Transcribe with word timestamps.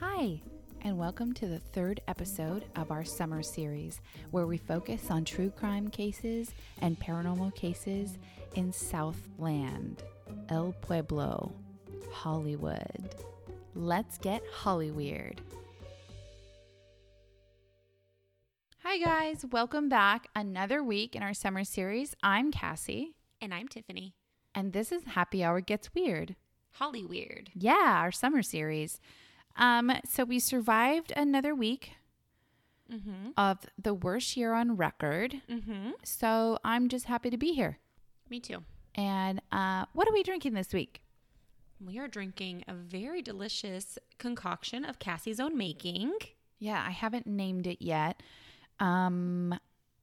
Hi, 0.00 0.40
and 0.82 0.96
welcome 0.98 1.32
to 1.34 1.46
the 1.46 1.58
third 1.58 2.00
episode 2.08 2.64
of 2.76 2.90
our 2.90 3.04
summer 3.04 3.42
series 3.42 4.00
where 4.30 4.46
we 4.46 4.56
focus 4.58 5.10
on 5.10 5.24
true 5.24 5.50
crime 5.50 5.88
cases 5.88 6.50
and 6.80 6.98
paranormal 6.98 7.54
cases 7.54 8.18
in 8.54 8.72
Southland, 8.72 10.02
El 10.48 10.72
Pueblo, 10.80 11.52
Hollywood. 12.12 13.14
Let's 13.74 14.18
get 14.18 14.42
Hollyweird. 14.62 15.38
Hi, 18.84 18.98
guys, 18.98 19.44
welcome 19.50 19.88
back. 19.88 20.28
Another 20.34 20.82
week 20.82 21.14
in 21.14 21.22
our 21.22 21.34
summer 21.34 21.64
series. 21.64 22.14
I'm 22.22 22.50
Cassie, 22.50 23.14
And 23.40 23.52
I'm 23.52 23.68
Tiffany. 23.68 24.14
and 24.54 24.72
this 24.72 24.90
is 24.92 25.04
Happy 25.04 25.42
Hour 25.44 25.60
Gets 25.60 25.92
Weird. 25.94 26.36
Holly 26.72 27.04
Weird. 27.04 27.50
Yeah, 27.54 27.98
our 28.00 28.12
summer 28.12 28.42
series. 28.42 29.00
Um, 29.58 29.92
so 30.08 30.24
we 30.24 30.38
survived 30.38 31.12
another 31.16 31.54
week 31.54 31.92
Mm-hmm. 32.90 33.32
of 33.36 33.58
the 33.76 33.92
worst 33.92 34.34
year 34.34 34.54
on 34.54 34.74
record. 34.78 35.42
Mm-hmm. 35.50 35.90
So 36.04 36.58
I'm 36.64 36.88
just 36.88 37.04
happy 37.04 37.28
to 37.28 37.36
be 37.36 37.52
here. 37.52 37.76
Me 38.30 38.40
too. 38.40 38.64
And 38.94 39.42
uh, 39.52 39.84
what 39.92 40.08
are 40.08 40.12
we 40.14 40.22
drinking 40.22 40.54
this 40.54 40.72
week? 40.72 41.02
We 41.84 41.98
are 41.98 42.08
drinking 42.08 42.64
a 42.66 42.72
very 42.72 43.20
delicious 43.20 43.98
concoction 44.16 44.86
of 44.86 44.98
Cassie's 44.98 45.38
own 45.38 45.54
making. 45.54 46.14
Yeah, 46.58 46.82
I 46.82 46.92
haven't 46.92 47.26
named 47.26 47.66
it 47.66 47.82
yet. 47.84 48.22
Um, 48.80 49.54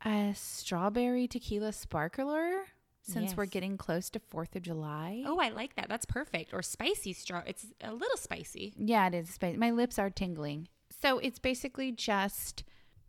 a 0.05 0.33
strawberry 0.35 1.27
tequila 1.27 1.73
sparkler. 1.73 2.65
Since 3.07 3.37
we're 3.37 3.45
getting 3.45 3.77
close 3.77 4.09
to 4.11 4.19
Fourth 4.19 4.55
of 4.55 4.63
July. 4.63 5.23
Oh, 5.27 5.39
I 5.39 5.49
like 5.49 5.75
that. 5.75 5.87
That's 5.89 6.05
perfect. 6.05 6.53
Or 6.53 6.61
spicy 6.63 7.13
straw. 7.13 7.43
It's 7.45 7.67
a 7.81 7.93
little 7.93 8.17
spicy. 8.17 8.73
Yeah, 8.77 9.07
it 9.07 9.13
is. 9.13 9.29
spicy. 9.29 9.57
My 9.57 9.69
lips 9.71 9.99
are 9.99 10.09
tingling. 10.09 10.67
So 11.01 11.19
it's 11.19 11.37
basically 11.39 11.91
just 11.91 12.63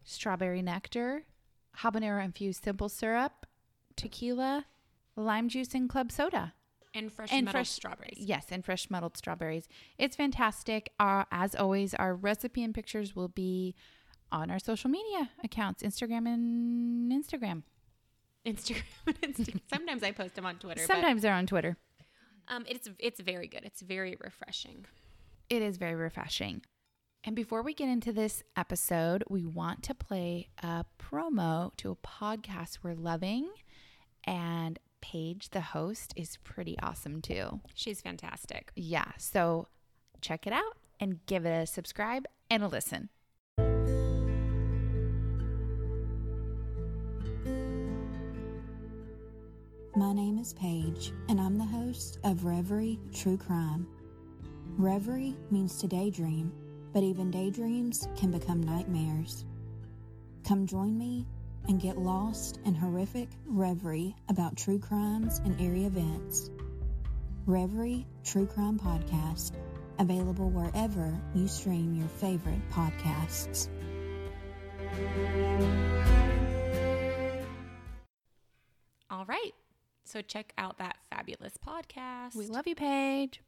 strawberry 0.05 0.61
nectar, 0.61 1.23
habanero 1.79 2.23
infused 2.25 2.63
simple 2.65 2.89
syrup, 2.91 3.47
tequila, 3.97 4.67
lime 5.17 5.49
juice, 5.49 5.73
and 5.75 5.89
club 5.89 6.13
soda. 6.13 6.53
And 6.95 7.13
fresh 7.13 7.31
And 7.33 7.51
fresh- 7.51 7.71
strawberries. 7.71 8.19
Yes, 8.19 8.47
and 8.51 8.65
fresh 8.65 8.89
muddled 8.91 9.17
strawberries. 9.17 9.69
It's 9.99 10.17
fantastic. 10.17 10.91
Uh, 11.01 11.25
as 11.31 11.55
always, 11.55 11.95
our 11.95 12.15
recipe 12.15 12.63
and 12.63 12.75
pictures 12.75 13.15
will 13.17 13.29
be 13.29 13.75
on 14.33 14.51
our 14.51 14.59
social 14.59 14.91
media 14.91 15.31
accounts, 15.45 15.83
Instagram 15.83 16.27
and 16.27 17.13
Instagram. 17.13 17.63
Instagram. 18.47 18.83
and 19.07 19.21
Insta- 19.21 19.61
Sometimes 19.73 20.03
I 20.03 20.13
post 20.13 20.35
them 20.35 20.47
on 20.47 20.57
Twitter. 20.57 20.83
Sometimes 20.83 21.23
they're 21.23 21.35
on 21.35 21.47
Twitter. 21.47 21.77
Um, 22.49 22.65
it's 22.69 22.89
it's 22.99 23.21
very 23.21 23.49
good. 23.49 23.63
It's 23.65 23.83
very 23.83 24.17
refreshing. 24.23 24.87
It 25.51 25.63
is 25.63 25.77
very 25.77 25.95
refreshing. 25.95 26.63
And 27.25 27.35
before 27.35 27.63
we 27.63 27.75
get 27.75 27.89
into 27.89 28.13
this 28.13 28.45
episode, 28.57 29.25
we 29.29 29.45
want 29.45 29.83
to 29.85 29.95
play 29.95 30.49
a 30.63 30.85
promo 30.99 31.77
to 31.79 31.91
a 31.91 31.97
podcast 31.97 32.79
we're 32.83 32.95
loving. 32.95 33.49
And 34.23 34.79
Paige, 35.01 35.51
the 35.51 35.61
host, 35.61 36.13
is 36.17 36.37
pretty 36.45 36.79
awesome 36.81 37.21
too. 37.21 37.61
She's 37.75 38.01
fantastic. 38.01 38.71
Yeah. 38.77 39.11
So 39.19 39.67
check 40.21 40.47
it 40.47 40.53
out 40.53 40.79
and 41.01 41.25
give 41.27 41.47
it 41.47 41.51
a 41.51 41.67
subscribe 41.67 42.27
and 42.49 42.63
a 42.63 42.69
listen. 42.69 43.11
My 49.97 50.13
name 50.13 50.37
is 50.37 50.53
Paige, 50.53 51.15
and 51.31 51.41
I'm 51.41 51.57
the 51.57 51.65
host 51.65 52.19
of 52.23 52.45
Reverie 52.45 52.99
True 53.15 53.39
Crime. 53.39 53.87
Reverie 54.77 55.35
means 55.51 55.79
to 55.79 55.89
daydream, 55.89 56.53
but 56.93 57.03
even 57.03 57.31
daydreams 57.31 58.07
can 58.15 58.31
become 58.31 58.63
nightmares. 58.63 59.47
Come 60.45 60.67
join 60.67 60.99
me 60.99 61.25
and 61.67 61.81
get 61.81 61.97
lost 61.97 62.61
in 62.67 62.75
horrific 62.75 63.31
reverie 63.47 64.15
about 64.29 64.55
true 64.59 64.79
crimes 64.79 65.41
and 65.47 65.59
eerie 65.59 65.87
events. 65.87 66.51
Reverie 67.47 68.07
True 68.23 68.47
Crime 68.47 68.79
Podcast, 68.79 69.53
available 69.99 70.51
wherever 70.51 71.19
you 71.35 71.49
stream 71.49 71.95
your 71.95 72.09
favorite 72.09 72.61
podcasts. 72.71 73.71
So 80.07 80.23
check 80.23 80.53
out 80.57 80.79
that 80.79 80.97
fabulous 81.11 81.55
podcast. 81.57 82.37
We 82.37 82.47
love 82.47 82.67
you, 82.67 82.77
Paige. 82.77 83.43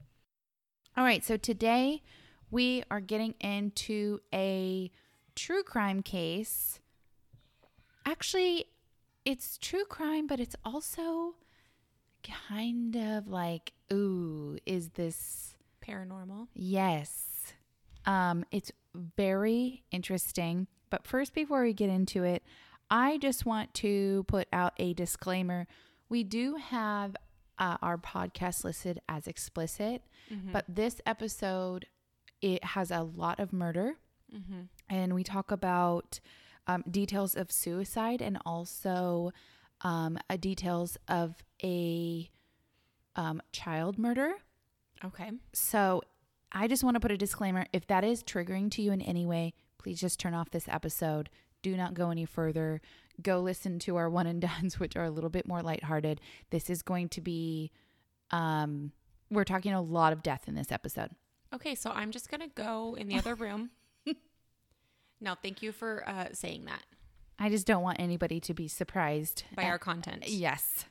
All 0.96 1.04
right. 1.04 1.24
So 1.24 1.36
today 1.36 2.02
we 2.50 2.82
are 2.90 3.00
getting 3.00 3.34
into 3.40 4.20
a 4.34 4.90
true 5.36 5.62
crime 5.62 6.02
case. 6.02 6.80
Actually, 8.04 8.64
it's 9.24 9.56
true 9.58 9.84
crime, 9.84 10.26
but 10.26 10.40
it's 10.40 10.56
also 10.64 11.36
kind 12.24 12.96
of 12.96 13.28
like, 13.28 13.72
ooh, 13.92 14.58
is 14.66 14.90
this 14.90 15.54
paranormal. 15.86 16.48
Yes. 16.54 17.52
Um, 18.04 18.44
it's 18.50 18.72
very 18.94 19.84
interesting. 19.92 20.66
But 20.90 21.06
first, 21.06 21.34
before 21.34 21.62
we 21.62 21.72
get 21.72 21.90
into 21.90 22.24
it, 22.24 22.42
I 22.90 23.18
just 23.18 23.46
want 23.46 23.74
to 23.74 24.24
put 24.26 24.48
out 24.52 24.72
a 24.78 24.94
disclaimer. 24.94 25.68
We 26.08 26.24
do 26.24 26.56
have 26.56 27.16
uh, 27.58 27.76
our 27.82 27.98
podcast 27.98 28.64
listed 28.64 29.00
as 29.08 29.26
explicit, 29.26 30.02
but 30.52 30.64
this 30.68 31.00
episode 31.06 31.86
it 32.40 32.62
has 32.64 32.90
a 32.90 33.02
lot 33.02 33.40
of 33.40 33.52
murder, 33.52 33.94
and 34.88 35.14
we 35.14 35.24
talk 35.24 35.50
about 35.50 36.20
um, 36.66 36.84
details 36.90 37.34
of 37.34 37.50
suicide 37.50 38.20
and 38.22 38.38
also 38.46 39.32
um, 39.80 40.18
uh, 40.30 40.36
details 40.36 40.96
of 41.08 41.42
a 41.64 42.28
um, 43.16 43.42
child 43.52 43.98
murder. 43.98 44.32
Okay. 45.04 45.30
So 45.52 46.02
I 46.52 46.68
just 46.68 46.84
want 46.84 46.94
to 46.96 47.00
put 47.00 47.10
a 47.10 47.16
disclaimer. 47.16 47.66
If 47.72 47.86
that 47.88 48.04
is 48.04 48.22
triggering 48.22 48.70
to 48.72 48.82
you 48.82 48.92
in 48.92 49.00
any 49.02 49.26
way, 49.26 49.54
please 49.78 50.00
just 50.00 50.20
turn 50.20 50.34
off 50.34 50.50
this 50.50 50.68
episode. 50.68 51.28
Do 51.62 51.76
not 51.76 51.94
go 51.94 52.10
any 52.10 52.24
further. 52.24 52.80
Go 53.22 53.40
listen 53.40 53.78
to 53.80 53.96
our 53.96 54.08
one 54.08 54.26
and 54.26 54.40
dones, 54.40 54.78
which 54.80 54.96
are 54.96 55.04
a 55.04 55.10
little 55.10 55.30
bit 55.30 55.46
more 55.46 55.62
lighthearted. 55.62 56.20
This 56.50 56.70
is 56.70 56.82
going 56.82 57.08
to 57.10 57.20
be, 57.20 57.70
um, 58.30 58.92
we're 59.30 59.44
talking 59.44 59.72
a 59.72 59.82
lot 59.82 60.12
of 60.12 60.22
death 60.22 60.44
in 60.46 60.54
this 60.54 60.72
episode. 60.72 61.10
Okay, 61.54 61.74
so 61.74 61.90
I'm 61.90 62.10
just 62.10 62.30
gonna 62.30 62.48
go 62.48 62.94
in 62.98 63.08
the 63.08 63.16
other 63.16 63.34
room. 63.34 63.70
no, 65.20 65.34
thank 65.42 65.62
you 65.62 65.72
for 65.72 66.06
uh, 66.08 66.26
saying 66.32 66.66
that 66.66 66.82
I 67.38 67.48
just 67.48 67.66
don't 67.66 67.82
want 67.82 68.00
anybody 68.00 68.40
to 68.40 68.54
be 68.54 68.68
surprised 68.68 69.44
by 69.54 69.62
at- 69.62 69.70
our 69.70 69.78
content. 69.78 70.28
Yes. 70.28 70.86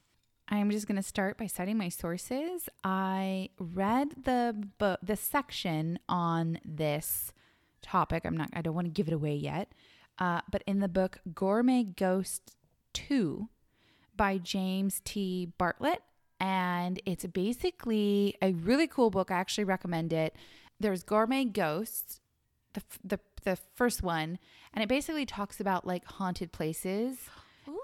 I'm 0.49 0.71
just 0.71 0.87
going 0.87 0.95
to 0.95 1.03
start 1.03 1.37
by 1.37 1.47
citing 1.47 1.77
my 1.77 1.89
sources. 1.89 2.69
I 2.81 3.49
read 3.59 4.23
the 4.23 4.55
book, 4.77 5.01
the 5.03 5.17
section 5.17 5.99
on 6.07 6.59
this 6.63 7.33
topic. 7.81 8.23
I'm 8.23 8.37
not, 8.37 8.49
I 8.53 8.61
don't 8.61 8.73
want 8.73 8.85
to 8.85 8.91
give 8.91 9.09
it 9.09 9.13
away 9.13 9.35
yet. 9.35 9.73
Uh, 10.19 10.41
but 10.49 10.63
in 10.65 10.79
the 10.79 10.87
book 10.87 11.19
Gourmet 11.33 11.83
Ghost 11.83 12.57
2 12.93 13.49
by 14.15 14.37
James 14.37 15.01
T. 15.05 15.51
Bartlett. 15.57 16.01
And 16.39 17.01
it's 17.05 17.25
basically 17.25 18.35
a 18.41 18.51
really 18.51 18.87
cool 18.87 19.09
book. 19.09 19.31
I 19.31 19.35
actually 19.35 19.63
recommend 19.63 20.13
it. 20.13 20.35
There's 20.79 21.03
Gourmet 21.03 21.45
Ghosts, 21.45 22.19
the, 22.73 22.81
the, 23.03 23.19
the 23.43 23.57
first 23.75 24.03
one. 24.03 24.37
And 24.73 24.83
it 24.83 24.89
basically 24.89 25.25
talks 25.25 25.59
about 25.59 25.87
like 25.87 26.05
haunted 26.05 26.51
places 26.51 27.17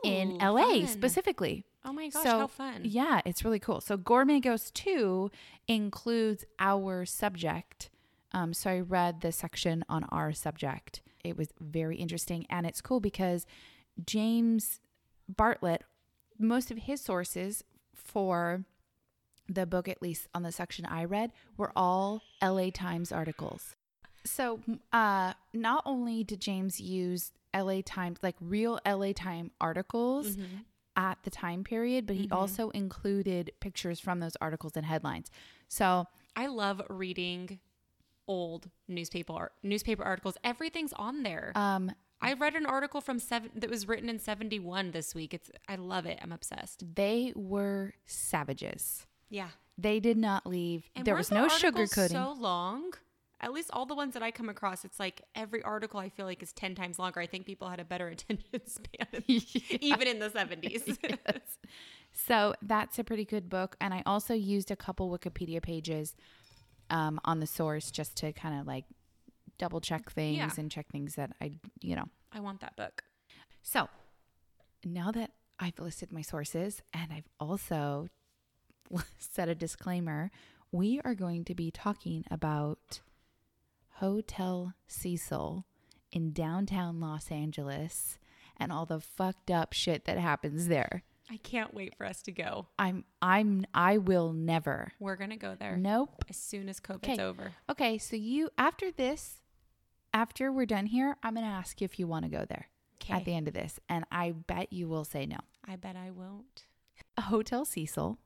in 0.04 0.38
LA 0.38 0.64
fun. 0.64 0.88
specifically. 0.88 1.66
Oh 1.86 1.92
my 1.92 2.10
gosh, 2.10 2.24
so, 2.24 2.40
how 2.40 2.48
fun! 2.48 2.82
Yeah, 2.84 3.20
it's 3.26 3.44
really 3.44 3.60
cool. 3.60 3.82
So 3.82 3.98
Gourmet 3.98 4.40
Ghost 4.40 4.74
2 4.76 5.30
includes 5.68 6.46
our 6.58 7.06
subject. 7.06 7.90
Um, 8.32 8.54
so 8.54 8.70
I 8.70 8.80
read 8.80 9.22
the 9.22 9.32
section 9.32 9.84
on 9.90 10.06
our 10.06 10.32
subject. 10.32 11.02
It 11.24 11.38
was 11.38 11.50
very 11.60 11.98
interesting. 11.98 12.46
And 12.50 12.66
it's 12.66 12.82
cool 12.82 13.00
because 13.00 13.46
James 14.06 14.80
Bartlett, 15.28 15.84
most 16.38 16.72
of 16.72 16.78
his 16.80 17.02
sources 17.02 17.64
for 17.94 18.66
the 19.48 19.66
book, 19.66 19.88
at 19.88 20.02
least 20.02 20.28
on 20.34 20.44
the 20.44 20.52
section 20.52 20.86
I 20.86 21.06
read, 21.06 21.32
were 21.58 21.72
all 21.76 22.22
LA 22.42 22.70
Times 22.72 23.12
articles. 23.12 23.76
So 24.26 24.60
uh, 24.92 25.34
not 25.54 25.84
only 25.86 26.24
did 26.24 26.40
James 26.40 26.80
use 26.80 27.32
LA 27.56 27.82
Times, 27.86 28.20
like 28.24 28.36
real 28.40 28.80
LA 28.86 29.12
Time 29.14 29.52
articles 29.60 30.38
at 30.96 31.18
the 31.24 31.30
time 31.30 31.64
period, 31.64 32.06
but 32.06 32.16
he 32.16 32.30
also 32.32 32.70
included 32.70 33.52
pictures 33.60 34.00
from 34.00 34.20
those 34.20 34.36
articles 34.40 34.74
and 34.76 34.86
headlines. 34.86 35.30
So 35.68 36.06
I 36.36 36.48
love 36.48 36.82
reading 36.90 37.60
old 38.28 38.70
newspaper 38.88 39.52
newspaper 39.64 40.04
articles. 40.04 40.38
Everything's 40.44 40.94
on 40.94 41.24
there. 41.24 41.52
um, 41.56 41.92
I 42.22 42.34
read 42.34 42.56
an 42.56 42.66
article 42.66 43.02
from 43.02 43.20
seven 43.20 43.52
that 43.56 43.70
was 43.70 43.86
written 43.88 44.08
in 44.10 44.18
seventy 44.20 44.58
one 44.60 44.92
this 44.92 45.14
week. 45.14 45.34
It's 45.34 45.52
I 45.68 45.76
love 45.76 46.06
it. 46.06 46.20
I'm 46.22 46.32
obsessed. 46.32 46.84
they 46.96 47.34
were 47.36 47.94
savages. 48.06 49.06
Yeah, 49.30 49.50
They 49.78 50.00
did 50.00 50.18
not 50.18 50.46
leave. 50.46 50.90
and 50.96 51.06
there 51.06 51.16
was 51.16 51.30
the 51.30 51.36
no 51.36 51.48
sugarcoating. 51.48 52.12
So 52.12 52.36
long. 52.40 52.94
at 53.42 53.52
least 53.52 53.72
all 53.74 53.86
the 53.86 53.96
ones 53.96 54.14
that 54.14 54.22
I 54.24 54.32
come 54.32 54.48
across, 54.48 54.86
it's 54.86 55.00
like 55.00 55.22
every 55.36 55.62
article 55.64 56.00
I 56.00 56.10
feel 56.10 56.26
like 56.28 56.42
is 56.44 56.54
10 56.54 56.76
times 56.76 56.98
longer. 57.00 57.20
I 57.20 57.26
think 57.28 57.46
people 57.46 57.68
had 57.68 57.80
a 57.80 57.84
better 57.84 58.08
attention 58.16 58.62
span, 58.68 59.24
even 59.28 60.08
in 60.08 60.20
the 60.20 60.30
70s. 60.30 60.98
yes. 61.04 61.40
So 62.14 62.54
that's 62.62 63.00
a 63.00 63.04
pretty 63.04 63.26
good 63.26 63.50
book. 63.50 63.76
And 63.82 63.94
I 63.94 64.04
also 64.06 64.34
used 64.36 64.70
a 64.72 64.76
couple 64.76 65.10
Wikipedia 65.10 65.62
pages 65.62 66.16
um, 66.94 67.20
on 67.26 67.42
the 67.42 67.48
source 67.48 67.92
just 67.92 68.16
to 68.18 68.32
kind 68.32 68.58
of 68.62 68.66
like 68.68 68.86
double 69.58 69.82
check 69.82 70.10
things 70.12 70.38
Yeah. 70.38 70.50
and 70.58 70.72
check 70.72 70.88
things 70.90 71.16
that 71.16 71.32
I, 71.42 71.54
you 71.82 71.96
know. 71.98 72.06
I 72.32 72.40
want 72.40 72.62
that 72.62 72.78
book. 72.78 73.04
So 73.62 73.90
now 74.86 75.12
that 75.12 75.32
I've 75.60 75.78
listed 75.80 76.12
my 76.12 76.22
sources 76.22 76.82
and 76.94 77.12
I've 77.12 77.28
also 77.40 78.08
set 79.20 79.50
a 79.50 79.56
disclaimer, 79.56 80.32
we 80.72 81.00
are 81.04 81.14
going 81.16 81.44
to 81.46 81.56
be 81.56 81.70
talking 81.72 82.24
about 82.32 83.02
Hotel 83.98 84.74
Cecil 84.88 85.66
in 86.12 86.32
downtown 86.32 87.00
Los 87.00 87.32
Angeles 87.32 88.18
and 88.58 88.72
all 88.72 88.86
the 88.86 89.00
fucked 89.00 89.50
up 89.52 89.74
shit 89.74 90.06
that 90.06 90.18
happens 90.18 90.68
there. 90.68 91.04
I 91.30 91.38
can't 91.38 91.74
wait 91.74 91.96
for 91.98 92.06
us 92.06 92.22
to 92.24 92.32
go. 92.32 92.68
I'm 92.78 93.06
I'm 93.22 93.66
I 93.74 93.98
will 93.98 94.34
never. 94.34 94.92
We're 95.00 95.16
going 95.16 95.30
to 95.30 95.38
go 95.38 95.56
there 95.58 95.78
Nope. 95.78 96.26
as 96.30 96.38
soon 96.38 96.70
as 96.70 96.80
COVID's 96.80 97.10
Okay. 97.10 97.22
over. 97.22 97.54
Okay, 97.70 97.98
so 97.98 98.16
you 98.16 98.50
after 98.58 98.92
this 98.92 99.42
after 100.14 100.52
we're 100.52 100.66
done 100.66 100.88
here, 100.88 101.16
I'm 101.24 101.34
going 101.34 101.46
to 101.46 101.52
ask 101.52 101.82
you 101.82 101.86
if 101.86 101.98
you 101.98 102.08
want 102.08 102.26
to 102.26 102.32
go 102.32 102.46
there 102.46 102.68
okay. 103.02 103.14
at 103.14 103.26
the 103.26 103.34
end 103.34 103.48
of 103.48 103.54
this 103.54 103.80
and 103.90 104.06
I 104.12 104.32
bet 104.32 104.72
you 104.74 104.88
will 104.88 105.06
say 105.06 105.26
no. 105.26 105.38
I 105.68 105.76
bet 105.78 105.96
I 105.96 106.12
won't. 106.12 106.66
Hotel 107.20 107.64
Cecil, 107.66 108.20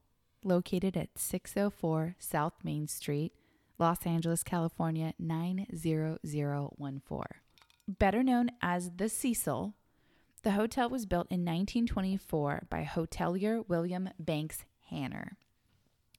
located 0.44 0.98
at 0.98 1.10
604 1.18 2.16
South 2.20 2.54
Main 2.64 2.88
Street, 2.88 3.34
Los 3.78 4.06
Angeles, 4.06 4.44
California 4.44 5.14
90014. 5.20 7.22
Better 7.88 8.24
known 8.24 8.50
as 8.62 8.92
the 8.98 9.08
Cecil, 9.10 9.76
the 10.44 10.52
hotel 10.52 10.90
was 10.90 11.06
built 11.06 11.28
in 11.30 11.42
1924 11.42 12.68
by 12.70 12.84
hotelier 12.84 13.68
William 13.68 14.10
Banks 14.20 14.66
Hanner. 14.90 15.38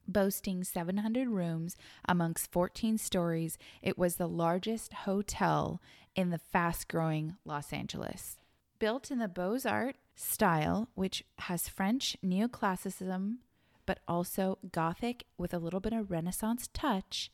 Boasting 0.07 0.63
700 0.63 1.27
rooms 1.27 1.75
amongst 2.07 2.51
14 2.51 2.97
stories, 2.97 3.57
it 3.81 3.97
was 3.97 4.15
the 4.15 4.27
largest 4.27 4.93
hotel 4.93 5.81
in 6.15 6.31
the 6.31 6.39
fast 6.39 6.87
growing 6.87 7.35
Los 7.45 7.71
Angeles. 7.71 8.37
Built 8.79 9.11
in 9.11 9.19
the 9.19 9.27
Beaux 9.27 9.59
Arts 9.65 9.99
style, 10.15 10.89
which 10.95 11.23
has 11.39 11.69
French 11.69 12.17
neoclassicism, 12.25 13.37
but 13.85 13.99
also 14.07 14.57
Gothic 14.71 15.25
with 15.37 15.53
a 15.53 15.59
little 15.59 15.79
bit 15.79 15.93
of 15.93 16.11
Renaissance 16.11 16.69
touch, 16.73 17.31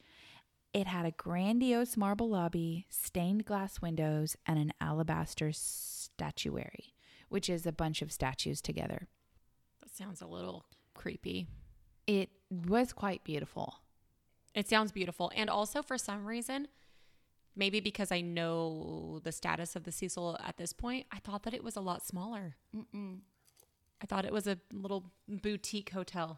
it 0.75 0.87
had 0.87 1.05
a 1.05 1.11
grandiose 1.11 1.95
marble 1.95 2.29
lobby, 2.29 2.85
stained 2.89 3.45
glass 3.45 3.81
windows, 3.81 4.35
and 4.45 4.59
an 4.59 4.73
alabaster 4.81 5.51
statuary, 5.53 6.93
which 7.29 7.49
is 7.49 7.65
a 7.65 7.71
bunch 7.71 8.01
of 8.01 8.11
statues 8.11 8.59
together. 8.59 9.07
That 9.81 9.95
sounds 9.95 10.21
a 10.21 10.27
little 10.27 10.65
creepy. 10.93 11.47
It 12.07 12.29
was 12.51 12.91
quite 12.91 13.23
beautiful. 13.23 13.75
It 14.53 14.67
sounds 14.67 14.91
beautiful. 14.91 15.31
And 15.33 15.49
also, 15.49 15.81
for 15.81 15.97
some 15.97 16.25
reason, 16.25 16.67
maybe 17.55 17.79
because 17.79 18.11
I 18.11 18.19
know 18.19 19.21
the 19.23 19.31
status 19.31 19.77
of 19.77 19.85
the 19.85 19.93
Cecil 19.93 20.37
at 20.43 20.57
this 20.57 20.73
point, 20.73 21.05
I 21.09 21.19
thought 21.19 21.43
that 21.43 21.53
it 21.53 21.63
was 21.63 21.77
a 21.77 21.81
lot 21.81 22.05
smaller. 22.05 22.57
I 22.75 24.05
thought 24.07 24.25
it 24.25 24.33
was 24.33 24.45
a 24.45 24.57
little 24.73 25.13
boutique 25.29 25.91
hotel. 25.91 26.37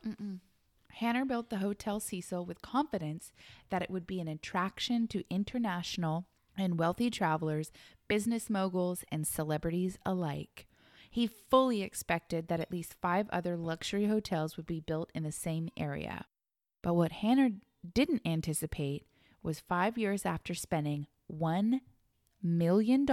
Hanner 0.97 1.25
built 1.25 1.49
the 1.51 1.57
Hotel 1.57 1.99
Cecil 1.99 2.43
with 2.45 2.63
confidence 2.63 3.31
that 3.69 3.83
it 3.83 3.91
would 3.91 4.07
be 4.07 4.19
an 4.19 4.27
attraction 4.27 5.07
to 5.09 5.23
international 5.29 6.25
and 6.57 6.79
wealthy 6.79 7.11
travelers, 7.11 7.71
business 8.07 8.49
moguls, 8.49 9.03
and 9.11 9.27
celebrities 9.27 9.99
alike. 10.05 10.65
He 11.11 11.27
fully 11.27 11.83
expected 11.83 12.47
that 12.47 12.59
at 12.59 12.71
least 12.71 12.95
five 12.99 13.29
other 13.29 13.55
luxury 13.55 14.07
hotels 14.07 14.57
would 14.57 14.65
be 14.65 14.79
built 14.79 15.11
in 15.13 15.21
the 15.21 15.31
same 15.31 15.69
area. 15.77 16.25
But 16.81 16.95
what 16.95 17.11
Hanner 17.11 17.51
didn't 17.93 18.23
anticipate 18.25 19.05
was 19.43 19.59
five 19.59 19.99
years 19.99 20.25
after 20.25 20.55
spending 20.55 21.05
$1 21.31 21.79
million 22.41 23.05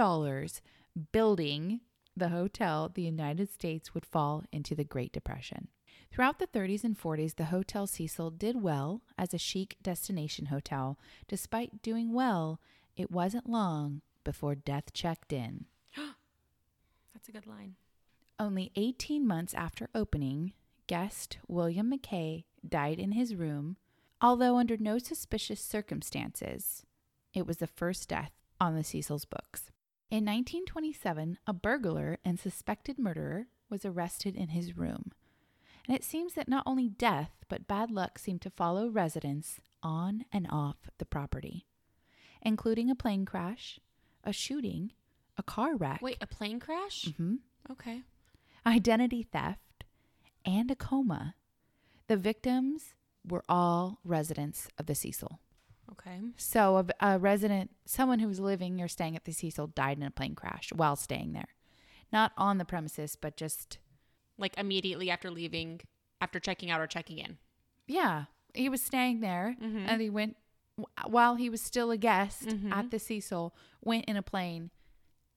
building 1.11 1.81
the 2.17 2.29
hotel, 2.29 2.89
the 2.93 3.03
United 3.03 3.53
States 3.53 3.93
would 3.93 4.05
fall 4.05 4.43
into 4.51 4.73
the 4.73 4.83
Great 4.83 5.11
Depression. 5.11 5.67
Throughout 6.11 6.39
the 6.39 6.47
30s 6.47 6.83
and 6.83 6.97
40s, 6.97 7.35
the 7.35 7.45
Hotel 7.45 7.87
Cecil 7.87 8.31
did 8.31 8.61
well 8.61 9.01
as 9.17 9.33
a 9.33 9.37
chic 9.37 9.77
destination 9.81 10.47
hotel. 10.47 10.97
Despite 11.27 11.81
doing 11.81 12.13
well, 12.13 12.59
it 12.95 13.11
wasn't 13.11 13.49
long 13.49 14.01
before 14.23 14.55
death 14.55 14.93
checked 14.93 15.33
in. 15.33 15.65
That's 17.13 17.27
a 17.29 17.31
good 17.31 17.47
line. 17.47 17.75
Only 18.39 18.71
18 18.75 19.25
months 19.25 19.53
after 19.53 19.89
opening, 19.95 20.53
guest 20.87 21.37
William 21.47 21.91
McKay 21.91 22.43
died 22.67 22.99
in 22.99 23.13
his 23.13 23.35
room, 23.35 23.77
although 24.21 24.57
under 24.57 24.77
no 24.77 24.97
suspicious 24.97 25.61
circumstances. 25.61 26.85
It 27.33 27.45
was 27.45 27.57
the 27.57 27.67
first 27.67 28.09
death 28.09 28.31
on 28.59 28.75
the 28.75 28.83
Cecil's 28.83 29.25
books. 29.25 29.71
In 30.09 30.23
1927, 30.23 31.39
a 31.47 31.53
burglar 31.53 32.19
and 32.23 32.39
suspected 32.39 32.97
murderer 32.97 33.47
was 33.69 33.85
arrested 33.85 34.35
in 34.35 34.49
his 34.49 34.77
room. 34.77 35.11
And 35.87 35.95
it 35.95 36.03
seems 36.03 36.33
that 36.33 36.47
not 36.47 36.63
only 36.65 36.89
death, 36.89 37.31
but 37.47 37.67
bad 37.67 37.91
luck 37.91 38.17
seemed 38.17 38.41
to 38.41 38.49
follow 38.49 38.87
residents 38.89 39.59
on 39.83 40.25
and 40.31 40.47
off 40.49 40.77
the 40.97 41.05
property, 41.05 41.67
including 42.41 42.89
a 42.89 42.95
plane 42.95 43.25
crash, 43.25 43.79
a 44.23 44.33
shooting, 44.33 44.91
a 45.37 45.43
car 45.43 45.75
wreck. 45.75 46.01
Wait, 46.01 46.17
a 46.21 46.27
plane 46.27 46.59
crash? 46.59 47.05
Mhm 47.05 47.39
Okay. 47.69 48.01
identity 48.65 49.23
theft, 49.23 49.83
and 50.43 50.69
a 50.71 50.75
coma. 50.75 51.35
The 52.07 52.17
victims 52.17 52.93
were 53.27 53.43
all 53.49 53.99
residents 54.03 54.67
of 54.77 54.85
the 54.85 54.95
Cecil. 54.95 55.39
Okay. 55.91 56.19
So, 56.37 56.77
a, 56.99 57.13
a 57.13 57.19
resident, 57.19 57.71
someone 57.85 58.19
who 58.19 58.27
was 58.27 58.39
living 58.39 58.81
or 58.81 58.87
staying 58.87 59.15
at 59.15 59.25
the 59.25 59.31
Cecil, 59.31 59.67
died 59.67 59.97
in 59.97 60.03
a 60.03 60.11
plane 60.11 60.35
crash 60.35 60.71
while 60.73 60.95
staying 60.95 61.33
there. 61.33 61.49
Not 62.11 62.31
on 62.37 62.57
the 62.57 62.65
premises, 62.65 63.15
but 63.15 63.35
just, 63.37 63.77
Like 64.37 64.57
immediately 64.57 65.09
after 65.09 65.31
leaving, 65.31 65.81
after 66.21 66.39
checking 66.39 66.69
out 66.71 66.81
or 66.81 66.87
checking 66.87 67.17
in. 67.19 67.37
yeah, 67.87 68.25
he 68.53 68.67
was 68.69 68.81
staying 68.81 69.19
there 69.19 69.55
Mhm. 69.61 69.85
and 69.87 70.01
he 70.01 70.09
went, 70.09 70.37
while 71.05 71.35
he 71.35 71.49
was 71.49 71.61
still 71.61 71.91
a 71.91 71.97
guest 71.97 72.43
Mhm. 72.47 72.71
at 72.71 72.89
the 72.91 72.99
Cecil, 72.99 73.53
went 73.81 74.05
in 74.05 74.15
a 74.17 74.21
plane 74.21 74.71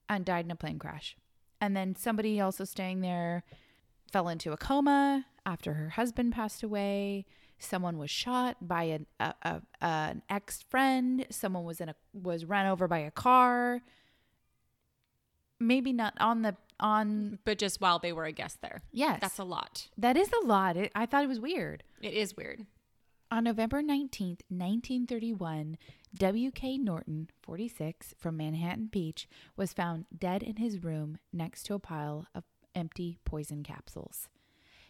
and 0.09 0.25
died 0.25 0.45
in 0.45 0.51
a 0.51 0.57
plane 0.57 0.79
crash. 0.79 1.17
And 1.61 1.77
then 1.77 1.95
somebody 1.97 2.41
also 2.41 2.65
staying 2.65 3.01
there 3.01 3.43
fell 4.13 4.29
into 4.29 4.53
a 4.53 4.57
coma 4.57 5.27
after 5.45 5.75
her 5.75 5.91
husband 5.91 6.33
passed 6.33 6.63
away. 6.63 7.27
Someone 7.59 7.99
was 7.99 8.11
shot 8.11 8.57
by 8.67 8.85
an 8.85 9.07
a, 9.19 9.35
a, 9.43 9.63
an 9.81 10.23
ex 10.29 10.63
friend. 10.63 11.27
Someone 11.31 11.65
was 11.65 11.81
in 11.81 11.89
a 11.89 11.97
was 12.13 12.45
run 12.45 12.67
over 12.67 12.87
by 12.89 12.99
a 12.99 13.11
car. 13.11 13.83
Maybe 15.61 15.93
not 15.93 16.15
on 16.21 16.43
the 16.43 16.57
on. 16.81 17.39
But 17.45 17.59
just 17.59 17.81
while 17.81 17.99
they 17.99 18.13
were 18.13 18.25
a 18.25 18.33
guest 18.33 18.61
there. 18.63 18.83
Yes, 18.93 19.19
That's 19.21 19.39
a 19.39 19.45
lot. 19.45 19.89
that 19.97 20.17
is 20.17 20.31
a 20.43 20.47
lot. 20.47 20.77
It, 20.77 20.93
I 20.95 21.07
thought 21.07 21.25
it 21.25 21.29
was 21.29 21.41
weird. 21.41 21.83
It 22.03 22.15
is 22.15 22.37
weird. 22.37 22.67
On 23.31 23.45
November 23.45 23.83
19th, 23.83 24.41
1931, 24.49 25.77
W.K. 26.17 26.79
Norton, 26.79 27.29
46, 27.43 28.15
from 28.19 28.39
Manhattan 28.39 28.87
Beach, 28.87 29.29
was 29.57 29.75
found 29.75 30.07
dead 30.17 30.43
in 30.43 30.57
his 30.57 30.83
room 30.83 31.19
next 31.33 31.65
to 31.65 31.75
a 31.75 31.79
pile 31.79 32.27
of 32.35 32.45
empty 32.75 33.19
poison 33.27 33.63
capsules. 33.63 34.29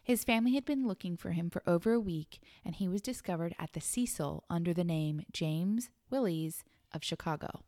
His 0.02 0.22
family 0.24 0.54
had 0.54 0.64
been 0.64 0.86
looking 0.86 1.16
for 1.16 1.32
him 1.32 1.50
for 1.50 1.62
over 1.66 1.92
a 1.92 2.00
week, 2.00 2.38
and 2.64 2.76
he 2.76 2.86
was 2.88 3.02
discovered 3.02 3.54
at 3.58 3.72
the 3.72 3.80
Cecil 3.80 4.44
under 4.48 4.72
the 4.72 4.84
name 4.84 5.22
James 5.32 5.90
Willies 6.08 6.62
of 6.94 7.02
Chicago. 7.04 7.62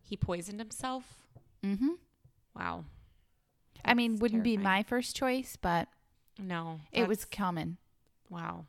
He 0.00 0.16
poisoned 0.16 0.60
himself. 0.60 1.26
Mm-hmm. 1.64 1.88
Wow. 2.54 2.84
I 3.84 3.94
mean, 3.94 4.18
wouldn't 4.18 4.42
be 4.42 4.56
my 4.56 4.82
first 4.82 5.16
choice, 5.16 5.56
but 5.60 5.88
No. 6.38 6.80
it 6.92 7.08
was 7.08 7.24
common. 7.24 7.78
Wow. 8.30 8.66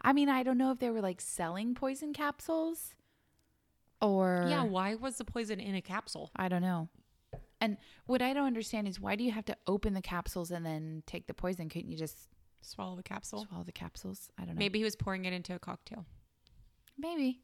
I 0.00 0.12
mean, 0.12 0.28
I 0.28 0.42
don't 0.42 0.58
know 0.58 0.70
if 0.70 0.78
they 0.78 0.90
were 0.90 1.00
like 1.00 1.20
selling 1.20 1.74
poison 1.74 2.12
capsules 2.12 2.94
or. 4.00 4.46
Yeah. 4.48 4.64
Why 4.64 4.94
was 4.94 5.16
the 5.18 5.24
poison 5.24 5.60
in 5.60 5.74
a 5.74 5.82
capsule? 5.82 6.30
I 6.36 6.48
don't 6.48 6.62
know. 6.62 6.88
And 7.60 7.76
what 8.06 8.20
I 8.22 8.32
don't 8.32 8.46
understand 8.46 8.88
is 8.88 8.98
why 9.00 9.14
do 9.14 9.22
you 9.22 9.30
have 9.30 9.44
to 9.46 9.56
open 9.66 9.94
the 9.94 10.02
capsules 10.02 10.50
and 10.50 10.66
then 10.66 11.02
take 11.06 11.26
the 11.28 11.34
poison? 11.34 11.68
Couldn't 11.68 11.90
you 11.90 11.96
just 11.96 12.28
Swallow 12.64 12.94
the 12.96 13.02
capsule. 13.02 13.44
swallow 13.48 13.64
the 13.64 13.72
capsules? 13.72 14.30
I 14.38 14.44
don't 14.44 14.54
know. 14.54 14.58
Maybe 14.60 14.78
he 14.78 14.84
was 14.84 14.94
pouring 14.96 15.24
it 15.24 15.32
into 15.32 15.54
a 15.54 15.58
cocktail. 15.58 16.06
Maybe. 16.98 17.40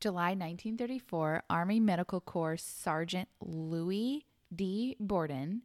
July 0.00 0.30
1934, 0.30 1.42
Army 1.48 1.80
Medical 1.80 2.20
Corps 2.20 2.58
Sergeant 2.58 3.28
Louis 3.40 4.26
D. 4.54 4.96
Borden, 5.00 5.62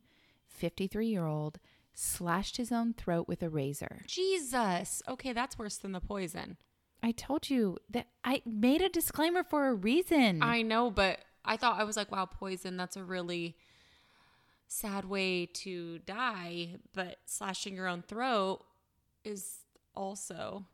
53 0.48 1.08
year 1.08 1.26
old, 1.26 1.60
slashed 1.94 2.58
his 2.58 2.72
own 2.72 2.94
throat 2.94 3.28
with 3.28 3.44
a 3.44 3.50
razor. 3.50 4.02
Jesus. 4.08 5.02
Okay, 5.08 5.34
that's 5.34 5.58
worse 5.58 5.78
than 5.78 5.92
the 5.92 6.00
poison. 6.00 6.58
I 7.04 7.12
told 7.12 7.50
you 7.50 7.78
that 7.90 8.08
I 8.24 8.42
made 8.46 8.82
a 8.82 8.90
disclaimer 8.90 9.44
for 9.44 9.68
a 9.68 9.74
reason. 9.74 10.44
I 10.44 10.62
know, 10.62 10.92
but 10.92 11.20
I 11.44 11.58
thought 11.58 11.80
I 11.80 11.84
was 11.84 11.98
like, 11.98 12.12
wow, 12.12 12.26
poison, 12.26 12.78
that's 12.78 12.96
a 12.96 13.04
really 13.04 13.56
sad 14.68 15.06
way 15.06 15.48
to 15.48 16.00
die, 16.00 16.76
but 16.94 17.18
slashing 17.26 17.76
your 17.76 17.88
own 17.88 18.04
throat 18.04 18.64
is 19.24 19.58
also 19.96 20.66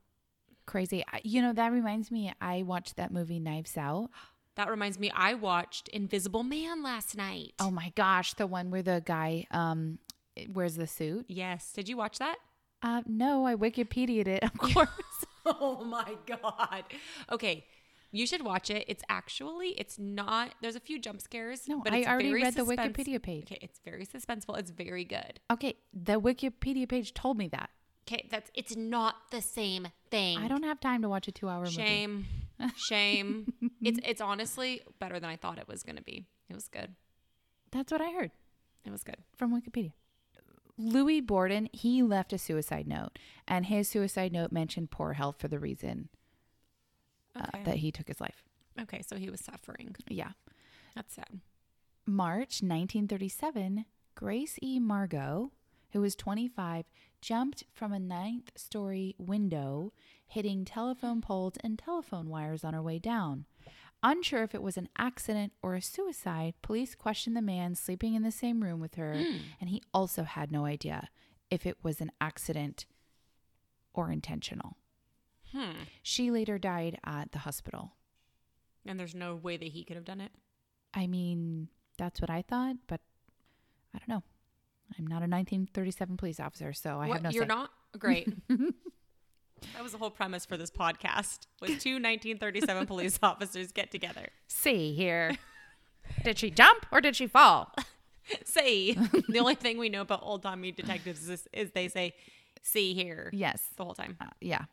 Crazy. 0.67 1.03
You 1.23 1.41
know, 1.41 1.53
that 1.53 1.71
reminds 1.71 2.11
me, 2.11 2.33
I 2.41 2.61
watched 2.61 2.97
that 2.97 3.11
movie 3.11 3.39
Knives 3.39 3.77
Out. 3.77 4.09
That 4.57 4.69
reminds 4.69 4.99
me 4.99 5.09
I 5.15 5.33
watched 5.33 5.87
Invisible 5.89 6.43
Man 6.43 6.83
last 6.83 7.15
night. 7.15 7.53
Oh 7.59 7.71
my 7.71 7.91
gosh, 7.95 8.33
the 8.33 8.45
one 8.47 8.69
where 8.69 8.83
the 8.83 9.01
guy 9.05 9.47
um 9.51 9.99
wears 10.49 10.75
the 10.75 10.85
suit. 10.87 11.25
yes. 11.29 11.71
Did 11.73 11.87
you 11.89 11.95
watch 11.97 12.19
that? 12.19 12.35
Uh 12.83 13.01
no, 13.07 13.45
I 13.47 13.55
Wikipedia'd 13.55 14.27
it, 14.27 14.43
of 14.43 14.57
course. 14.57 14.89
Oh 15.45 15.83
my 15.85 16.15
god. 16.25 16.83
Okay. 17.31 17.65
You 18.11 18.25
should 18.25 18.41
watch 18.43 18.69
it. 18.69 18.85
It's 18.87 19.03
actually 19.09 19.69
it's 19.77 19.97
not 19.99 20.51
there's 20.61 20.75
a 20.75 20.79
few 20.79 20.97
jump 20.99 21.21
scares. 21.21 21.67
No, 21.67 21.81
but 21.81 21.93
I 21.93 22.03
already 22.03 22.33
read 22.33 22.53
the 22.55 22.63
Wikipedia 22.65 23.21
page. 23.21 23.45
Okay, 23.51 23.59
it's 23.61 23.79
very 23.83 24.05
suspenseful. 24.05 24.57
It's 24.57 24.71
very 24.71 25.03
good. 25.03 25.39
okay, 25.51 25.75
the 25.93 26.19
Wikipedia 26.19 26.87
page 26.87 27.13
told 27.13 27.37
me 27.37 27.47
that. 27.49 27.69
Okay, 28.07 28.27
that's 28.31 28.49
it's 28.53 28.75
not 28.77 29.15
the 29.31 29.41
same 29.41 29.89
thing. 30.09 30.37
I 30.37 30.47
don't 30.47 30.63
have 30.63 30.79
time 30.79 31.01
to 31.01 31.09
watch 31.09 31.27
a 31.27 31.31
2-hour 31.33 31.63
movie. 31.65 31.75
Shame. 31.75 32.25
Shame. 32.75 33.53
it's 33.81 33.99
it's 34.03 34.21
honestly 34.21 34.81
better 34.99 35.19
than 35.19 35.29
I 35.29 35.35
thought 35.35 35.57
it 35.59 35.67
was 35.67 35.83
gonna 35.83 36.01
be. 36.01 36.25
It 36.49 36.55
was 36.55 36.67
good. 36.67 36.95
That's 37.71 37.91
what 37.91 38.01
I 38.01 38.11
heard 38.11 38.31
It 38.85 38.91
was 38.91 39.03
good. 39.03 39.17
from 39.35 39.51
Wikipedia. 39.59 39.91
Louis 40.77 41.21
Borden, 41.21 41.69
he 41.73 42.03
left 42.03 42.33
a 42.33 42.37
suicide 42.37 42.87
note, 42.87 43.17
and 43.47 43.65
his 43.65 43.87
suicide 43.89 44.31
note 44.31 44.51
mentioned 44.51 44.91
poor 44.91 45.13
health 45.13 45.37
for 45.39 45.47
the 45.47 45.57
reason 45.59 46.09
uh, 47.35 47.45
that 47.65 47.77
he 47.77 47.91
took 47.91 48.07
his 48.07 48.21
life. 48.21 48.43
okay, 48.81 49.01
so 49.01 49.15
he 49.17 49.29
was 49.29 49.39
suffering. 49.41 49.95
Yeah. 50.07 50.31
That's 50.95 51.15
sad. 51.15 51.41
March 52.05 52.61
1937, 52.61 53.85
Grace 54.15 54.57
E. 54.61 54.79
Margot, 54.79 55.51
who 55.97 56.01
was 56.01 56.15
25, 56.15 56.85
jumped 57.21 57.63
from 57.73 57.91
a 57.91 57.99
ninth 57.99 58.51
story 58.55 59.15
window, 59.17 59.91
hitting 60.27 60.63
telephone 60.63 61.21
poles 61.21 61.55
and 61.63 61.79
telephone 61.79 62.29
wires 62.29 62.63
on 62.63 62.75
her 62.75 62.83
way 62.83 62.99
down. 62.99 63.45
Unsure 64.03 64.43
if 64.43 64.53
it 64.53 64.61
was 64.61 64.77
an 64.77 64.89
accident 64.95 65.53
or 65.63 65.73
a 65.73 65.81
suicide, 65.81 66.53
police 66.61 66.93
questioned 66.93 67.35
the 67.35 67.41
man 67.41 67.73
sleeping 67.73 68.13
in 68.13 68.21
the 68.21 68.31
same 68.31 68.61
room 68.61 68.79
with 68.79 68.93
her, 68.93 69.11
and 69.59 69.71
he 69.71 69.81
also 69.91 70.21
had 70.21 70.51
no 70.51 70.65
idea 70.65 71.09
if 71.49 71.65
it 71.65 71.77
was 71.81 71.99
an 71.99 72.11
accident 72.21 72.85
or 73.95 74.11
intentional. 74.11 74.77
Hmm. 75.51 75.71
She 76.03 76.29
later 76.29 76.59
died 76.59 76.99
at 77.03 77.31
the 77.31 77.39
hospital. 77.39 77.93
And 78.85 78.99
there's 78.99 79.15
no 79.15 79.33
way 79.33 79.57
that 79.57 79.69
he 79.69 79.83
could 79.83 79.95
have 79.95 80.05
done 80.05 80.21
it. 80.21 80.31
I 80.93 81.07
mean, 81.07 81.69
that's 81.97 82.21
what 82.21 82.29
I 82.29 82.43
thought, 82.43 82.75
but 82.85 83.01
I 83.95 83.97
don't 83.97 84.09
know. 84.09 84.23
I'm 84.97 85.05
not 85.05 85.17
a 85.17 85.27
1937 85.29 86.17
police 86.17 86.39
officer, 86.39 86.73
so 86.73 86.99
I 86.99 87.07
What, 87.07 87.13
have 87.15 87.23
no 87.23 87.29
you're 87.31 87.43
say. 87.43 87.47
not 87.47 87.71
great. 87.97 88.27
that 88.49 89.83
was 89.83 89.91
the 89.91 89.97
whole 89.97 90.09
premise 90.11 90.45
for 90.45 90.57
this 90.57 90.69
podcast. 90.71 91.47
Was 91.61 91.71
two 91.81 91.95
1937 91.95 92.85
police 92.87 93.19
officers 93.23 93.71
get 93.71 93.91
together. 93.91 94.27
See 94.47 94.93
here. 94.93 95.35
did 96.23 96.37
she 96.39 96.49
jump 96.51 96.85
or 96.91 97.01
did 97.01 97.15
she 97.15 97.27
fall? 97.27 97.73
Say 98.45 98.93
the 98.93 99.39
only 99.39 99.55
thing 99.55 99.77
we 99.77 99.89
know 99.89 100.01
about 100.01 100.19
old 100.21 100.43
timey 100.43 100.71
detectives 100.71 101.29
is, 101.29 101.47
is 101.53 101.71
they 101.71 101.87
say, 101.87 102.13
"See 102.61 102.93
here." 102.93 103.29
Yes. 103.31 103.63
the 103.77 103.85
whole 103.85 103.93
time. 103.93 104.17
Uh, 104.19 104.25
yeah. 104.41 104.65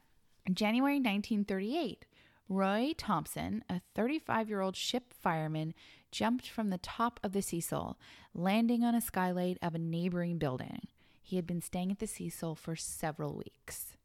January 0.52 0.96
1938, 0.96 2.04
Roy 2.48 2.92
Thompson, 2.96 3.64
a 3.68 3.80
35 3.94 4.48
year 4.48 4.60
old 4.60 4.76
ship 4.76 5.12
fireman, 5.12 5.74
jumped 6.10 6.48
from 6.48 6.70
the 6.70 6.78
top 6.78 7.18
of 7.22 7.32
the 7.32 7.42
Cecil, 7.42 7.98
landing 8.34 8.84
on 8.84 8.94
a 8.94 9.00
skylight 9.00 9.58
of 9.62 9.74
a 9.74 9.78
neighboring 9.78 10.38
building. 10.38 10.88
He 11.22 11.36
had 11.36 11.46
been 11.46 11.62
staying 11.62 11.90
at 11.90 11.98
the 11.98 12.06
Cecil 12.06 12.54
for 12.54 12.76
several 12.76 13.34
weeks. 13.34 13.96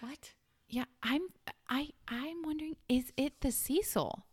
What? 0.00 0.32
Yeah, 0.68 0.84
I'm 1.02 1.22
I 1.68 1.90
I'm 2.06 2.42
wondering 2.42 2.76
is 2.88 3.12
it 3.16 3.40
the 3.40 3.50
Cecil? 3.50 4.26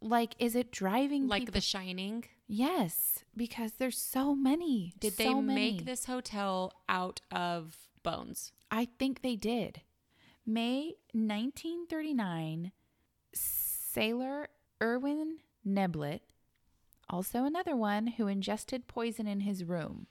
Like 0.00 0.34
is 0.38 0.54
it 0.54 0.70
driving 0.70 1.28
Like 1.28 1.42
people- 1.42 1.54
The 1.54 1.60
Shining? 1.60 2.24
Yes, 2.46 3.24
because 3.34 3.72
there's 3.78 3.96
so 3.96 4.34
many. 4.34 4.92
Did 5.00 5.16
they 5.16 5.32
many. 5.32 5.72
make 5.72 5.86
this 5.86 6.04
hotel 6.04 6.74
out 6.90 7.22
of 7.32 7.74
bones? 8.02 8.52
I 8.70 8.84
think 8.98 9.22
they 9.22 9.36
did. 9.36 9.80
May 10.46 10.94
1939, 11.12 12.72
sailor 13.32 14.48
Erwin 14.82 15.38
Neblett, 15.66 16.20
also 17.08 17.44
another 17.44 17.74
one 17.76 18.06
who 18.08 18.26
ingested 18.26 18.86
poison 18.86 19.26
in 19.26 19.40
his 19.40 19.64
room. 19.64 20.06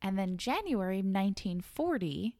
And 0.00 0.18
then 0.18 0.38
January 0.38 0.98
1940, 0.98 2.36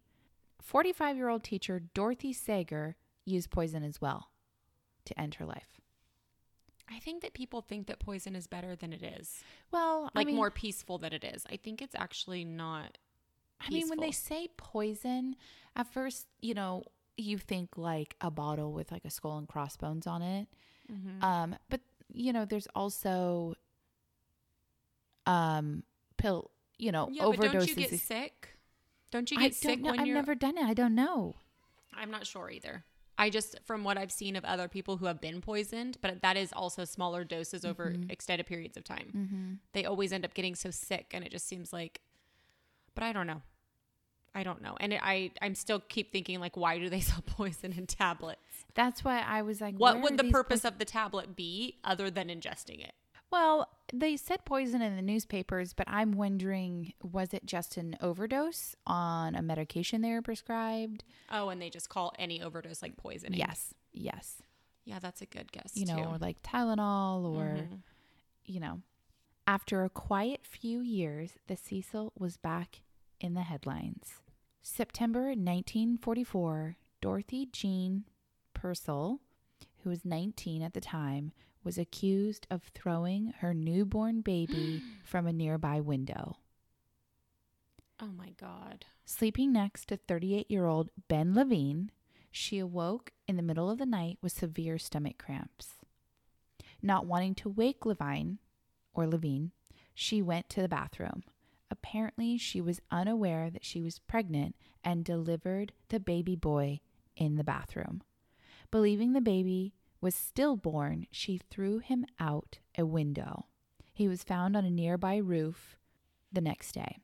45 0.63 1.17
year 1.17 1.29
old 1.29 1.45
teacher 1.45 1.81
Dorothy 1.93 2.33
Sager 2.33 2.97
used 3.27 3.51
poison 3.51 3.83
as 3.83 4.01
well 4.01 4.31
to 5.05 5.21
end 5.21 5.35
her 5.35 5.45
life. 5.45 5.81
I 6.93 6.99
think 6.99 7.23
that 7.23 7.35
people 7.35 7.61
think 7.61 7.87
that 7.87 8.01
poison 8.01 8.35
is 8.35 8.47
better 8.47 8.75
than 8.75 8.93
it 8.93 9.03
is. 9.03 9.45
Well, 9.71 10.11
Like 10.15 10.25
I 10.25 10.25
mean, 10.25 10.37
more 10.37 10.51
peaceful 10.51 10.99
than 10.99 11.13
it 11.13 11.23
is. 11.23 11.45
I 11.51 11.57
think 11.57 11.81
it's 11.83 11.95
actually 11.95 12.45
not. 12.45 12.99
I 13.61 13.71
mean, 13.71 13.89
when 13.89 14.01
they 14.01 14.11
say 14.11 14.49
poison, 14.57 15.37
at 15.77 15.93
first, 15.93 16.27
you 16.41 16.55
know, 16.55 16.83
you 17.17 17.39
think 17.39 17.77
like 17.77 18.17
a 18.21 18.31
bottle 18.31 18.73
with 18.73 18.91
like 18.93 19.05
a 19.05 19.11
skull 19.11 19.39
and 19.39 19.49
crossbones 19.49 20.07
on 20.07 20.23
it. 20.23 20.49
Mm-hmm. 20.93 21.25
Um, 21.25 21.57
but 21.69 21.81
you 22.13 22.33
know, 22.33 22.45
there's 22.45 22.67
also 22.75 23.55
um 25.27 25.83
pill, 26.17 26.51
you 26.79 26.93
know, 26.93 27.09
Yeah, 27.11 27.25
but 27.37 27.53
don't 27.53 27.69
you 27.69 27.75
get 27.75 27.91
sick? 28.01 28.57
Don't 29.11 29.31
you 29.31 29.39
I 29.39 29.43
get 29.43 29.53
don't 29.53 29.55
sick 29.73 29.81
know. 29.81 29.91
when 29.91 30.01
I've 30.01 30.07
you're? 30.07 30.15
never 30.17 30.35
done 30.35 30.57
it. 30.59 30.65
I 30.65 30.75
don't 30.75 30.95
know. 30.95 31.35
I'm 31.95 32.11
not 32.11 32.27
sure 32.27 32.51
either. 32.51 32.85
I 33.19 33.29
just, 33.29 33.57
from 33.65 33.85
what 33.85 33.99
I've 33.99 34.13
seen 34.13 34.35
of 34.35 34.47
other 34.47 34.67
people 34.67 34.97
who 34.97 35.05
have 35.05 35.21
been 35.21 35.43
poisoned, 35.43 35.99
but 36.01 36.23
that 36.23 36.39
is 36.39 36.53
also 36.55 36.85
smaller 36.87 37.23
doses 37.23 37.65
over 37.67 37.91
Mm-hmm. 37.91 38.11
extended 38.11 38.47
periods 38.47 38.79
of 38.79 38.85
time. 38.85 39.59
They 39.73 39.85
always 39.85 40.13
end 40.13 40.25
up 40.25 40.33
getting 40.33 40.55
so 40.55 40.71
sick, 40.71 41.11
and 41.13 41.23
it 41.25 41.31
just 41.31 41.47
seems 41.47 41.71
like. 41.73 42.01
But 42.95 43.05
I 43.05 43.13
don't 43.13 43.27
know. 43.27 43.43
I 44.35 44.43
don't 44.45 44.63
know, 44.63 44.77
and 44.81 44.93
it, 44.93 45.01
I 45.03 45.33
I'm 45.43 45.55
still 45.55 45.81
keep 45.81 46.13
thinking 46.13 46.39
like, 46.41 46.57
why 46.57 46.79
do 46.79 46.89
they 46.89 47.01
sell 47.11 47.23
poison 47.27 47.73
in 47.77 47.87
tablets? 47.87 48.41
That's 48.75 49.03
why 49.05 49.21
I 49.27 49.43
was 49.43 49.61
like, 49.61 49.75
What 49.77 50.01
would 50.03 50.17
the 50.19 50.31
purpose 50.31 50.61
poison- 50.61 50.75
of 50.75 50.79
the 50.79 50.85
tablet 50.85 51.35
be 51.35 51.79
other 51.85 52.11
than 52.11 52.29
ingesting 52.29 52.79
it? 52.81 52.93
Well, 53.33 53.69
they 53.93 54.17
said 54.17 54.45
poison 54.45 54.83
in 54.83 54.97
the 54.97 55.03
newspapers, 55.03 55.73
but 55.73 55.87
I'm 55.89 56.13
wondering, 56.13 56.95
was 57.03 57.33
it 57.33 57.47
just 57.47 57.77
an 57.77 57.97
overdose 58.01 58.75
on 58.89 59.37
a 59.37 59.43
medication 59.43 60.01
they 60.01 60.11
were 60.13 60.23
prescribed? 60.23 61.05
Oh, 61.31 61.49
and 61.49 61.61
they 61.63 61.71
just 61.71 61.89
call 61.89 62.13
any 62.19 62.43
overdose 62.43 62.83
like 62.83 62.97
poisoning. 62.97 63.39
Yes, 63.39 63.73
yes. 63.93 64.43
Yeah, 64.85 64.99
that's 65.01 65.21
a 65.23 65.27
good 65.27 65.53
guess. 65.53 65.73
You 65.77 65.87
know, 65.87 65.97
too. 65.97 66.03
or 66.09 66.19
like 66.19 66.43
Tylenol, 66.43 67.25
or 67.25 67.59
Mhm. 67.71 67.79
you 68.47 68.59
know. 68.61 68.81
After 69.47 69.85
a 69.85 69.91
quiet 69.91 70.41
few 70.45 70.81
years, 70.81 71.33
the 71.49 71.57
Cecil 71.57 72.13
was 72.19 72.37
back 72.37 72.83
in 73.21 73.35
the 73.35 73.43
headlines. 73.43 74.15
September 74.63 75.29
1944, 75.29 76.77
Dorothy 77.01 77.49
Jean 77.53 78.05
Purcell, 78.55 79.21
who 79.83 79.91
was 79.91 80.05
19 80.05 80.63
at 80.63 80.75
the 80.75 80.81
time, 80.81 81.33
was 81.63 81.79
accused 81.79 82.47
of 82.51 82.71
throwing 82.75 83.35
her 83.39 83.55
newborn 83.55 84.21
baby 84.21 84.83
from 85.05 85.27
a 85.27 85.33
nearby 85.33 85.81
window. 85.81 86.37
Oh 88.01 88.13
my 88.17 88.31
god. 88.41 88.87
Sleeping 89.05 89.53
next 89.53 89.89
to 89.89 89.97
38 89.97 90.51
year 90.51 90.67
old 90.67 90.91
Ben 91.09 91.35
Levine, 91.35 91.91
she 92.31 92.59
awoke 92.59 93.13
in 93.29 93.37
the 93.37 93.43
middle 93.43 93.71
of 93.71 93.79
the 93.79 93.87
night 93.87 94.19
with 94.23 94.33
severe 94.33 94.79
stomach 94.79 95.19
cramps. 95.19 95.75
Not 96.83 97.07
wanting 97.07 97.35
to 97.37 97.49
wake 97.49 97.85
Levine 97.85 98.39
or 98.95 99.07
Levine, 99.07 99.53
she 99.95 100.23
went 100.23 100.49
to 100.51 100.63
the 100.63 100.69
bathroom. 100.69 101.25
Apparently, 101.71 102.37
she 102.37 102.61
was 102.61 102.81
unaware 102.91 103.51
that 103.51 103.65
she 103.65 103.81
was 103.81 104.01
pregnant 104.01 104.57
and 104.83 105.05
delivered 105.05 105.73
the 105.89 106.01
baby 106.01 106.35
boy 106.35 106.81
in 107.17 107.37
the 107.37 107.45
bathroom. 107.45 108.03
Believing 108.71 109.13
the 109.13 109.21
baby 109.21 109.75
was 110.01 110.15
stillborn, 110.15 111.07
she 111.11 111.39
threw 111.39 111.79
him 111.79 112.05
out 112.19 112.59
a 112.77 112.85
window. 112.85 113.47
He 113.93 114.09
was 114.09 114.25
found 114.25 114.57
on 114.57 114.65
a 114.65 114.71
nearby 114.71 115.17
roof 115.17 115.77
the 116.33 116.41
next 116.41 116.73
day. 116.73 116.99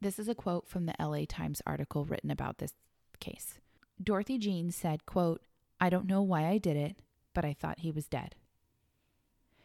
This 0.00 0.18
is 0.18 0.28
a 0.28 0.34
quote 0.34 0.68
from 0.68 0.86
the 0.86 0.94
LA 1.00 1.24
Times 1.28 1.62
article 1.66 2.04
written 2.04 2.30
about 2.30 2.58
this 2.58 2.74
case. 3.18 3.58
Dorothy 4.02 4.38
Jean 4.38 4.70
said, 4.70 5.06
quote, 5.06 5.42
I 5.80 5.90
don't 5.90 6.06
know 6.06 6.22
why 6.22 6.46
I 6.46 6.58
did 6.58 6.76
it, 6.76 7.00
but 7.34 7.44
I 7.44 7.52
thought 7.52 7.80
he 7.80 7.90
was 7.90 8.06
dead. 8.06 8.36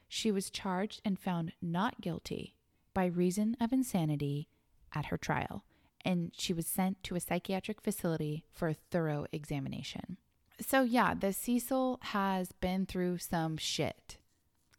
She 0.08 0.32
was 0.32 0.50
charged 0.50 1.02
and 1.04 1.20
found 1.20 1.54
not 1.62 2.02
guilty 2.02 2.56
by 2.94 3.06
reason 3.06 3.56
of 3.60 3.72
insanity 3.74 4.48
at 4.94 5.06
her 5.06 5.18
trial, 5.18 5.64
and 6.06 6.32
she 6.38 6.54
was 6.54 6.68
sent 6.68 7.02
to 7.04 7.16
a 7.16 7.20
psychiatric 7.20 7.82
facility 7.82 8.46
for 8.52 8.68
a 8.70 8.74
thorough 8.74 9.26
examination. 9.32 10.18
So, 10.60 10.84
yeah, 10.84 11.14
the 11.14 11.34
Cecil 11.34 12.00
has 12.02 12.52
been 12.52 12.86
through 12.86 13.18
some 13.18 13.58
shit. 13.58 14.18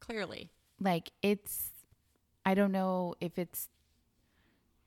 Clearly. 0.01 0.51
Like, 0.81 1.11
it's, 1.23 1.71
I 2.47 2.55
don't 2.55 2.73
know 2.73 3.15
if 3.21 3.39
it's 3.39 3.69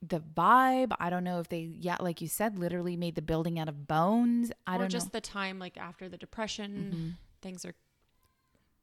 the 0.02 0.20
vibe. 0.22 0.94
I 1.00 1.10
don't 1.10 1.24
know 1.24 1.40
if 1.40 1.50
they, 1.50 1.60
yeah, 1.60 1.98
like 2.00 2.22
you 2.22 2.28
said, 2.28 2.58
literally 2.60 2.96
made 2.96 3.16
the 3.16 3.22
building 3.22 3.58
out 3.60 3.68
of 3.68 3.88
bones. 3.88 4.52
I 4.66 4.76
or 4.76 4.78
don't 4.78 4.84
know. 4.86 4.90
just 4.90 5.08
know. 5.08 5.12
the 5.14 5.22
time, 5.22 5.60
like 5.60 5.76
after 5.78 6.08
the 6.08 6.18
depression, 6.18 7.18
Mhm. 7.20 7.42
things 7.42 7.66
are 7.66 7.74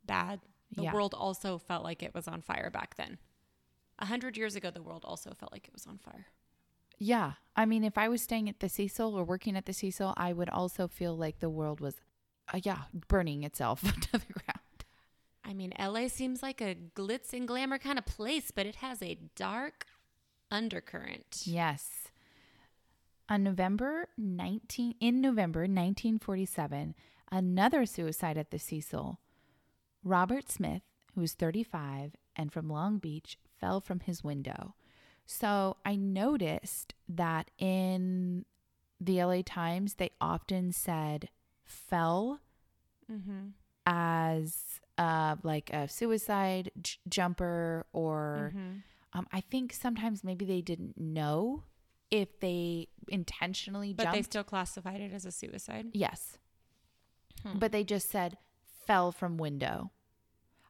bad. 0.04 0.40
The 0.72 0.82
Yeah. 0.84 0.92
world 0.92 1.14
also 1.14 1.56
felt 1.56 1.84
like 1.84 2.02
it 2.02 2.12
was 2.14 2.26
on 2.28 2.42
fire 2.42 2.68
back 2.68 2.96
then. 2.96 3.18
A 3.98 4.06
hundred 4.06 4.36
years 4.36 4.56
ago, 4.56 4.70
the 4.70 4.82
world 4.82 5.04
also 5.04 5.32
felt 5.38 5.52
like 5.52 5.66
it 5.66 5.72
was 5.72 5.86
on 5.86 5.98
fire. 5.98 6.26
Yeah. 6.98 7.32
I 7.56 7.64
mean, 7.64 7.84
if 7.84 7.98
I 7.98 8.08
was 8.08 8.22
staying 8.22 8.48
at 8.48 8.60
the 8.60 8.68
Cecil 8.68 9.14
or 9.14 9.24
working 9.24 9.56
at 9.56 9.66
the 9.66 9.72
Cecil, 9.72 10.14
I 10.16 10.32
would 10.32 10.48
also 10.48 10.88
feel 10.88 11.16
like 11.16 11.40
the 11.40 11.50
world 11.50 11.80
was, 11.80 11.96
uh, 12.52 12.60
yeah, 12.62 12.82
burning 13.08 13.44
itself 13.44 13.82
to 14.00 14.12
the 14.12 14.32
ground. 14.32 14.84
I 15.44 15.52
mean, 15.52 15.72
LA 15.78 16.08
seems 16.08 16.42
like 16.42 16.60
a 16.60 16.74
glitz 16.74 17.32
and 17.32 17.46
glamour 17.46 17.78
kind 17.78 17.98
of 17.98 18.06
place, 18.06 18.50
but 18.50 18.66
it 18.66 18.76
has 18.76 19.02
a 19.02 19.18
dark 19.36 19.86
undercurrent. 20.50 21.42
Yes. 21.44 22.08
On 23.28 23.42
November 23.42 24.08
19 24.16 24.94
in 25.00 25.20
November 25.20 25.60
1947, 25.60 26.94
another 27.30 27.86
suicide 27.86 28.38
at 28.38 28.50
the 28.50 28.58
Cecil. 28.58 29.20
Robert 30.02 30.50
Smith, 30.50 30.82
who 31.14 31.22
was 31.22 31.32
35 31.34 32.16
and 32.36 32.52
from 32.52 32.68
Long 32.68 32.98
Beach, 32.98 33.38
fell 33.64 33.80
from 33.80 34.00
his 34.00 34.22
window. 34.22 34.74
So 35.26 35.78
I 35.86 35.96
noticed 35.96 36.92
that 37.08 37.50
in 37.58 38.44
the 39.00 39.24
LA 39.24 39.40
Times, 39.44 39.94
they 39.94 40.10
often 40.20 40.72
said 40.72 41.28
fell 41.64 42.40
Mm-hmm. 43.10 43.48
as 43.86 44.80
uh, 44.96 45.36
like 45.42 45.70
a 45.72 45.86
suicide 45.88 46.70
j- 46.80 46.96
jumper 47.08 47.84
or 47.92 48.52
Mm-hmm. 48.54 49.18
um, 49.18 49.26
I 49.32 49.40
think 49.42 49.72
sometimes 49.74 50.24
maybe 50.24 50.44
they 50.46 50.62
didn't 50.62 50.96
know 50.98 51.64
if 52.10 52.40
they 52.40 52.88
intentionally 53.08 53.92
But 53.92 54.04
jumped. 54.04 54.16
they 54.16 54.22
still 54.22 54.44
classified 54.44 55.00
it 55.00 55.12
as 55.12 55.24
a 55.26 55.32
suicide. 55.32 55.86
yes, 55.92 56.38
Hmm. 57.42 57.58
but 57.58 57.72
they 57.72 57.84
just 57.84 58.10
said 58.10 58.38
fell 58.86 59.12
from 59.12 59.36
window. 59.36 59.90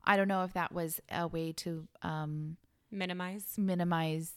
I 0.05 0.17
don't 0.17 0.29
know 0.29 0.43
if 0.45 0.53
that 0.55 0.73
was 0.73 1.01
a 1.11 1.29
way 1.29 1.53
to 1.53 1.87
um, 2.03 2.57
Minimize. 2.91 3.59
minimize, 3.59 4.35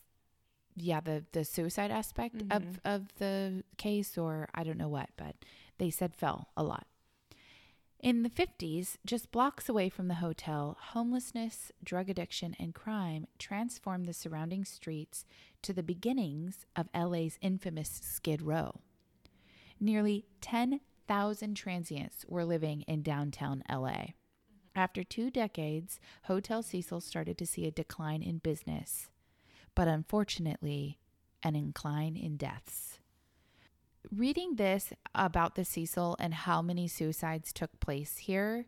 yeah, 0.76 1.00
the 1.00 1.26
the 1.32 1.46
suicide 1.46 1.92
aspect 1.92 2.42
of 2.52 2.64
Mhm. 2.64 2.80
of 2.86 3.16
the 3.16 3.64
case, 3.78 4.18
or 4.18 4.50
I 4.54 4.64
don't 4.64 4.78
know 4.78 4.90
what, 4.90 5.10
but 5.18 5.36
they 5.78 5.90
said 5.90 6.16
fell 6.16 6.50
a 6.58 6.64
lot. 6.64 6.88
In 8.00 8.22
the 8.22 8.30
50s, 8.30 9.00
just 9.06 9.32
blocks 9.32 9.68
away 9.68 9.90
from 9.90 10.08
the 10.08 10.16
hotel, 10.16 10.78
homelessness, 10.80 11.72
drug 11.84 12.10
addiction, 12.12 12.56
and 12.60 12.74
crime 12.76 13.26
transformed 13.40 14.06
the 14.06 14.14
surrounding 14.14 14.64
streets 14.66 15.26
to 15.64 15.74
the 15.74 15.82
beginnings 15.82 16.66
of 16.76 16.90
LA's 16.94 17.40
infamous 17.42 17.90
Skid 17.90 18.44
Row. 18.44 18.82
Nearly 19.80 20.26
10,000 20.42 21.56
transients 21.56 22.24
were 22.28 22.46
living 22.46 22.82
in 22.84 23.02
downtown 23.02 23.64
LA. 23.68 24.14
After 24.78 25.04
two 25.04 25.32
decades, 25.32 26.00
Hotel 26.26 26.62
Cecil 26.62 27.02
started 27.02 27.36
to 27.40 27.48
see 27.48 27.66
a 27.66 27.72
decline 27.72 28.22
in 28.22 28.38
business, 28.38 29.10
but 29.74 29.88
unfortunately, 29.88 31.00
an 31.42 31.56
incline 31.56 32.16
in 32.16 32.38
deaths. 32.38 33.00
Reading 34.16 34.56
this 34.56 34.94
about 35.16 35.56
the 35.56 35.66
Cecil 35.66 36.16
and 36.20 36.32
how 36.32 36.62
many 36.62 36.88
suicides 36.88 37.52
took 37.52 37.80
place 37.80 38.18
here, 38.18 38.68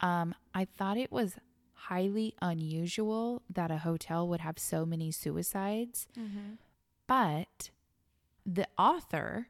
um, 0.00 0.36
I 0.54 0.66
thought 0.66 0.96
it 0.96 1.10
was 1.10 1.34
highly 1.72 2.36
unusual 2.40 3.42
that 3.52 3.72
a 3.72 3.78
hotel 3.78 4.28
would 4.28 4.40
have 4.40 4.58
so 4.60 4.86
many 4.86 5.10
suicides. 5.10 6.06
Mm-hmm. 6.16 6.54
But 7.08 7.70
the 8.46 8.68
author 8.78 9.48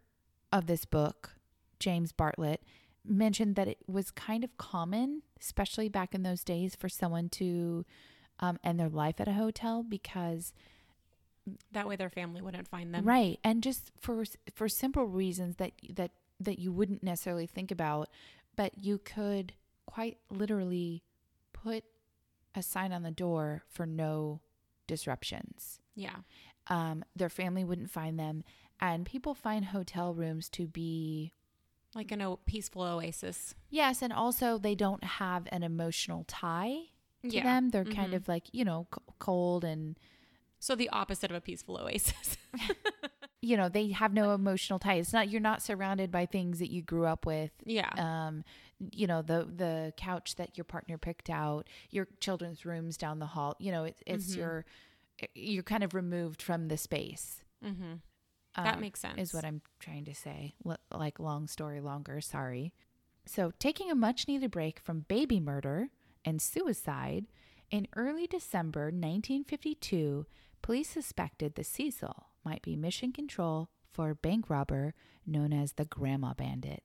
of 0.51 0.65
this 0.67 0.87
book, 0.87 1.37
James 1.79 2.11
Bartlett, 2.11 2.63
mentioned 3.07 3.57
that 3.57 3.69
it 3.69 3.79
was 3.87 4.11
kind 4.11 4.45
of 4.45 4.57
common, 4.57 5.23
especially 5.41 5.89
back 5.89 6.15
in 6.15 6.23
those 6.23 6.43
days, 6.45 6.75
for 6.75 6.89
someone 6.89 7.29
to 7.31 7.85
um, 8.41 8.59
end 8.65 8.81
their 8.81 8.89
life 8.89 9.21
at 9.21 9.29
a 9.29 9.33
hotel 9.35 9.83
because 9.83 10.53
That 11.73 11.87
way 11.87 11.97
their 11.97 12.11
family 12.11 12.41
wouldn't 12.41 12.69
find 12.69 12.95
them. 12.95 13.05
right, 13.05 13.39
and 13.45 13.63
just 13.63 13.91
for 14.01 14.25
for 14.55 14.69
simple 14.69 15.05
reasons 15.07 15.57
that 15.57 15.73
that 15.95 16.13
that 16.41 16.59
you 16.59 16.73
wouldn't 16.73 17.03
necessarily 17.03 17.47
think 17.47 17.71
about, 17.71 18.09
but 18.57 18.79
you 18.83 18.99
could 18.99 19.53
quite 19.87 20.19
literally 20.31 21.03
put 21.53 21.85
a 22.55 22.63
sign 22.63 22.93
on 22.93 23.03
the 23.03 23.11
door 23.11 23.63
for 23.69 23.85
no 23.87 24.41
disruptions. 24.87 25.81
Yeah. 25.97 26.17
um, 26.69 27.05
their 27.15 27.29
family 27.29 27.63
wouldn't 27.65 27.91
find 27.91 28.19
them. 28.19 28.43
And 28.81 29.05
people 29.07 29.35
find 29.35 29.67
hotel 29.67 30.13
rooms 30.15 30.49
to 30.51 30.67
be, 30.67 31.33
Like 31.95 32.11
an 32.13 32.21
o- 32.23 32.41
peaceful 32.45 32.83
oasis. 32.83 33.55
yes, 33.71 34.03
and 34.03 34.13
also 34.13 34.59
they 34.59 34.75
don't 34.75 35.05
have 35.05 35.47
an 35.53 35.63
emotional 35.63 36.25
tie 36.27 36.77
to 37.23 37.29
Yeah. 37.37 37.43
them. 37.45 37.71
They're 37.71 37.85
kind 37.85 38.13
Mhm. 38.13 38.17
of 38.17 38.29
like, 38.29 38.49
you 38.53 38.65
know, 38.65 38.87
c- 38.95 39.01
cold 39.19 39.65
and, 39.65 39.99
So 40.59 40.75
the 40.75 40.89
opposite 40.91 41.31
of 41.31 41.37
a 41.37 41.41
peaceful 41.41 41.77
oasis. 41.79 42.37
you 43.43 43.57
know, 43.57 43.69
they 43.69 43.89
have 43.93 44.13
no 44.15 44.33
emotional 44.33 44.79
tie. 44.79 44.95
It's 44.95 45.13
not, 45.13 45.29
you're 45.29 45.41
not 45.41 45.61
surrounded 45.63 46.11
by 46.11 46.25
things 46.27 46.59
that 46.59 46.71
you 46.71 46.83
grew 46.83 47.05
up 47.07 47.27
with. 47.27 47.51
yeah. 47.65 47.91
Um, 47.97 48.45
you 48.93 49.07
know, 49.07 49.23
the, 49.23 49.45
the 49.55 49.93
couch 49.97 50.35
that 50.37 50.57
your 50.59 50.65
partner 50.65 50.99
picked 50.99 51.31
out, 51.31 51.69
your 51.91 52.09
children's 52.21 52.65
rooms 52.67 52.97
down 52.97 53.19
the 53.21 53.27
hall, 53.27 53.55
you 53.59 53.71
know, 53.71 53.85
it, 53.85 54.03
it's 54.07 54.33
Mhm. 54.33 54.37
your, 54.37 54.65
you're 55.35 55.63
kind 55.63 55.85
of 55.85 55.95
removed 55.95 56.43
from 56.43 56.69
the 56.69 56.77
space. 56.77 57.43
mm-hmm. 57.65 57.95
That 58.57 58.75
um, 58.75 58.81
makes 58.81 59.01
sense. 59.01 59.19
is 59.19 59.35
what 59.35 59.45
I'm 59.45 59.63
trying 59.81 60.05
to 60.05 60.15
say. 60.15 60.55
L- 60.67 60.79
like 60.93 61.19
long 61.19 61.47
story 61.47 61.81
longer, 61.81 62.21
sorry. 62.21 62.73
So, 63.27 63.53
taking 63.59 63.91
a 63.91 63.95
much 63.95 64.29
needed 64.29 64.51
break 64.51 64.79
from 64.79 65.07
baby 65.09 65.41
murder 65.41 65.89
and 66.25 66.41
suicide, 66.41 67.27
in 67.71 67.89
early 67.97 68.27
December 68.27 68.85
1952, 68.85 70.27
police 70.63 70.89
suspected 70.89 71.55
the 71.55 71.65
Cecil 71.65 72.27
might 72.45 72.63
be 72.63 72.77
mission 72.77 73.13
control 73.13 73.69
for 73.91 74.11
a 74.11 74.15
bank 74.15 74.51
robber 74.51 74.95
known 75.27 75.53
as 75.53 75.73
the 75.73 75.85
Grandma 75.85 76.35
Bandit. 76.35 76.83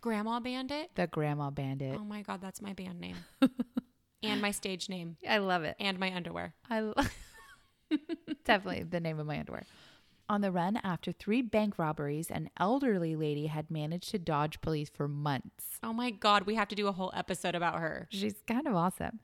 Grandma 0.00 0.40
Bandit. 0.40 0.90
The 0.94 1.06
Grandma 1.06 1.50
Bandit. 1.50 1.96
Oh 1.98 2.04
my 2.04 2.22
God, 2.22 2.40
that's 2.40 2.60
my 2.60 2.72
band 2.72 3.00
name. 3.00 3.16
and 4.22 4.40
my 4.42 4.50
stage 4.50 4.88
name. 4.88 5.16
I 5.28 5.38
love 5.38 5.64
it. 5.64 5.76
And 5.78 5.98
my 5.98 6.14
underwear. 6.14 6.54
I 6.68 6.80
lo- 6.80 6.94
definitely 8.44 8.84
the 8.84 9.00
name 9.00 9.18
of 9.18 9.26
my 9.26 9.38
underwear. 9.38 9.64
On 10.28 10.40
the 10.40 10.50
run 10.50 10.76
after 10.82 11.12
three 11.12 11.40
bank 11.40 11.78
robberies, 11.78 12.30
an 12.30 12.50
elderly 12.58 13.14
lady 13.14 13.46
had 13.46 13.70
managed 13.70 14.10
to 14.10 14.18
dodge 14.18 14.60
police 14.60 14.88
for 14.88 15.06
months. 15.06 15.78
Oh 15.82 15.92
my 15.92 16.10
God, 16.10 16.44
we 16.46 16.56
have 16.56 16.68
to 16.68 16.74
do 16.74 16.88
a 16.88 16.92
whole 16.92 17.12
episode 17.14 17.54
about 17.54 17.78
her. 17.78 18.08
She's 18.10 18.34
kind 18.46 18.66
of 18.66 18.74
awesome. 18.74 19.20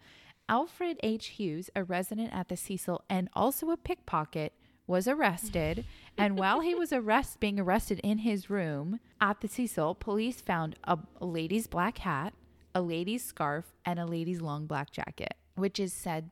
Alfred 0.49 0.99
H. 1.03 1.27
Hughes, 1.29 1.71
a 1.75 1.83
resident 1.83 2.33
at 2.33 2.49
the 2.49 2.57
Cecil 2.57 3.03
and 3.09 3.29
also 3.35 3.71
a 3.71 3.77
pickpocket, 3.77 4.53
was 4.87 5.09
arrested. 5.09 5.85
and 6.17 6.39
while 6.39 6.61
he 6.61 6.75
was 6.75 6.93
arrest 6.93 7.41
being 7.41 7.59
arrested 7.59 8.01
in 8.05 8.19
his 8.19 8.49
room 8.51 9.01
at 9.21 9.41
the 9.41 9.49
Cecil, 9.49 9.95
police 9.97 10.41
found 10.41 10.77
a, 10.85 10.99
a 11.21 11.27
lady's 11.27 11.67
black 11.67 11.99
hat, 11.99 12.33
a 12.75 12.83
lady's 12.83 13.25
scarf, 13.25 13.73
and 13.85 13.99
a 13.99 14.07
lady's 14.07 14.41
long 14.41 14.67
black 14.67 14.91
jacket, 14.93 15.35
which 15.57 15.81
is 15.81 15.93
said 15.93 16.31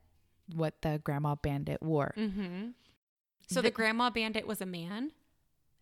what 0.53 0.81
the 0.81 1.01
grandma 1.03 1.35
bandit 1.35 1.81
wore. 1.81 2.13
Mm-hmm. 2.17 2.69
So 3.53 3.61
the, 3.61 3.69
The- 3.69 3.71
Grandma 3.71 4.09
Bandit 4.09 4.47
was 4.47 4.61
a 4.61 4.65
man? 4.65 5.11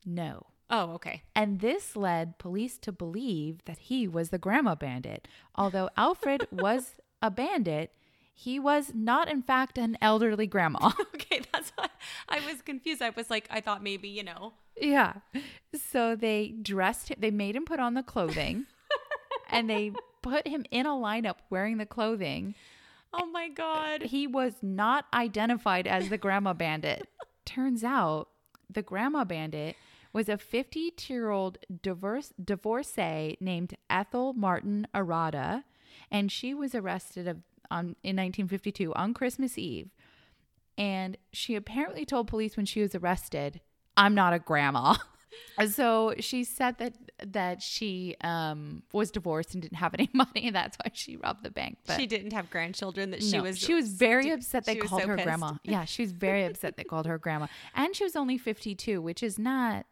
No. 0.06 0.48
Oh, 0.72 0.92
okay. 0.94 1.24
And 1.36 1.60
this 1.60 1.96
led 1.96 2.38
police 2.38 2.78
to 2.80 2.92
believe 2.92 3.66
that 3.66 3.80
he 3.80 4.08
was 4.08 4.30
the 4.30 4.38
grandma 4.38 4.76
bandit. 4.76 5.28
Although 5.56 5.90
Alfred 5.98 6.48
was 6.52 6.96
a 7.24 7.32
bandit, 7.32 7.92
he 8.36 8.60
was 8.60 8.92
not, 8.94 9.30
in 9.30 9.42
fact, 9.42 9.78
an 9.80 9.98
elderly 10.00 10.46
grandma. 10.46 10.92
okay, 11.16 11.42
that's 11.52 11.72
why 11.76 11.88
I 12.30 12.40
was 12.46 12.62
confused. 12.62 13.02
I 13.02 13.10
was 13.10 13.30
like, 13.32 13.48
I 13.50 13.62
thought 13.62 13.82
maybe, 13.84 14.10
you 14.10 14.24
know. 14.24 14.54
yeah. 14.80 15.14
So 15.92 16.16
they 16.16 16.50
dressed 16.62 17.10
him, 17.10 17.18
they 17.20 17.32
made 17.32 17.56
him 17.56 17.66
put 17.66 17.80
on 17.80 17.96
the 17.96 18.04
clothing 18.04 18.66
and 19.50 19.70
they 19.70 19.92
put 20.22 20.48
him 20.48 20.66
in 20.72 20.86
a 20.86 20.90
lineup 20.92 21.38
wearing 21.50 21.78
the 21.78 21.86
clothing. 21.86 22.54
Oh 23.12 23.26
my 23.26 23.50
God. 23.50 24.04
He 24.04 24.28
was 24.28 24.54
not 24.62 25.06
identified 25.14 25.88
as 25.88 26.10
the 26.10 26.18
grandma 26.20 26.54
bandit. 26.54 27.08
Turns 27.50 27.84
out 27.84 28.28
the 28.70 28.84
grandma 28.84 29.24
bandit 29.24 29.76
was 30.14 30.30
a 30.30 30.38
52 30.38 31.12
year 31.12 31.32
old 31.32 31.58
divorce, 31.82 32.32
divorcee 32.40 33.38
named 33.40 33.74
Ethel 33.90 34.34
Martin 34.34 34.86
Arada, 34.94 35.64
and 36.12 36.32
she 36.32 36.54
was 36.54 36.76
arrested 36.76 37.28
of, 37.28 37.38
on, 37.72 37.96
in 38.04 38.16
1952 38.16 38.94
on 38.94 39.16
Christmas 39.16 39.58
Eve. 39.58 39.90
And 40.78 41.18
she 41.34 41.56
apparently 41.56 42.06
told 42.06 42.28
police 42.28 42.56
when 42.56 42.68
she 42.68 42.82
was 42.82 42.94
arrested, 42.94 43.62
I'm 43.98 44.14
not 44.14 44.34
a 44.34 44.40
grandma. 44.40 44.98
So 45.70 46.14
she 46.20 46.44
said 46.44 46.78
that 46.78 46.94
that 47.26 47.62
she 47.62 48.16
um, 48.22 48.84
was 48.94 49.12
divorced 49.12 49.54
and 49.54 49.62
didn't 49.62 49.78
have 49.78 49.94
any 49.94 50.10
money, 50.14 50.48
and 50.48 50.56
that's 50.56 50.78
why 50.78 50.92
she 50.94 51.18
robbed 51.18 51.44
the 51.44 51.52
bank. 51.52 51.78
But 51.86 52.00
she 52.00 52.08
didn't 52.08 52.32
have 52.34 52.50
grandchildren. 52.50 53.12
That 53.12 53.22
she 53.24 53.38
no, 53.38 53.44
was. 53.44 53.58
she 53.58 53.74
was 53.74 53.90
very 53.90 54.24
stu- 54.24 54.34
upset 54.34 54.66
they 54.66 54.76
called 54.76 55.02
so 55.02 55.08
her 55.08 55.16
pissed. 55.16 55.26
grandma. 55.26 55.54
Yeah, 55.64 55.86
she 55.86 56.02
was 56.02 56.12
very 56.14 56.44
upset 56.50 56.78
they 56.78 56.84
called 56.86 57.06
her 57.08 57.18
grandma, 57.18 57.48
and 57.76 57.96
she 57.96 58.04
was 58.04 58.16
only 58.16 58.38
fifty 58.38 58.74
two, 58.76 59.02
which 59.02 59.22
is 59.22 59.38
not 59.38 59.86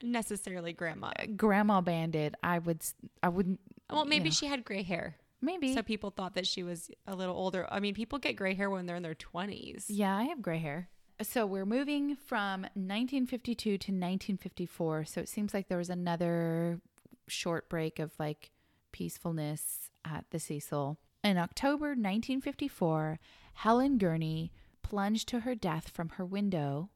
Necessarily 0.00 0.72
grandma. 0.72 1.10
grandma 1.36 1.80
banded. 1.80 2.36
I 2.42 2.60
would, 2.60 2.82
I 3.22 3.28
wouldn't. 3.28 3.58
Well, 3.90 4.04
you 4.04 4.08
maybe 4.10 4.28
know, 4.28 4.34
she 4.34 4.46
had 4.46 4.64
gray 4.64 4.82
hair. 4.84 5.16
maybe. 5.42 5.74
So 5.74 5.82
people 5.82 6.10
thought 6.10 6.34
that 6.34 6.46
she 6.46 6.62
was 6.62 6.88
a 7.08 7.16
little 7.16 7.34
older. 7.36 7.66
I 7.68 7.80
mean, 7.80 7.94
people 7.94 8.18
get 8.20 8.36
gray 8.36 8.54
hair 8.54 8.70
when 8.70 8.86
they're 8.86 8.94
in 8.96 9.02
their 9.02 9.16
20s. 9.16 9.86
Yeah, 9.88 10.16
I 10.16 10.24
have 10.24 10.40
gray 10.40 10.58
hair. 10.58 10.88
So 11.20 11.46
we're 11.46 11.66
moving 11.66 12.14
from 12.14 12.62
1952 12.74 13.70
to 13.70 13.74
1954. 13.74 15.04
So 15.04 15.20
it 15.20 15.28
seems 15.28 15.52
like 15.52 15.68
there 15.68 15.78
was 15.78 15.90
another 15.90 16.80
short 17.26 17.68
break 17.68 17.98
of 17.98 18.12
like 18.20 18.52
peacefulness 18.92 19.90
at 20.04 20.26
the 20.30 20.38
Cecil. 20.38 20.96
In 21.24 21.36
October 21.36 21.88
1954, 21.88 23.18
Helen 23.54 23.98
Gurney 23.98 24.52
plunged 24.82 25.28
to 25.28 25.40
her 25.40 25.56
death 25.56 25.88
from 25.88 26.10
her 26.10 26.24
window 26.24 26.90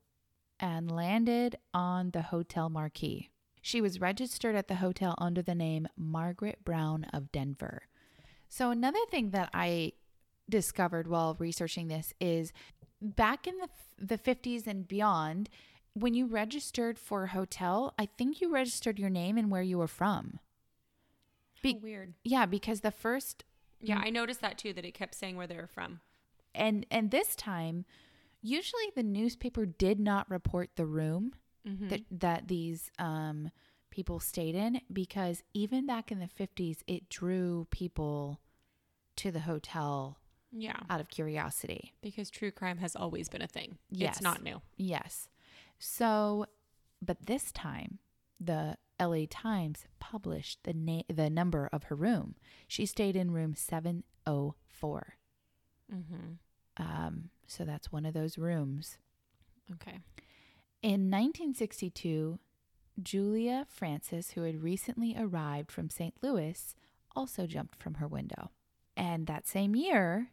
and 0.61 0.91
landed 0.91 1.57
on 1.75 2.13
the 2.13 2.23
hotel 2.23 2.71
marquee. 2.71 3.29
She 3.61 3.81
was 3.81 4.01
registered 4.01 4.55
at 4.55 4.69
the 4.69 4.77
hotel 4.77 5.17
under 5.19 5.43
the 5.43 5.55
name 5.55 5.89
Margaret 5.97 6.65
Brown 6.65 7.05
of 7.13 7.33
Denver. 7.33 7.83
So, 8.49 8.71
another 8.71 9.05
thing 9.11 9.31
that 9.31 9.51
I 9.53 9.93
discovered 10.49 11.09
while 11.09 11.37
researching 11.39 11.89
this 11.89 12.13
is 12.21 12.53
back 13.03 13.47
in 13.47 13.59
the 13.59 13.69
the 13.99 14.19
50s 14.19 14.67
and 14.67 14.88
beyond 14.88 15.49
when 15.95 16.15
you 16.15 16.27
registered 16.27 16.99
for 16.99 17.25
a 17.25 17.29
hotel 17.29 17.93
i 17.99 18.07
think 18.07 18.41
you 18.41 18.51
registered 18.53 18.99
your 18.99 19.11
name 19.11 19.37
and 19.37 19.51
where 19.51 19.62
you 19.62 19.77
were 19.79 19.87
from 19.88 20.38
Be- 21.62 21.79
Weird. 21.83 22.15
yeah 22.25 22.47
because 22.47 22.81
the 22.81 22.91
first 22.91 23.45
Yeah, 23.81 24.01
I 24.03 24.11
noticed 24.11 24.41
that 24.41 24.59
too, 24.59 24.73
that 24.75 24.85
it 24.85 24.95
kept 24.95 25.15
saying 25.15 25.37
where 25.37 25.47
they 25.47 25.57
were 25.57 25.67
from. 25.67 26.01
and 26.55 26.87
and 26.91 27.11
this 27.11 27.35
time 27.37 27.85
usually 28.41 28.91
the 28.97 29.03
newspaper 29.03 29.67
did 29.67 30.01
not 30.01 30.31
report 30.31 30.71
the 30.77 30.87
room 30.87 31.35
Mm-hmm. 31.69 31.88
that 31.88 32.01
that 32.11 32.49
these 32.49 32.91
um 32.99 33.51
people 33.91 34.19
stayed 34.19 34.57
in 34.57 34.81
because 34.93 35.45
even 35.55 35.87
back 35.87 36.11
in 36.11 36.19
the 36.19 36.27
50s 36.27 36.79
it 36.88 37.09
drew 37.09 37.69
people 37.71 38.41
to 39.15 39.31
the 39.31 39.41
hotel 39.41 40.19
Yeah. 40.53 40.77
out 40.91 41.01
of 41.01 41.09
curiosity 41.09 41.95
Because 42.03 42.29
true 42.31 42.51
crime 42.51 42.79
has 42.79 42.95
always 42.95 43.29
been 43.29 43.43
a 43.43 43.47
thing. 43.47 43.79
Yes. 43.91 44.17
It's 44.17 44.23
not 44.23 44.43
new. 44.43 44.61
Yes. 44.77 45.29
So, 45.79 46.47
but 47.01 47.27
this 47.27 47.51
time, 47.53 47.99
the 48.38 48.77
LA 49.01 49.25
Times 49.29 49.87
published 49.99 50.61
the 50.65 50.75
na- 50.75 51.03
the 51.09 51.31
number 51.31 51.69
of 51.73 51.85
her 51.85 51.97
room. 51.97 52.35
She 52.69 52.87
stayed 52.87 53.17
in 53.17 53.31
room 53.33 53.55
704. 53.55 55.15
Mm-hmm. 55.93 56.33
Um, 56.77 57.31
so 57.47 57.65
that's 57.65 57.91
one 57.93 58.07
of 58.07 58.15
those 58.15 58.38
rooms. 58.38 58.99
Okay. 59.73 59.99
In 60.83 61.11
1962, 61.11 62.38
Julia 63.03 63.67
Francis, 63.69 64.33
who 64.33 64.43
had 64.43 64.62
recently 64.62 65.15
arrived 65.19 65.71
from 65.73 65.88
St. 65.91 66.15
Louis, 66.23 66.75
also 67.15 67.47
jumped 67.47 67.77
from 67.77 67.95
her 67.95 68.07
window. 68.07 68.51
And 68.97 69.27
that 69.27 69.47
same 69.49 69.75
year, 69.75 70.29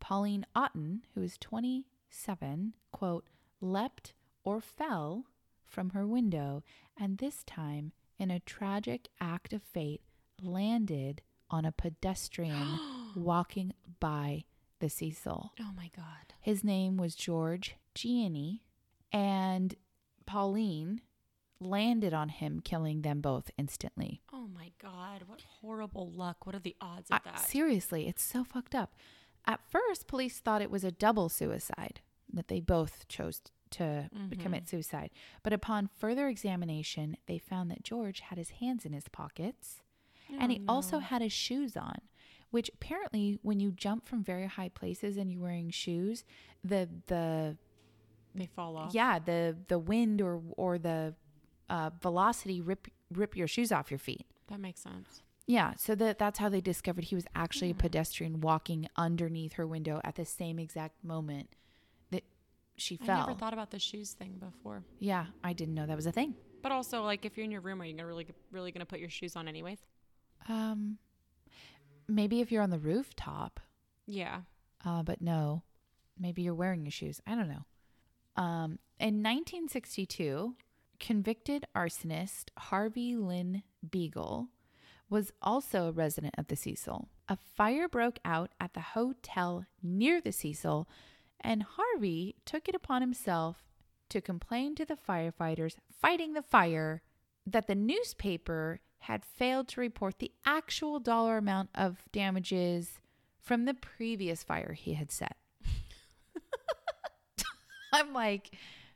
Pauline 0.00 0.46
Otten, 0.54 1.02
who 1.14 1.22
is 1.22 1.36
27, 1.38 2.74
quote, 2.92 3.26
leapt 3.60 4.14
or 4.44 4.60
fell 4.60 5.26
from 5.66 5.90
her 5.90 6.06
window, 6.06 6.62
and 6.98 7.18
this 7.18 7.44
time, 7.44 7.92
in 8.18 8.30
a 8.30 8.40
tragic 8.40 9.08
act 9.20 9.52
of 9.52 9.62
fate, 9.62 10.02
landed 10.42 11.22
on 11.50 11.64
a 11.64 11.72
pedestrian 11.72 12.78
walking 13.16 13.72
by 14.00 14.44
the 14.80 14.88
Cecil. 14.88 15.52
Oh 15.60 15.70
my 15.76 15.90
God. 15.94 16.34
His 16.40 16.64
name 16.64 16.96
was 16.96 17.14
George 17.14 17.76
Gianni, 17.94 18.62
and 19.12 19.74
Pauline 20.26 21.02
landed 21.60 22.14
on 22.14 22.30
him, 22.30 22.60
killing 22.64 23.02
them 23.02 23.20
both 23.20 23.50
instantly. 23.58 24.22
Oh 24.32 24.48
my 24.48 24.72
God. 24.80 25.24
What 25.26 25.42
horrible 25.60 26.10
luck. 26.10 26.46
What 26.46 26.54
are 26.54 26.60
the 26.60 26.76
odds 26.80 27.10
of 27.10 27.16
I- 27.24 27.30
that? 27.30 27.40
seriously, 27.40 28.08
it's 28.08 28.22
so 28.22 28.42
fucked 28.44 28.74
up. 28.74 28.94
At 29.46 29.60
first, 29.70 30.06
police 30.06 30.38
thought 30.38 30.62
it 30.62 30.70
was 30.70 30.84
a 30.84 30.90
double 30.92 31.28
suicide, 31.28 32.00
that 32.32 32.48
they 32.48 32.60
both 32.60 33.06
chose 33.08 33.40
to 33.70 34.08
Mm-hmm. 34.12 34.40
commit 34.40 34.68
suicide. 34.68 35.10
But 35.44 35.52
upon 35.52 35.88
further 35.96 36.26
examination, 36.28 37.16
they 37.26 37.38
found 37.38 37.70
that 37.70 37.84
George 37.84 38.18
had 38.20 38.36
his 38.38 38.50
hands 38.50 38.84
in 38.84 38.92
his 38.92 39.06
pockets 39.08 39.82
and 40.40 40.50
he 40.52 40.60
Oh, 40.68 40.74
also 40.74 40.98
had 40.98 41.22
his 41.22 41.32
shoes 41.32 41.76
on. 41.76 41.98
Which 42.50 42.68
apparently, 42.74 43.38
when 43.42 43.60
you 43.60 43.70
jump 43.70 44.08
from 44.08 44.24
very 44.24 44.46
high 44.46 44.70
places 44.70 45.16
and 45.16 45.30
you're 45.30 45.40
wearing 45.40 45.70
shoes, 45.70 46.24
the 46.64 46.88
the 47.06 47.56
They 48.34 48.46
fall 48.46 48.76
off. 48.76 48.92
yeah 48.92 49.20
the 49.20 49.56
the 49.68 49.78
wind 49.78 50.20
or 50.20 50.40
or 50.56 50.76
the 50.78 51.14
uh, 51.68 51.90
velocity 52.02 52.60
rip 52.60 52.88
rip 53.12 53.36
your 53.36 53.46
shoes 53.46 53.70
off 53.70 53.88
your 53.92 53.98
feet. 53.98 54.26
That 54.48 54.58
makes 54.58 54.80
sense. 54.80 55.22
Yeah, 55.50 55.74
so 55.76 55.96
that 55.96 56.18
that's 56.20 56.38
how 56.38 56.48
they 56.48 56.60
discovered 56.60 57.04
he 57.04 57.16
was 57.16 57.26
actually 57.34 57.70
a 57.70 57.74
pedestrian 57.74 58.40
walking 58.40 58.88
underneath 58.96 59.54
her 59.54 59.66
window 59.66 60.00
at 60.04 60.14
the 60.14 60.24
same 60.24 60.60
exact 60.60 61.02
moment 61.02 61.48
that 62.12 62.22
she 62.76 62.98
I 63.02 63.06
fell. 63.06 63.26
never 63.26 63.34
thought 63.38 63.52
about 63.52 63.72
the 63.72 63.80
shoes 63.80 64.12
thing 64.12 64.34
before. 64.38 64.84
yeah, 65.00 65.26
I 65.42 65.52
didn't 65.52 65.74
know 65.74 65.86
that 65.86 65.96
was 65.96 66.06
a 66.06 66.12
thing. 66.12 66.34
But 66.62 66.70
also, 66.70 67.02
like, 67.02 67.24
if 67.24 67.36
you're 67.36 67.44
in 67.44 67.50
your 67.50 67.62
room, 67.62 67.82
are 67.82 67.84
you 67.84 67.94
gonna 67.94 68.06
really, 68.06 68.28
really 68.52 68.70
gonna 68.70 68.86
put 68.86 69.00
your 69.00 69.10
shoes 69.10 69.34
on 69.34 69.48
anyways? 69.48 69.78
Um, 70.48 70.98
maybe 72.06 72.40
if 72.40 72.52
you're 72.52 72.62
on 72.62 72.70
the 72.70 72.78
rooftop, 72.78 73.58
Yeah. 74.06 74.42
uh, 74.84 75.02
but 75.02 75.20
no, 75.20 75.64
maybe 76.18 76.42
you're 76.42 76.54
wearing 76.54 76.84
your 76.84 76.92
shoes. 76.92 77.20
I 77.26 77.34
don't 77.34 77.48
know. 77.48 77.64
Um, 78.40 78.78
in 79.00 79.20
1962, 79.22 80.54
convicted 81.00 81.64
arsonist 81.74 82.50
Harvey 82.56 83.16
Lynn 83.16 83.62
Beagle 83.90 84.48
was 85.10 85.32
also 85.42 85.88
a 85.88 85.92
resident 85.92 86.34
of 86.38 86.46
the 86.46 86.56
Cecil. 86.56 87.08
A 87.28 87.36
fire 87.36 87.88
broke 87.88 88.20
out 88.24 88.52
at 88.60 88.74
the 88.74 88.80
hotel 88.80 89.66
near 89.82 90.20
the 90.20 90.32
Cecil, 90.32 90.88
and 91.40 91.64
Harvey 91.64 92.36
took 92.46 92.68
it 92.68 92.74
upon 92.74 93.02
himself 93.02 93.64
to 94.08 94.20
complain 94.20 94.74
to 94.76 94.84
the 94.84 94.96
firefighters 94.96 95.74
fighting 96.00 96.32
the 96.32 96.42
fire 96.42 97.02
that 97.46 97.66
the 97.66 97.74
newspaper 97.74 98.80
had 99.00 99.24
failed 99.24 99.66
to 99.68 99.80
report 99.80 100.18
the 100.18 100.32
actual 100.44 101.00
dollar 101.00 101.38
amount 101.38 101.70
of 101.74 102.04
damages 102.12 103.00
from 103.40 103.64
the 103.64 103.74
previous 103.74 104.42
fire 104.42 104.74
he 104.74 104.94
had 104.94 105.10
set. 105.10 105.36
I'm 107.92 108.12
like, 108.12 108.50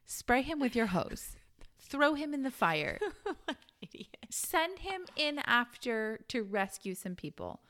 spray 0.04 0.42
him 0.42 0.60
with 0.60 0.76
your 0.76 0.86
hose, 0.86 1.36
throw 1.78 2.14
him 2.14 2.34
in 2.34 2.42
the 2.42 2.50
fire, 2.50 2.98
oh 3.26 3.34
Idiot. 3.44 3.58
Send 4.54 4.78
him 4.80 5.06
in 5.16 5.40
after 5.46 6.20
to 6.28 6.42
rescue 6.42 6.94
some 6.94 7.14
people. 7.16 7.60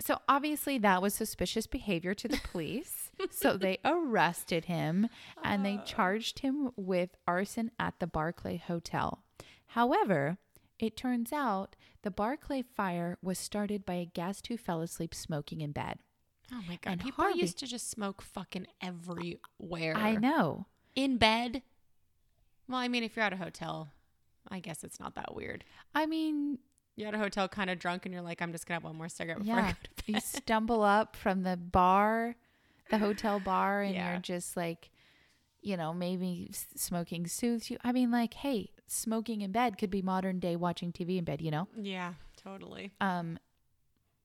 So 0.00 0.18
obviously 0.28 0.76
that 0.78 1.00
was 1.00 1.14
suspicious 1.14 1.66
behavior 1.66 2.14
to 2.14 2.28
the 2.28 2.40
police. 2.50 3.10
so 3.30 3.56
they 3.56 3.78
arrested 3.84 4.66
him 4.66 5.08
and 5.42 5.64
they 5.64 5.76
uh. 5.76 5.82
charged 5.84 6.40
him 6.40 6.70
with 6.76 7.10
arson 7.26 7.70
at 7.78 7.94
the 8.00 8.06
Barclay 8.06 8.56
Hotel. 8.58 9.22
However, 9.68 10.38
it 10.78 10.96
turns 10.96 11.32
out 11.32 11.76
the 12.02 12.10
Barclay 12.10 12.62
fire 12.62 13.16
was 13.22 13.38
started 13.38 13.86
by 13.86 13.94
a 13.94 14.04
guest 14.04 14.48
who 14.48 14.56
fell 14.56 14.82
asleep 14.82 15.14
smoking 15.14 15.60
in 15.60 15.72
bed. 15.72 15.98
Oh 16.52 16.60
my 16.68 16.78
God. 16.82 16.92
And 16.92 17.00
People 17.00 17.24
Harvey- 17.24 17.40
used 17.40 17.58
to 17.60 17.66
just 17.66 17.88
smoke 17.88 18.20
fucking 18.20 18.66
everywhere. 18.82 19.96
I 19.96 20.16
know. 20.16 20.66
In 20.94 21.16
bed. 21.16 21.62
Well, 22.68 22.78
I 22.78 22.88
mean, 22.88 23.02
if 23.04 23.16
you're 23.16 23.24
at 23.24 23.32
a 23.32 23.36
hotel, 23.36 23.88
I 24.50 24.60
guess 24.60 24.84
it's 24.84 25.00
not 25.00 25.14
that 25.14 25.34
weird. 25.34 25.64
I 25.94 26.06
mean, 26.06 26.58
You're 26.96 27.08
at 27.08 27.14
a 27.14 27.18
hotel 27.18 27.48
kind 27.48 27.70
of 27.70 27.78
drunk 27.78 28.04
and 28.06 28.12
you're 28.12 28.22
like, 28.22 28.40
I'm 28.42 28.52
just 28.52 28.66
going 28.66 28.78
to 28.78 28.84
have 28.84 28.90
one 28.90 28.96
more 28.96 29.08
cigarette 29.08 29.38
before 29.40 29.54
I 29.56 29.62
go 29.62 29.68
to 29.68 29.74
bed. 29.74 29.88
you 30.06 30.20
stumble 30.20 30.82
up 30.82 31.16
from 31.16 31.42
the 31.42 31.56
bar, 31.56 32.36
the 32.90 32.98
hotel 32.98 33.40
bar, 33.40 33.82
and 33.82 33.94
Yeah. 33.94 34.12
you're 34.12 34.20
just 34.20 34.56
like, 34.56 34.90
you 35.62 35.76
know, 35.76 35.94
maybe 35.94 36.50
smoking 36.76 37.26
soothes 37.26 37.70
you. 37.70 37.78
I 37.82 37.92
mean, 37.92 38.10
like, 38.10 38.34
hey, 38.34 38.70
smoking 38.86 39.40
in 39.40 39.50
bed 39.50 39.78
could 39.78 39.90
be 39.90 40.02
modern 40.02 40.38
day 40.38 40.56
watching 40.56 40.92
TV 40.92 41.16
in 41.16 41.24
bed, 41.24 41.40
you 41.40 41.50
know? 41.50 41.68
Yeah, 41.76 42.12
totally. 42.36 42.92
Um, 43.00 43.38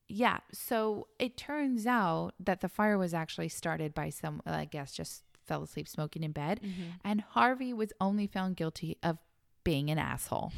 yeah. 0.06 0.38
So 0.52 1.08
it 1.18 1.36
turns 1.36 1.86
out 1.86 2.32
that 2.40 2.60
the 2.60 2.68
fire 2.68 2.98
was 2.98 3.14
actually 3.14 3.48
started 3.48 3.94
by 3.94 4.10
some, 4.10 4.42
I 4.44 4.66
guess, 4.66 4.92
just 4.92 5.22
fell 5.46 5.62
asleep 5.62 5.88
smoking 5.88 6.22
in 6.22 6.32
bed. 6.32 6.60
Mm-hmm. 6.62 6.82
And 7.04 7.20
Harvey 7.22 7.72
was 7.72 7.92
only 8.00 8.26
found 8.26 8.56
guilty 8.56 8.98
of 9.02 9.18
being 9.64 9.90
an 9.90 9.98
asshole. 9.98 10.52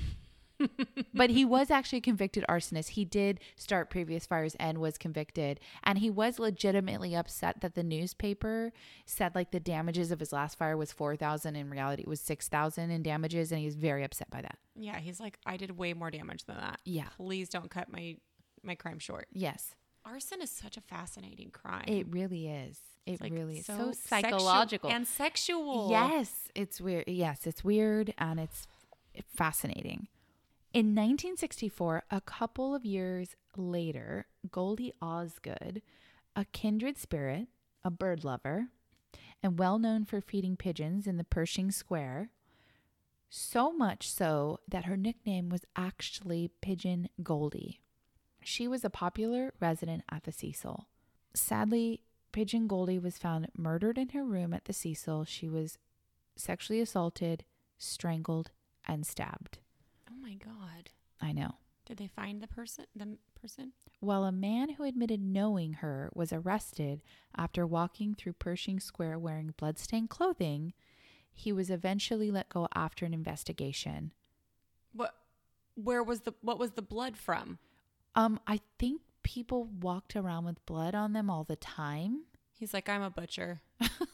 but 1.15 1.31
he 1.31 1.45
was 1.45 1.71
actually 1.71 1.99
a 1.99 2.03
convicted 2.03 2.45
arsonist. 2.49 2.91
He 2.91 3.05
did 3.05 3.41
start 3.57 3.91
previous 3.91 4.27
fires 4.27 4.55
and 4.61 4.79
was 4.79 4.97
convicted. 4.97 5.59
And 5.83 5.99
he 5.99 6.11
was 6.11 6.39
legitimately 6.39 7.17
upset 7.17 7.61
that 7.63 7.75
the 7.75 7.83
newspaper 7.83 8.73
said 9.05 9.35
like 9.35 9.51
the 9.51 9.61
damages 9.61 10.13
of 10.13 10.21
his 10.21 10.33
last 10.33 10.57
fire 10.57 10.77
was 10.77 10.93
4,000. 10.93 11.57
In 11.57 11.71
reality, 11.71 12.03
it 12.03 12.09
was 12.09 12.21
6,000 12.21 12.91
in 12.91 13.03
damages. 13.03 13.51
And 13.51 13.59
he 13.59 13.67
was 13.67 13.75
very 13.75 14.05
upset 14.05 14.31
by 14.31 14.43
that. 14.43 14.59
Yeah, 14.77 14.99
he's 14.99 15.19
like, 15.19 15.39
I 15.45 15.57
did 15.57 15.77
way 15.77 15.95
more 15.95 16.11
damage 16.11 16.45
than 16.45 16.57
that. 16.57 16.81
Yeah. 16.85 17.09
Please 17.17 17.49
don't 17.49 17.71
cut 17.71 17.91
my 17.91 18.17
my 18.65 18.77
crime 18.77 19.01
short. 19.01 19.27
Yes, 19.33 19.75
Arson 20.05 20.41
is 20.41 20.51
such 20.51 20.77
a 20.77 20.81
fascinating 20.81 21.51
crime. 21.51 21.85
it 21.89 22.07
really 22.11 22.47
is. 22.49 22.79
It 23.07 23.21
like, 23.21 23.33
really 23.33 23.59
is. 23.59 23.67
So, 23.67 23.73
sexu- 23.91 23.97
psychological. 23.97 24.89
and 24.89 25.09
sexual. 25.09 25.89
Yes, 25.91 26.49
it's 26.55 26.81
weird. 26.81 27.05
Yes, 27.09 27.45
it's 27.49 27.65
weird 27.65 28.15
and 28.19 28.39
it's 28.39 28.69
fascinating. 29.37 30.09
In 30.73 30.95
1964, 30.95 32.05
a 32.11 32.21
couple 32.21 32.75
of 32.75 32.85
years 32.85 33.37
later, 33.57 34.27
Goldie 34.51 34.95
Osgood, 35.03 35.83
a 36.35 36.47
kindred 36.47 36.97
spirit, 36.97 37.49
a 37.85 37.91
bird 37.91 38.25
lover, 38.25 38.69
and 39.43 39.59
well 39.59 39.79
known 39.79 40.05
for 40.05 40.21
feeding 40.21 40.57
pigeons 40.57 41.07
in 41.07 41.19
the 41.19 41.25
Pershing 41.25 41.71
Square, 41.71 42.31
so 43.29 43.73
much 43.73 44.11
so 44.11 44.61
that 44.69 44.85
her 44.85 44.97
nickname 44.97 45.49
was 45.49 45.63
actually 45.77 46.51
Pigeon 46.61 47.09
Goldie. 47.23 47.81
She 48.43 48.69
was 48.69 48.85
a 48.85 48.91
popular 48.91 49.53
resident 49.61 50.05
at 50.11 50.25
the 50.25 50.33
Cecil. 50.33 50.87
Sadly, 51.35 52.03
Pigeon 52.33 52.67
Goldie 52.67 52.99
was 52.99 53.19
found 53.19 53.49
murdered 53.57 53.99
in 53.99 54.11
her 54.11 54.25
room 54.25 54.53
at 54.53 54.65
the 54.65 54.73
Cecil. 54.73 55.25
She 55.25 55.49
was 55.49 55.79
sexually 56.37 56.81
assaulted, 56.81 57.45
strangled, 57.79 58.51
and 58.87 59.07
stabbed. 59.07 59.59
Oh 60.11 60.17
my 60.21 60.35
god. 60.35 60.91
I 61.21 61.33
know. 61.33 61.57
Did 61.87 61.97
they 61.99 62.07
find 62.09 62.41
the 62.41 62.49
person? 62.49 62.87
The 62.95 63.17
person? 63.41 63.73
While 64.01 64.25
a 64.25 64.33
man 64.33 64.71
who 64.71 64.85
admitted 64.85 65.21
knowing 65.21 65.75
her 65.75 66.11
was 66.15 66.33
arrested 66.33 67.03
after 67.37 67.67
walking 67.67 68.15
through 68.15 68.35
Pershing 68.35 68.81
Square 68.81 69.19
wearing 69.19 69.55
bloodstained 69.57 70.11
clothing, 70.11 70.73
he 71.33 71.53
was 71.53 71.71
eventually 71.71 72.31
let 72.31 72.49
go 72.49 72.69
after 72.75 73.05
an 73.05 73.15
investigation. 73.15 74.13
What? 74.93 75.15
Where 75.75 76.03
was 76.03 76.21
the? 76.21 76.35
What 76.43 76.59
was 76.59 76.73
the 76.73 76.83
blood 76.83 77.17
from? 77.17 77.59
Um, 78.15 78.39
I 78.47 78.61
think 78.79 79.01
people 79.23 79.65
walked 79.65 80.17
around 80.17 80.45
with 80.45 80.65
blood 80.67 80.95
on 80.95 81.13
them 81.13 81.31
all 81.31 81.45
the 81.45 81.57
time. 81.57 82.25
He's 82.59 82.75
like, 82.75 82.89
I'm 82.89 83.03
a 83.03 83.11
butcher 83.11 83.61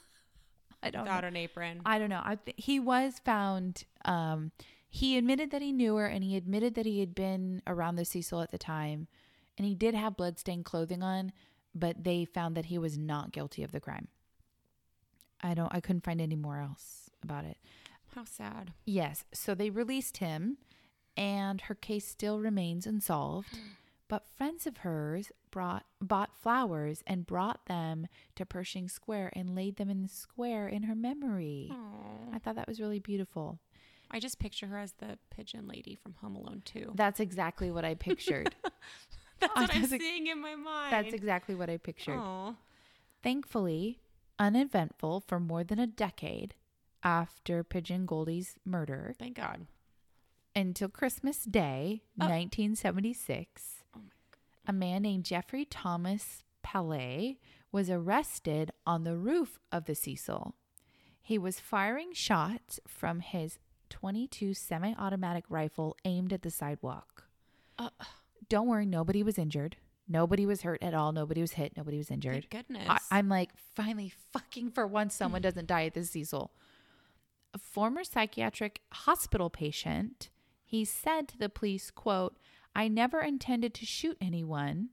I 0.83 0.91
don't 0.91 1.03
without 1.03 1.23
know. 1.23 1.29
an 1.29 1.37
apron. 1.37 1.83
I 1.85 1.99
don't 1.99 2.11
know. 2.11 2.23
I 2.25 2.37
th- 2.37 2.57
he 2.59 2.79
was 2.81 3.21
found. 3.25 3.85
Um, 4.05 4.53
he 4.89 5.19
admitted 5.19 5.51
that 5.51 5.63
he 5.63 5.73
knew 5.73 5.97
her, 5.97 6.07
and 6.07 6.25
he 6.25 6.37
admitted 6.37 6.75
that 6.75 6.87
he 6.87 7.01
had 7.01 7.15
been 7.15 7.63
around 7.67 7.97
the 7.97 8.05
Cecil 8.05 8.41
at 8.41 8.51
the 8.51 8.59
time, 8.59 9.09
and 9.57 9.67
he 9.67 9.75
did 9.75 9.95
have 9.95 10.17
bloodstained 10.17 10.65
clothing 10.65 11.03
on, 11.03 11.33
but 11.75 12.05
they 12.05 12.25
found 12.25 12.57
that 12.57 12.67
he 12.67 12.79
was 12.79 12.97
not 12.97 13.33
guilty 13.33 13.63
of 13.63 13.73
the 13.73 13.81
crime. 13.81 14.09
I 15.43 15.55
don't. 15.55 15.75
I 15.75 15.81
couldn't 15.81 16.05
find 16.05 16.21
any 16.21 16.37
more 16.37 16.59
else 16.59 17.11
about 17.23 17.45
it. 17.45 17.59
How 18.15 18.25
sad. 18.25 18.73
Yes, 18.85 19.25
so 19.33 19.55
they 19.55 19.71
released 19.71 20.19
him, 20.19 20.59
and 21.17 21.61
her 21.63 21.75
case 21.75 22.07
still 22.07 22.41
remains 22.41 22.87
unsolved. 22.87 23.59
But 24.09 24.25
friends 24.37 24.67
of 24.67 24.79
hers 24.79 25.31
brought 25.51 25.85
bought 26.01 26.31
flowers 26.35 27.03
and 27.07 27.27
brought 27.27 27.67
them 27.67 28.07
to 28.37 28.47
Pershing 28.47 28.89
Square 28.89 29.33
and 29.35 29.55
laid 29.55 29.77
them 29.77 29.91
in 29.91 30.03
the 30.03 30.09
square 30.09 30.67
in 30.67 30.85
her 30.85 30.95
memory. 30.95 31.69
Aw. 31.73 32.35
I 32.35 32.39
thought 32.39 32.57
that 32.57 32.67
was 32.69 32.81
really 32.81 32.99
beautiful. 33.01 33.59
I 34.11 34.19
just 34.21 34.39
picture 34.39 34.67
her 34.69 34.79
as 34.79 34.93
the 34.93 35.19
pigeon 35.31 35.69
lady 35.69 35.95
from 35.95 36.15
Home 36.23 36.37
Alone 36.37 36.63
2. 36.65 36.93
That's 36.95 37.21
exactly 37.21 37.71
what 37.71 37.85
I 37.85 37.95
pictured. 37.95 38.55
That's 39.41 39.53
Oh, 39.55 39.61
what 39.61 39.75
I'm 39.75 39.85
seeing 39.87 40.27
in 40.27 40.41
my 40.41 40.57
mind. 40.57 40.91
That's 40.93 41.13
exactly 41.15 41.55
what 41.55 41.69
I 41.69 41.77
pictured. 41.77 42.17
Aw. 42.17 42.55
Thankfully, 43.23 43.99
uneventful 44.39 45.21
for 45.21 45.39
more 45.39 45.63
than 45.65 45.79
a 45.79 45.87
decade 45.87 46.55
after 47.03 47.63
Pigeon 47.63 48.07
Goldie's 48.07 48.57
murder 48.65 49.15
Thank 49.19 49.37
God. 49.37 49.67
until 50.57 50.89
Christmas 50.89 51.45
Day, 51.45 52.03
Oh. 52.19 52.27
1976. 52.27 53.78
A 54.69 54.73
man 54.73 55.03
named 55.03 55.25
Jeffrey 55.25 55.65
Thomas 55.65 56.45
Pele 56.63 57.37
was 57.73 57.89
arrested 57.89 58.71
on 58.87 59.03
the 59.05 59.17
roof 59.17 59.59
of 59.73 59.87
the 59.87 59.95
Cecil. 59.95 60.55
He 61.23 61.39
was 61.39 61.59
firing 61.59 62.13
shots 62.13 62.79
from 62.87 63.21
his 63.21 63.59
22 63.89 64.53
semi 64.53 64.93
automatic 64.99 65.45
rifle 65.49 65.97
aimed 66.05 66.35
at 66.35 66.43
the 66.43 66.51
sidewalk. 66.51 67.25
Uh, 67.79 67.89
Don't 68.51 68.69
worry, 68.69 68.85
nobody 68.85 69.23
was 69.23 69.39
injured. 69.39 69.77
Nobody 70.07 70.45
was 70.45 70.63
hurt 70.63 70.83
at 70.83 70.95
all. 70.95 71.13
Nobody 71.13 71.41
was 71.41 71.53
hit. 71.53 71.77
Nobody 71.77 71.97
was 71.99 72.11
injured. 72.11 72.49
Goodness. 72.51 72.89
I, 72.89 72.99
I'm 73.11 73.29
like, 73.29 73.51
finally, 73.75 74.13
fucking 74.33 74.71
for 74.71 74.87
once, 74.87 75.15
someone 75.15 75.43
doesn't 75.43 75.67
die 75.67 75.85
at 75.85 75.95
the 75.95 76.05
Cecil. 76.05 76.51
A 77.55 77.59
former 77.59 78.05
psychiatric 78.05 78.81
hospital 78.93 79.49
patient, 79.49 80.29
he 80.65 80.85
said 80.85 81.29
to 81.29 81.39
the 81.39 81.49
police, 81.49 81.91
quote, 81.91 82.37
I 82.75 82.89
never 82.89 83.21
intended 83.21 83.75
to 83.75 83.87
shoot 83.87 84.17
anyone, 84.21 84.91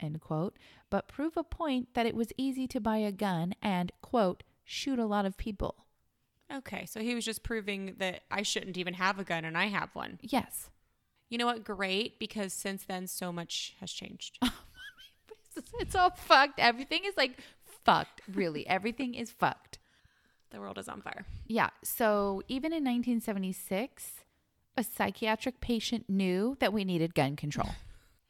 end 0.00 0.20
quote, 0.20 0.56
but 0.90 1.08
prove 1.08 1.36
a 1.36 1.44
point 1.44 1.94
that 1.94 2.06
it 2.06 2.14
was 2.16 2.32
easy 2.36 2.66
to 2.68 2.80
buy 2.80 2.98
a 2.98 3.12
gun 3.12 3.54
and, 3.62 3.92
quote, 4.02 4.42
shoot 4.64 4.98
a 4.98 5.06
lot 5.06 5.26
of 5.26 5.36
people. 5.36 5.86
okay, 6.52 6.84
so 6.86 7.00
he 7.00 7.14
was 7.14 7.24
just 7.24 7.42
proving 7.44 7.94
that 7.98 8.22
I 8.30 8.42
shouldn't 8.42 8.76
even 8.76 8.94
have 8.94 9.18
a 9.18 9.24
gun 9.24 9.44
and 9.44 9.56
I 9.56 9.66
have 9.66 9.90
one. 9.94 10.18
Yes. 10.22 10.70
You 11.28 11.38
know 11.38 11.46
what? 11.46 11.62
Great, 11.64 12.18
because 12.18 12.52
since 12.52 12.82
then, 12.84 13.06
so 13.06 13.30
much 13.32 13.74
has 13.80 13.92
changed. 13.92 14.38
It's 15.78 15.94
all 15.94 16.10
fucked. 16.10 16.58
Everything 16.58 17.02
is 17.04 17.16
like 17.16 17.38
fucked, 17.84 18.20
really. 18.32 18.66
Everything 18.66 19.14
is 19.14 19.30
fucked. 19.30 19.78
the 20.50 20.60
world 20.60 20.78
is 20.78 20.88
on 20.88 21.02
fire. 21.02 21.26
Yeah. 21.46 21.70
So 21.84 22.42
even 22.48 22.72
in 22.72 22.84
1976, 22.84 24.12
a 24.80 24.84
psychiatric 24.84 25.60
patient 25.60 26.06
knew 26.08 26.56
that 26.58 26.72
we 26.72 26.84
needed 26.84 27.14
gun 27.14 27.36
control. 27.36 27.70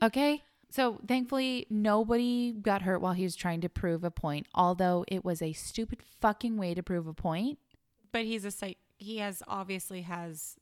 Okay. 0.03 0.43
So 0.71 0.99
thankfully, 1.07 1.67
nobody 1.69 2.53
got 2.53 2.81
hurt 2.81 3.03
while 3.03 3.13
he 3.13 3.23
was 3.23 3.37
trying 3.37 3.61
to 3.61 3.69
prove 3.69 4.03
a 4.03 4.11
point, 4.11 4.47
although 4.55 5.05
it 5.09 5.27
was 5.27 5.43
a 5.43 5.53
stupid 5.53 5.99
fucking 6.23 6.57
way 6.57 6.73
to 6.73 6.83
prove 6.83 7.07
a 7.07 7.13
point. 7.13 7.59
But 8.11 8.25
he's 8.25 8.47
a 8.47 8.51
psych. 8.51 8.79
He 8.97 9.19
has 9.19 9.43
obviously 9.47 10.01
has 10.01 10.57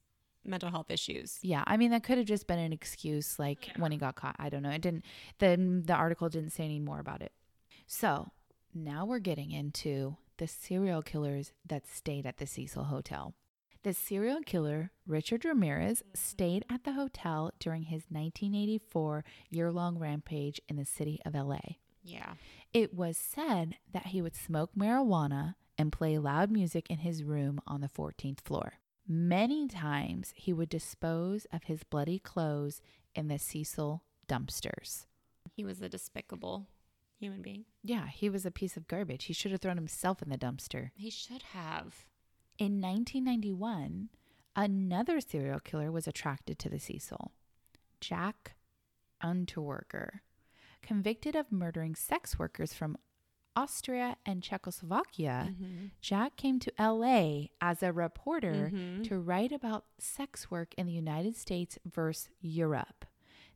mental 0.45 0.71
health 0.71 0.91
issues. 0.91 1.39
Yeah. 1.43 1.63
I 1.69 1.77
mean, 1.77 1.93
that 1.93 2.03
could 2.03 2.19
have 2.19 2.27
just 2.27 2.49
been 2.49 2.59
an 2.59 2.73
excuse, 2.73 3.39
like 3.39 3.69
when 3.77 3.93
he 3.93 3.99
got 3.99 4.17
caught. 4.17 4.35
I 4.41 4.49
don't 4.49 4.65
know. 4.65 4.71
It 4.71 4.81
didn't, 4.81 5.05
Then 5.39 5.83
the 5.85 5.95
article 5.95 6.29
didn't 6.29 6.51
say 6.51 6.65
any 6.65 6.81
more 6.81 6.99
about 6.99 7.23
it. 7.23 7.31
So 7.87 8.33
now 8.75 9.05
we're 9.05 9.21
getting 9.21 9.53
into 9.53 10.17
the 10.39 10.49
serial 10.49 11.03
killers 11.03 11.53
that 11.65 11.87
stayed 11.87 12.27
at 12.27 12.39
the 12.39 12.47
Cecil 12.47 12.85
Hotel. 12.85 13.35
The 13.85 13.95
serial 13.95 14.41
killer, 14.45 14.91
Richard 15.07 15.45
Ramirez, 15.45 16.03
stayed 16.13 16.65
at 16.69 16.85
the 16.85 16.95
hotel 16.95 17.53
during 17.61 17.85
his 17.85 18.03
1984 18.09 19.25
year 19.51 19.71
long 19.71 19.99
rampage 19.99 20.61
in 20.69 20.77
the 20.77 20.85
city 20.85 21.21
of 21.25 21.35
LA. 21.35 21.61
Yeah. 22.03 22.35
It 22.73 22.93
was 22.93 23.17
said 23.17 23.77
that 23.93 24.09
he 24.09 24.21
would 24.21 24.35
smoke 24.35 24.71
marijuana 24.77 25.55
and 25.77 25.93
play 25.93 26.19
loud 26.19 26.51
music 26.51 26.91
in 26.91 26.99
his 26.99 27.23
room 27.23 27.61
on 27.67 27.81
the 27.81 27.89
14th 27.89 28.41
floor. 28.41 28.75
Many 29.07 29.69
times 29.69 30.35
he 30.37 30.53
would 30.53 30.69
dispose 30.69 31.47
of 31.53 31.65
his 31.65 31.85
bloody 31.85 32.19
clothes 32.19 32.83
in 33.15 33.29
the 33.29 33.39
Cecil 33.39 34.03
dumpsters. 34.27 35.07
He 35.55 35.65
was 35.65 35.81
a 35.81 35.89
despicable 35.89 36.67
human 37.19 37.43
being. 37.43 37.65
Yeah, 37.83 38.09
he 38.09 38.29
was 38.29 38.45
a 38.45 38.51
piece 38.51 38.77
of 38.77 38.89
garbage. 38.89 39.25
He 39.25 39.33
should 39.33 39.53
have 39.53 39.61
thrown 39.61 39.77
himself 39.77 40.21
in 40.21 40.29
the 40.29 40.37
dumpster. 40.37 40.91
He 40.95 41.11
should 41.11 41.43
have. 41.55 42.05
In 42.59 42.81
1991, 42.81 44.09
another 44.57 45.21
serial 45.21 45.61
killer 45.61 45.93
was 45.93 46.09
attracted 46.09 46.59
to 46.59 46.69
the 46.69 46.79
Cecil 46.81 47.33
Jack 48.01 48.55
Unterweger. 49.23 50.21
Convicted 50.83 51.37
of 51.37 51.53
murdering 51.53 51.95
sex 51.95 52.39
workers 52.39 52.73
from 52.73 52.97
Austria 53.55 54.17
and 54.25 54.43
Czechoslovakia, 54.43 55.55
Jack 56.01 56.37
came 56.37 56.59
to 56.61 56.73
LA 56.79 57.49
as 57.61 57.83
a 57.83 57.93
reporter 57.93 58.71
Mhm. 58.73 59.05
to 59.09 59.19
write 59.19 59.53
about 59.53 59.87
sex 59.99 60.51
work 60.51 60.75
in 60.75 60.87
the 60.87 60.93
United 60.93 61.35
States 61.37 61.79
versus 61.85 62.31
Europe. 62.41 63.05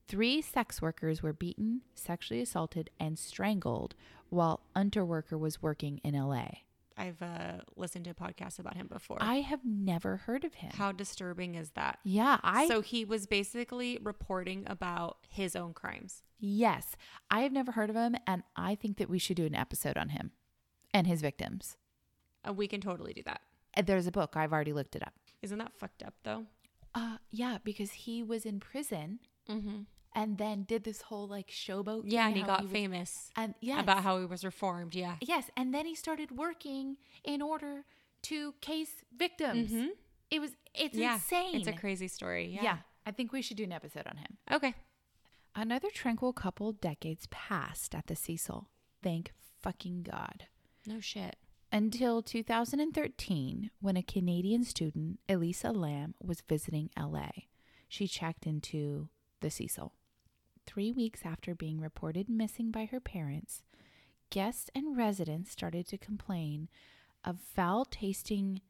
Three 0.09 0.43
sex 0.43 0.83
workers 0.83 1.23
were 1.23 1.33
beaten, 1.33 1.83
sexually 1.95 2.41
assaulted, 2.43 2.91
and 2.99 3.17
strangled 3.19 3.95
while 4.29 4.61
Unterweger 4.75 5.39
was 5.39 5.63
working 5.63 5.99
in 5.99 6.15
LA. 6.17 6.65
I've 6.97 7.21
uh, 7.23 7.59
listened 7.77 8.05
to 8.07 8.11
a 8.11 8.15
podcast 8.15 8.59
about 8.59 8.77
him 8.77 8.87
before. 8.87 9.19
I 9.21 9.37
have 9.37 9.61
never 9.65 10.17
heard 10.19 10.45
of 10.45 10.55
him. 10.55 10.71
How 10.75 10.93
disturbing 10.93 11.55
is 11.55 11.71
that? 11.71 11.99
yeah, 12.05 12.39
I 12.43 12.69
so 12.69 12.81
he 12.81 13.05
was 13.05 13.27
basically 13.27 13.99
reporting 14.03 14.65
about 14.67 15.19
his 15.29 15.57
own 15.57 15.73
crimes. 15.75 16.23
yes, 16.39 16.97
I 17.31 17.41
have 17.41 17.53
never 17.53 17.73
heard 17.73 17.91
of 17.91 17.97
him, 17.97 18.17
and 18.27 18.43
I 18.57 18.75
think 18.75 18.99
that 18.99 19.09
we 19.11 19.19
should 19.19 19.37
do 19.37 19.47
an 19.47 19.55
episode 19.55 19.97
on 19.97 20.11
him 20.11 20.33
and 20.95 21.07
his 21.07 21.21
victims. 21.21 21.77
Uh, 22.47 22.53
we 22.53 22.67
can 22.69 22.81
totally 22.81 23.13
do 23.13 23.23
that. 23.25 23.41
Uh, 23.77 23.83
There's 23.83 24.07
a 24.07 24.13
book 24.13 24.37
I've 24.37 24.53
already 24.53 24.73
looked 24.73 24.97
it 24.97 25.03
up. 25.03 25.15
Isn't 25.43 25.59
that 25.59 25.73
fucked 25.75 26.03
up 26.03 26.15
though? 26.25 26.45
Uh, 26.95 27.17
yeah, 27.31 27.59
because 27.65 27.93
he 27.93 28.23
was 28.23 28.45
in 28.45 28.61
prison 28.61 29.21
Mm-hmm. 29.49 29.81
And 30.15 30.37
then 30.39 30.65
did 30.65 30.85
this 30.85 31.03
whole 31.03 31.27
like 31.27 31.49
showboat. 31.49 32.03
Yeah, 32.07 32.25
thing, 32.25 32.27
and 32.27 32.35
he 32.37 32.41
how 32.43 32.47
got 32.49 32.63
was- 32.65 32.71
famous 32.73 33.31
And 33.37 33.55
yeah, 33.61 33.81
about 33.81 34.03
how 34.03 34.19
he 34.19 34.27
was 34.27 34.45
reformed. 34.45 34.95
Yeah. 34.95 35.17
yes, 35.21 35.51
and 35.57 35.73
then 35.73 35.87
he 35.87 35.95
started 35.95 36.31
working 36.37 36.97
in 37.25 37.41
order 37.41 37.85
to 38.25 38.53
case 38.61 39.05
victims. 39.17 39.71
Mhm. 39.73 39.89
It 40.31 40.41
was 40.41 40.53
it's 40.75 40.97
yeah. 40.97 41.15
insane. 41.15 41.55
It's 41.57 41.67
a 41.67 41.73
crazy 41.73 42.09
story. 42.09 42.47
yeah. 42.55 42.63
Yeah. 42.63 42.79
I 43.07 43.11
think 43.11 43.33
we 43.33 43.43
should 43.43 43.57
do 43.57 43.65
an 43.65 43.73
episode 43.73 44.07
on 44.07 44.17
him. 44.19 44.39
Okay. 44.51 44.75
Another 45.55 45.89
tranquil 45.93 46.33
couple 46.33 46.73
decades 46.73 47.27
passed 47.31 47.95
at 47.95 48.07
the 48.07 48.15
Cecil. 48.17 48.69
Thank 49.03 49.33
fucking 49.61 50.03
God. 50.05 50.47
No 50.87 51.01
shit. 51.01 51.37
Until 51.71 52.23
2013, 52.23 53.71
when 53.81 53.97
a 53.97 54.03
Canadian 54.03 54.63
student, 54.65 55.19
Elisa 55.29 55.71
Lam, 55.73 56.15
was 56.23 56.43
visiting 56.43 56.91
LA. 56.99 57.31
She 57.89 58.07
checked 58.07 58.47
into 58.47 59.09
the 59.41 59.51
Cecil. 59.51 59.93
Three 60.67 60.93
weeks 60.93 61.21
after 61.25 61.55
being 61.55 61.81
reported 61.81 62.29
missing 62.29 62.71
by 62.71 62.87
her 62.87 63.01
parents, 63.01 63.63
guests 64.31 64.71
and 64.75 64.97
residents 64.97 65.51
started 65.51 65.87
to 65.89 65.99
complain 65.99 66.69
of 67.25 67.41
foul 67.41 67.85
tasting 67.85 68.61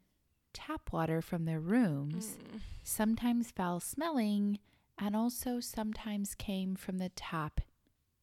tap 0.53 0.91
water 0.91 1.21
from 1.21 1.45
their 1.45 1.59
rooms, 1.59 2.37
mm. 2.37 2.59
sometimes 2.83 3.51
foul 3.51 3.79
smelling, 3.79 4.59
and 4.97 5.15
also 5.15 5.59
sometimes 5.59 6.35
came 6.35 6.75
from 6.75 6.97
the 6.97 7.09
tap 7.09 7.61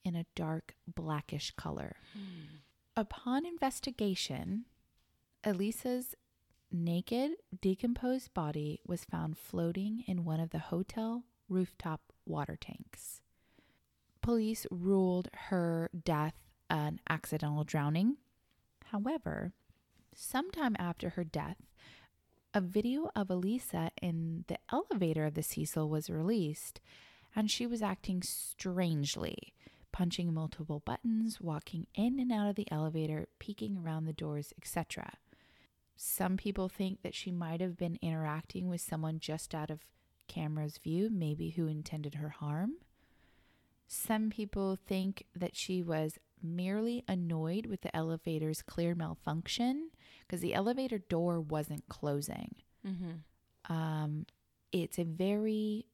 in 0.04 0.14
a 0.14 0.26
dark 0.35 0.74
blackish 0.87 1.52
color. 1.56 1.96
Hmm. 2.12 2.56
Upon 2.96 3.44
investigation, 3.44 4.66
Elisa's 5.44 6.14
naked, 6.70 7.33
decomposed 7.61 8.33
body 8.35 8.80
was 8.87 9.04
found 9.04 9.37
floating 9.37 10.04
in 10.06 10.24
one 10.24 10.40
of 10.40 10.50
the 10.50 10.59
hotel 10.59 11.24
rooftop 11.48 12.00
water 12.24 12.56
tanks. 12.61 13.20
Police 14.31 14.64
ruled 14.71 15.29
her 15.49 15.90
death 16.05 16.37
an 16.71 17.01
accidental 17.09 17.64
drowning. 17.64 18.19
However, 18.85 19.55
sometime 20.14 20.77
after 20.79 21.09
her 21.09 21.25
death, 21.25 21.57
a 22.55 22.61
video 22.61 23.11
of 23.16 23.29
Elisa 23.29 23.90
in 24.01 24.45
the 24.47 24.59
elevator 24.73 25.25
of 25.25 25.35
the 25.35 25.43
Cecil 25.43 25.88
was 25.90 26.09
released, 26.09 26.81
and 27.35 27.51
she 27.51 27.66
was 27.66 27.83
acting 27.83 28.23
strangely, 28.23 29.53
punching 29.90 30.33
multiple 30.33 30.79
buttons, 30.87 31.40
walking 31.40 31.88
in 31.97 32.21
and 32.21 32.31
out 32.31 32.49
of 32.49 32.55
the 32.55 32.71
elevator, 32.71 33.27
peeking 33.40 33.79
around 33.79 34.05
the 34.05 34.12
doors, 34.12 34.53
etc. 34.57 35.14
Some 35.97 36.37
people 36.37 36.69
think 36.69 37.03
that 37.03 37.16
she 37.16 37.33
might 37.33 37.61
have 37.61 37.77
been 37.77 37.99
interacting 38.01 38.69
with 38.69 38.81
someone 38.81 39.19
just 39.19 39.57
out 39.57 39.71
of 39.71 39.81
camera's 40.29 40.79
view, 40.79 41.11
maybe 41.11 41.51
who 41.51 41.66
intended 41.66 42.14
her 42.14 42.29
harm. 42.29 42.75
Some 43.92 44.31
people 44.31 44.76
think 44.87 45.24
that 45.35 45.57
she 45.57 45.83
was 45.83 46.16
merely 46.40 47.03
annoyed 47.09 47.66
with 47.66 47.81
the 47.81 47.94
elevator's 47.94 48.62
clear 48.62 48.94
malfunction 48.94 49.90
because 50.20 50.40
the 50.40 50.55
elevator 50.55 50.98
door 50.98 51.40
wasn't 51.40 51.88
closing. 51.88 52.55
Mm-hmm. 52.87 53.72
Um, 53.72 54.26
it's 54.70 54.96
a 55.00 55.05
very 55.05 55.87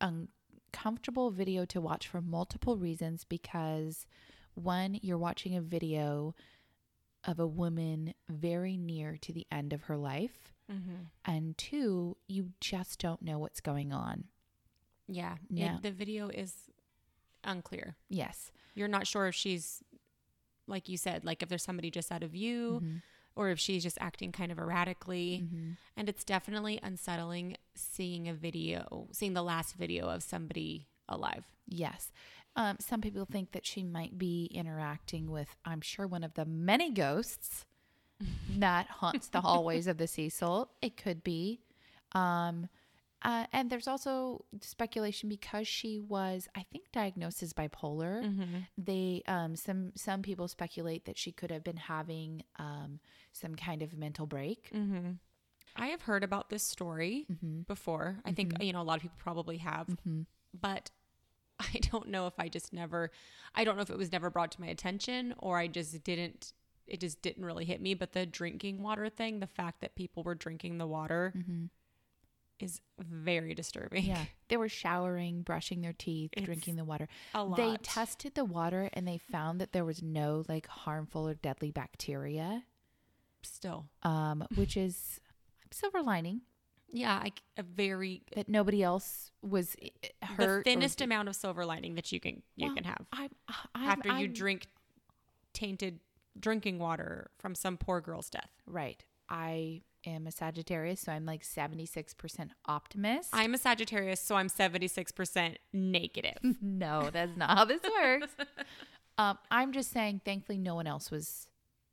uncomfortable 0.00 1.30
video 1.30 1.64
to 1.66 1.80
watch 1.80 2.08
for 2.08 2.20
multiple 2.20 2.76
reasons 2.76 3.22
because 3.24 4.04
one, 4.54 4.98
you're 5.00 5.16
watching 5.16 5.54
a 5.54 5.60
video 5.60 6.34
of 7.24 7.38
a 7.38 7.46
woman 7.46 8.14
very 8.28 8.76
near 8.76 9.16
to 9.22 9.32
the 9.32 9.46
end 9.52 9.72
of 9.72 9.84
her 9.84 9.96
life, 9.96 10.52
Mm-hmm. 10.70 11.04
and 11.24 11.56
two, 11.56 12.18
you 12.26 12.50
just 12.60 12.98
don't 12.98 13.22
know 13.22 13.38
what's 13.38 13.60
going 13.62 13.90
on. 13.90 14.24
Yeah. 15.06 15.36
Yeah. 15.48 15.76
It, 15.76 15.82
the 15.82 15.90
video 15.92 16.28
is 16.28 16.52
unclear. 17.44 17.96
Yes. 18.08 18.52
You're 18.74 18.88
not 18.88 19.06
sure 19.06 19.26
if 19.28 19.34
she's, 19.34 19.82
like 20.66 20.88
you 20.88 20.96
said, 20.96 21.24
like 21.24 21.42
if 21.42 21.48
there's 21.48 21.62
somebody 21.64 21.90
just 21.90 22.12
out 22.12 22.22
of 22.22 22.30
view 22.30 22.80
Mhm. 22.82 23.02
or 23.36 23.48
if 23.50 23.58
she's 23.58 23.82
just 23.82 23.98
acting 24.00 24.32
kind 24.32 24.52
of 24.52 24.58
erratically. 24.58 25.42
Mhm. 25.44 25.76
And 25.96 26.08
it's 26.08 26.24
definitely 26.24 26.78
unsettling 26.82 27.56
seeing 27.74 28.28
a 28.28 28.34
video, 28.34 29.08
seeing 29.12 29.34
the 29.34 29.42
last 29.42 29.74
video 29.76 30.08
of 30.08 30.22
somebody 30.22 30.86
alive. 31.08 31.50
Yes. 31.66 32.12
Um, 32.56 32.76
some 32.80 33.00
people 33.00 33.24
think 33.24 33.52
that 33.52 33.64
she 33.64 33.82
might 33.84 34.18
be 34.18 34.46
interacting 34.46 35.30
with, 35.30 35.56
I'm 35.64 35.80
sure, 35.80 36.06
one 36.06 36.24
of 36.24 36.34
the 36.34 36.44
many 36.44 36.90
ghosts 36.90 37.64
that 38.50 38.88
haunts 38.88 39.28
the 39.28 39.40
hallways 39.42 39.86
of 39.86 39.96
the 39.98 40.06
Cecil. 40.08 40.70
It 40.82 40.96
could 40.96 41.22
be. 41.22 41.60
Um, 42.12 42.68
uh, 43.22 43.46
and 43.52 43.70
there's 43.70 43.88
also 43.88 44.44
speculation 44.60 45.28
because 45.28 45.66
she 45.66 45.98
was, 45.98 46.46
I 46.54 46.64
think, 46.72 46.92
diagnosed 46.92 47.42
as 47.42 47.52
bipolar. 47.52 48.22
Mm-hmm. 48.24 48.58
They, 48.76 49.22
um, 49.26 49.56
some 49.56 49.92
some 49.96 50.22
people 50.22 50.46
speculate 50.48 51.04
that 51.06 51.18
she 51.18 51.32
could 51.32 51.50
have 51.50 51.64
been 51.64 51.76
having 51.78 52.42
um, 52.56 53.00
some 53.32 53.54
kind 53.54 53.82
of 53.82 53.96
mental 53.96 54.26
break. 54.26 54.70
Mm-hmm. 54.74 55.12
I 55.76 55.86
have 55.88 56.02
heard 56.02 56.24
about 56.24 56.48
this 56.50 56.62
story 56.62 57.26
Mm-hmm. 57.30 57.60
before. 57.62 58.18
I 58.24 58.32
think, 58.32 58.62
you 58.62 58.72
know, 58.72 58.82
a 58.82 58.84
lot 58.84 58.96
of 58.96 59.02
people 59.02 59.18
probably 59.18 59.58
have, 59.58 59.86
Mm-hmm. 59.86 60.22
but 60.60 60.90
I 61.60 61.78
don't 61.90 62.08
know 62.08 62.26
if 62.28 62.34
I 62.38 62.48
just 62.48 62.72
never, 62.72 63.10
I 63.54 63.64
don't 63.64 63.76
know 63.76 63.82
if 63.82 63.90
it 63.90 63.98
was 63.98 64.12
never 64.12 64.30
brought 64.30 64.52
to 64.52 64.60
my 64.60 64.68
attention 64.68 65.34
or 65.38 65.58
I 65.58 65.66
just 65.66 66.02
didn't, 66.04 66.52
it 66.86 67.00
just 67.00 67.20
didn't 67.20 67.44
really 67.44 67.64
hit 67.64 67.80
me. 67.82 67.94
But 67.94 68.12
the 68.12 68.26
drinking 68.26 68.82
water 68.82 69.08
thing, 69.08 69.40
the 69.40 69.46
fact 69.46 69.80
that 69.80 69.94
people 69.96 70.22
were 70.22 70.34
drinking 70.36 70.78
the 70.78 70.86
water 70.86 71.32
Mm-hmm. 71.36 71.64
Is 72.62 72.80
very 72.98 73.54
disturbing. 73.54 74.04
Yeah, 74.04 74.24
they 74.48 74.56
were 74.56 74.68
showering, 74.68 75.42
brushing 75.42 75.80
their 75.80 75.92
teeth, 75.92 76.30
It's 76.34 76.44
drinking 76.44 76.76
the 76.76 76.84
water. 76.84 77.08
A 77.34 77.42
lot. 77.44 77.56
They 77.56 77.76
tested 77.82 78.34
the 78.34 78.44
water 78.44 78.90
and 78.92 79.06
they 79.06 79.18
found 79.18 79.60
that 79.60 79.72
there 79.72 79.84
was 79.84 80.02
no 80.02 80.44
like 80.48 80.66
harmful 80.66 81.28
or 81.28 81.34
deadly 81.34 81.70
bacteria, 81.70 82.64
Still. 83.42 83.86
um, 84.02 84.44
which 84.54 84.76
is 84.76 85.20
silver 85.70 86.02
lining 86.02 86.40
Yeah. 86.92 87.14
I, 87.14 87.32
a 87.56 87.62
very, 87.62 88.22
that 88.34 88.48
nobody 88.48 88.82
else 88.82 89.30
was 89.42 89.76
eh, 89.82 89.88
hurt. 90.22 90.64
the 90.64 90.70
thinnest 90.70 90.98
di- 90.98 91.04
amount 91.04 91.28
of 91.28 91.36
silver 91.36 91.64
lining 91.64 91.94
that 91.96 92.10
you 92.12 92.20
can, 92.20 92.42
you 92.56 92.66
Well, 92.66 92.74
can 92.74 92.84
have 92.84 93.06
I'm, 93.12 93.30
I'm, 93.74 93.88
after 93.90 94.08
you 94.08 94.14
I'm- 94.26 94.32
drink 94.32 94.66
tainted 95.52 96.00
drinking 96.38 96.78
water 96.78 97.30
from 97.38 97.54
some 97.54 97.76
poor 97.76 98.00
girl's 98.00 98.30
death. 98.30 98.50
right. 98.66 99.02
I 99.28 99.82
am 100.08 100.26
a 100.26 100.32
Sagittarius, 100.32 101.00
so 101.00 101.12
I'm 101.12 101.24
like 101.24 101.42
76% 101.42 102.50
optimist. 102.66 103.30
I'm 103.32 103.54
a 103.54 103.58
Sagittarius, 103.58 104.20
so 104.20 104.36
I'm 104.36 104.48
76% 104.48 105.56
negative. 105.72 106.38
no, 106.62 107.10
that's 107.12 107.36
not 107.36 107.56
how 107.56 107.64
this 107.64 107.80
works. 107.82 108.32
um, 109.18 109.38
I'm 109.50 109.72
just 109.72 109.92
saying, 109.92 110.22
thankfully, 110.24 110.58
no 110.58 110.74
one 110.74 110.86
else 110.86 111.10
was 111.10 111.48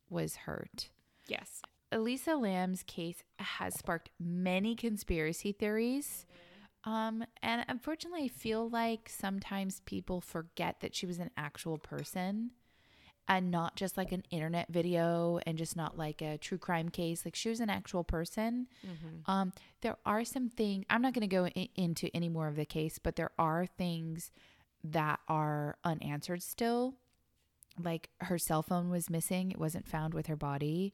was 0.10 0.36
hurt. 0.36 0.90
yes. 1.28 1.62
Elisa 1.92 2.36
Lam's 2.36 2.84
case 2.84 3.24
has 3.40 3.74
sparked 3.74 4.10
many 4.20 4.76
conspiracy 4.76 5.52
theories. 5.52 6.26
Um, 6.84 7.24
and 7.42 7.66
unfortunately, 7.68 8.26
I 8.26 8.28
feel 8.28 8.70
like 8.70 9.10
sometimes 9.10 9.82
people 9.86 10.22
forget 10.22 10.82
that 10.82 10.96
she 10.96 11.06
was 11.06 11.20
an 11.20 11.32
actual 11.38 11.78
person 11.78 12.52
and 13.28 13.50
not 13.50 13.76
just 13.76 13.98
like 13.98 14.12
an 14.12 14.24
internet 14.30 14.68
video 14.70 15.40
and 15.46 15.58
just 15.58 15.76
not 15.76 15.98
like 15.98 16.22
a 16.22 16.38
true 16.38 16.58
crime 16.58 16.90
case. 16.90 17.26
Like 17.26 17.36
she 17.36 17.50
was 17.50 17.60
an 17.60 17.70
actual 17.70 18.04
person. 18.04 18.68
Um, 19.32 19.54
there 19.82 19.98
are 20.06 20.24
some 20.24 20.50
things, 20.50 20.86
I'm 20.90 21.02
not 21.02 21.14
going 21.14 21.28
to 21.28 21.36
go 21.36 21.46
i- 21.56 21.70
into 21.76 22.10
any 22.14 22.30
more 22.30 22.48
of 22.48 22.56
the 22.56 22.66
case, 22.66 23.00
but 23.02 23.16
there 23.16 23.32
are 23.40 23.66
things 23.66 24.32
that 24.84 25.20
are 25.28 25.78
unanswered 25.84 26.44
still. 26.44 26.96
Like 27.84 28.10
her 28.22 28.38
cell 28.38 28.62
phone 28.64 28.90
was 28.90 29.10
missing, 29.10 29.52
it 29.52 29.60
wasn't 29.60 29.88
found 29.88 30.14
with 30.14 30.28
her 30.28 30.36
body. 30.38 30.94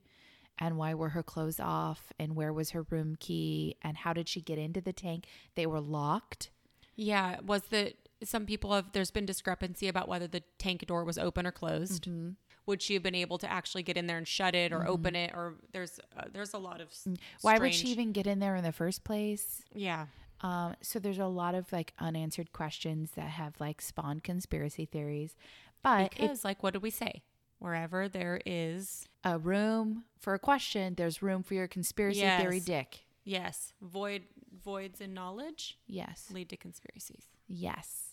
And 0.58 0.78
why 0.78 0.94
were 0.94 1.10
her 1.10 1.24
clothes 1.24 1.60
off? 1.60 2.12
And 2.20 2.36
where 2.36 2.54
was 2.54 2.72
her 2.72 2.84
room 2.90 3.16
key? 3.20 3.76
And 3.82 3.98
how 3.98 4.14
did 4.14 4.28
she 4.30 4.42
get 4.42 4.58
into 4.60 4.80
the 4.82 4.94
tank? 4.94 5.26
They 5.56 5.66
were 5.66 5.80
locked. 5.82 6.50
Yeah. 6.96 7.40
Was 7.46 7.64
the 7.64 7.94
some 8.24 8.46
people 8.46 8.74
have 8.74 8.92
there's 8.94 9.12
been 9.12 9.26
discrepancy 9.26 9.88
about 9.88 10.08
whether 10.08 10.28
the 10.28 10.44
tank 10.58 10.86
door 10.88 11.04
was 11.04 11.18
open 11.18 11.46
or 11.48 11.52
closed. 11.52 12.04
Mm-hmm. 12.06 12.30
Would 12.68 12.82
she 12.82 12.94
have 12.94 13.02
been 13.04 13.16
able 13.16 13.38
to 13.40 13.52
actually 13.52 13.82
get 13.84 13.98
in 13.98 14.06
there 14.08 14.18
and 14.18 14.28
shut 14.28 14.54
it 14.56 14.72
or 14.72 14.88
open 14.88 15.16
it? 15.16 15.32
Or 15.34 15.56
there's 15.72 16.00
uh, 16.18 16.26
there's 16.32 16.54
a 16.54 16.60
lot 16.60 16.80
of 16.82 16.90
s- 16.90 17.06
Mm. 17.10 17.18
Why 17.42 17.58
would 17.58 17.74
she 17.74 17.88
even 17.88 18.12
get 18.12 18.28
in 18.28 18.40
there 18.40 18.56
in 18.56 18.64
the 18.64 18.72
first 18.72 19.04
place? 19.04 19.64
Yeah. 19.74 20.06
Um, 20.42 20.76
so 20.82 20.98
there's 21.00 21.20
a 21.20 21.26
lot 21.26 21.56
of 21.56 21.72
like 21.72 21.94
unanswered 22.00 22.52
questions 22.54 23.12
that 23.16 23.30
have 23.30 23.54
like 23.60 23.82
spawned 23.82 24.24
conspiracy 24.24 24.86
theories. 24.86 25.36
But 25.84 26.12
Because 26.12 26.44
like 26.46 26.62
what 26.64 26.74
did 26.74 26.84
we 26.84 26.92
say? 26.92 27.24
Wherever 27.60 28.08
there 28.08 28.40
is 28.46 29.08
a 29.24 29.38
room 29.38 30.06
for 30.20 30.34
a 30.34 30.40
question, 30.40 30.96
there's 30.96 31.22
room 31.22 31.44
for 31.44 31.54
your 31.56 31.68
conspiracy 31.68 32.22
theory 32.22 32.60
dick. 32.60 33.02
yes 33.24 33.74
void 33.82 34.24
voids 34.64 35.00
in 35.02 35.14
knowledge 35.14 35.78
Yes. 35.88 36.28
lead 36.32 36.50
to 36.50 36.58
conspiracies. 36.58 37.26
Yes. 37.48 38.11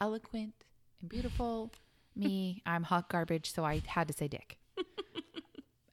Eloquent 0.00 0.54
and 1.00 1.08
beautiful. 1.08 1.70
Me, 2.16 2.62
I'm 2.66 2.84
hot 2.84 3.08
garbage, 3.08 3.52
so 3.52 3.64
I 3.64 3.82
had 3.86 4.06
to 4.08 4.14
say 4.14 4.28
dick. 4.28 4.58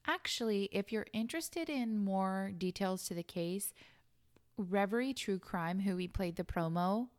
Actually, 0.07 0.67
if 0.71 0.91
you're 0.91 1.07
interested 1.13 1.69
in 1.69 1.97
more 1.97 2.51
details 2.57 3.05
to 3.07 3.13
the 3.13 3.23
case, 3.23 3.73
Reverie 4.57 5.13
True 5.13 5.39
Crime, 5.39 5.79
who 5.81 5.95
we 5.95 6.07
played 6.07 6.35
the 6.35 6.43
promo 6.43 7.09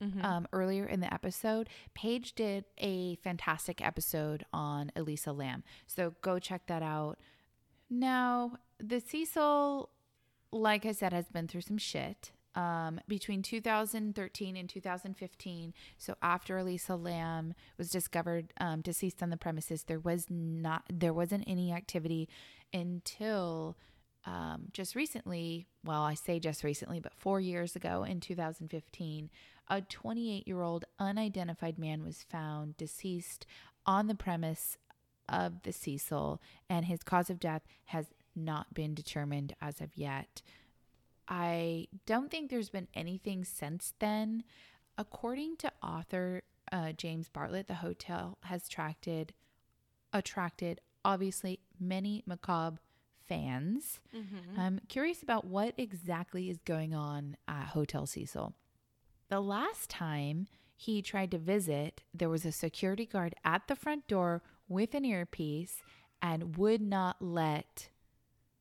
Mhm. 0.00 0.22
um, 0.22 0.46
earlier 0.52 0.84
in 0.86 1.00
the 1.00 1.12
episode, 1.12 1.68
Paige 1.94 2.34
did 2.34 2.66
a 2.78 3.16
fantastic 3.16 3.84
episode 3.84 4.44
on 4.52 4.92
Elisa 4.94 5.32
Lam. 5.32 5.64
So 5.86 6.14
go 6.20 6.38
check 6.38 6.66
that 6.66 6.82
out. 6.82 7.18
Now, 7.88 8.58
the 8.78 9.00
Cecil, 9.00 9.88
like 10.52 10.84
I 10.84 10.92
said, 10.92 11.12
has 11.14 11.28
been 11.30 11.48
through 11.48 11.62
some 11.62 11.78
shit. 11.78 12.32
Um, 12.56 13.00
between 13.06 13.42
2013 13.42 14.56
and 14.56 14.68
2015, 14.68 15.74
so 15.98 16.14
after 16.22 16.56
Elisa 16.56 16.96
Lam 16.96 17.52
was 17.76 17.90
discovered 17.90 18.54
um, 18.58 18.80
deceased 18.80 19.22
on 19.22 19.28
the 19.28 19.36
premises, 19.36 19.84
there 19.84 20.00
was 20.00 20.26
not 20.30 20.84
there 20.90 21.12
wasn't 21.12 21.44
any 21.46 21.70
activity 21.70 22.30
until 22.72 23.76
um, 24.24 24.68
just 24.72 24.94
recently. 24.94 25.66
Well, 25.84 26.02
I 26.02 26.14
say 26.14 26.40
just 26.40 26.64
recently, 26.64 26.98
but 26.98 27.12
four 27.14 27.40
years 27.40 27.76
ago 27.76 28.04
in 28.04 28.20
2015, 28.20 29.30
a 29.68 29.82
28 29.82 30.48
year 30.48 30.62
old 30.62 30.86
unidentified 30.98 31.78
man 31.78 32.02
was 32.02 32.24
found 32.30 32.76
deceased 32.76 33.46
on 33.84 34.06
the 34.06 34.14
premise 34.14 34.78
of 35.28 35.62
the 35.62 35.72
Cecil, 35.72 36.40
and 36.70 36.86
his 36.86 37.02
cause 37.02 37.30
of 37.30 37.40
death 37.40 37.62
has 37.86 38.06
not 38.34 38.74
been 38.74 38.94
determined 38.94 39.54
as 39.60 39.80
of 39.80 39.96
yet. 39.96 40.42
I 41.28 41.88
don't 42.06 42.30
think 42.30 42.50
there's 42.50 42.70
been 42.70 42.88
anything 42.94 43.44
since 43.44 43.94
then. 43.98 44.44
According 44.98 45.56
to 45.58 45.72
author 45.82 46.42
uh, 46.72 46.92
James 46.92 47.28
Bartlett, 47.28 47.68
the 47.68 47.74
hotel 47.74 48.38
has 48.44 48.66
attracted 48.66 49.32
attracted 50.12 50.80
obviously 51.04 51.60
many 51.78 52.22
macabre 52.26 52.78
fans. 53.26 54.00
Mhm. 54.14 54.56
I'm 54.58 54.80
curious 54.88 55.22
about 55.22 55.44
what 55.44 55.74
exactly 55.76 56.48
is 56.48 56.58
going 56.64 56.94
on 56.94 57.36
at 57.46 57.68
Hotel 57.68 58.06
Cecil. 58.06 58.54
The 59.28 59.40
last 59.40 59.90
time 59.90 60.46
he 60.76 61.02
tried 61.02 61.30
to 61.32 61.38
visit, 61.38 62.02
there 62.14 62.28
was 62.28 62.44
a 62.44 62.52
security 62.52 63.04
guard 63.06 63.34
at 63.44 63.66
the 63.66 63.76
front 63.76 64.06
door 64.06 64.42
with 64.68 64.94
an 64.94 65.04
earpiece 65.04 65.82
and 66.22 66.56
would 66.56 66.80
not 66.80 67.20
let 67.20 67.90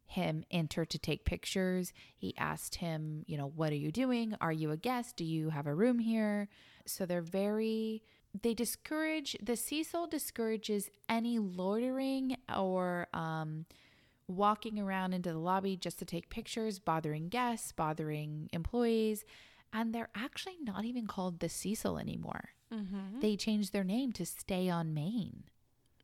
him 0.08 0.44
enter 0.52 0.86
to 0.86 0.98
take 1.00 1.26
pictures. 1.26 1.92
He 2.16 2.36
asked 2.38 2.76
him, 2.76 3.24
you 3.28 3.38
know, 3.38 3.48
what 3.48 3.72
are 3.72 3.76
you 3.78 3.92
doing? 3.92 4.36
Are 4.40 4.52
you 4.52 4.72
a 4.72 4.78
guest? 4.78 5.16
Do 5.18 5.26
you 5.26 5.50
have 5.50 5.68
a 5.68 5.76
room 5.76 6.00
here? 6.00 6.48
So 6.86 7.06
they're 7.06 7.22
very 7.22 8.04
they 8.42 8.54
discourage 8.54 9.38
the 9.42 9.56
Cecil 9.56 10.08
discourages 10.08 10.90
any 11.08 11.40
loitering 11.40 12.36
or 12.54 13.08
um 13.14 13.66
walking 14.28 14.80
around 14.80 15.14
into 15.14 15.32
the 15.32 15.38
lobby 15.40 15.78
just 15.78 16.00
to 16.00 16.06
take 16.06 16.30
pictures, 16.30 16.80
bothering 16.80 17.30
guests, 17.30 17.72
bothering 17.72 18.50
employees. 18.52 19.24
And 19.72 19.94
they're 19.94 20.10
actually 20.16 20.58
not 20.62 20.84
even 20.86 21.06
called 21.06 21.40
the 21.40 21.50
Cecil 21.50 21.98
anymore. 22.00 22.50
Mhm. 22.74 23.22
They 23.22 23.36
changed 23.36 23.72
their 23.72 23.84
name 23.84 24.12
to 24.14 24.26
Stay 24.26 24.70
on 24.70 24.94
Main. 24.94 25.44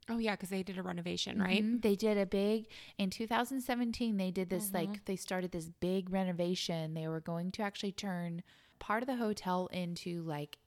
Oh 0.10 0.18
yeah, 0.18 0.32
because 0.36 0.50
they 0.50 0.64
did 0.64 0.78
a 0.78 0.84
renovation, 0.84 1.40
right? 1.40 1.64
Mhm. 1.64 1.82
They 1.82 1.96
did 1.96 2.18
a 2.18 2.26
big, 2.26 2.68
in 2.98 3.10
2017, 3.12 4.18
they 4.18 4.32
did 4.32 4.50
this, 4.50 4.70
Mhm. 4.70 4.74
like, 4.74 5.06
they 5.06 5.16
started 5.16 5.52
this 5.52 5.70
big 5.70 6.10
renovation. 6.10 6.94
They 6.96 7.08
were 7.08 7.22
going 7.22 7.52
to 7.54 7.62
actually 7.62 7.92
turn 7.94 8.44
part 8.80 9.04
of 9.04 9.08
the 9.08 9.16
hotel 9.18 9.68
into, 9.68 10.24
like, 10.24 10.58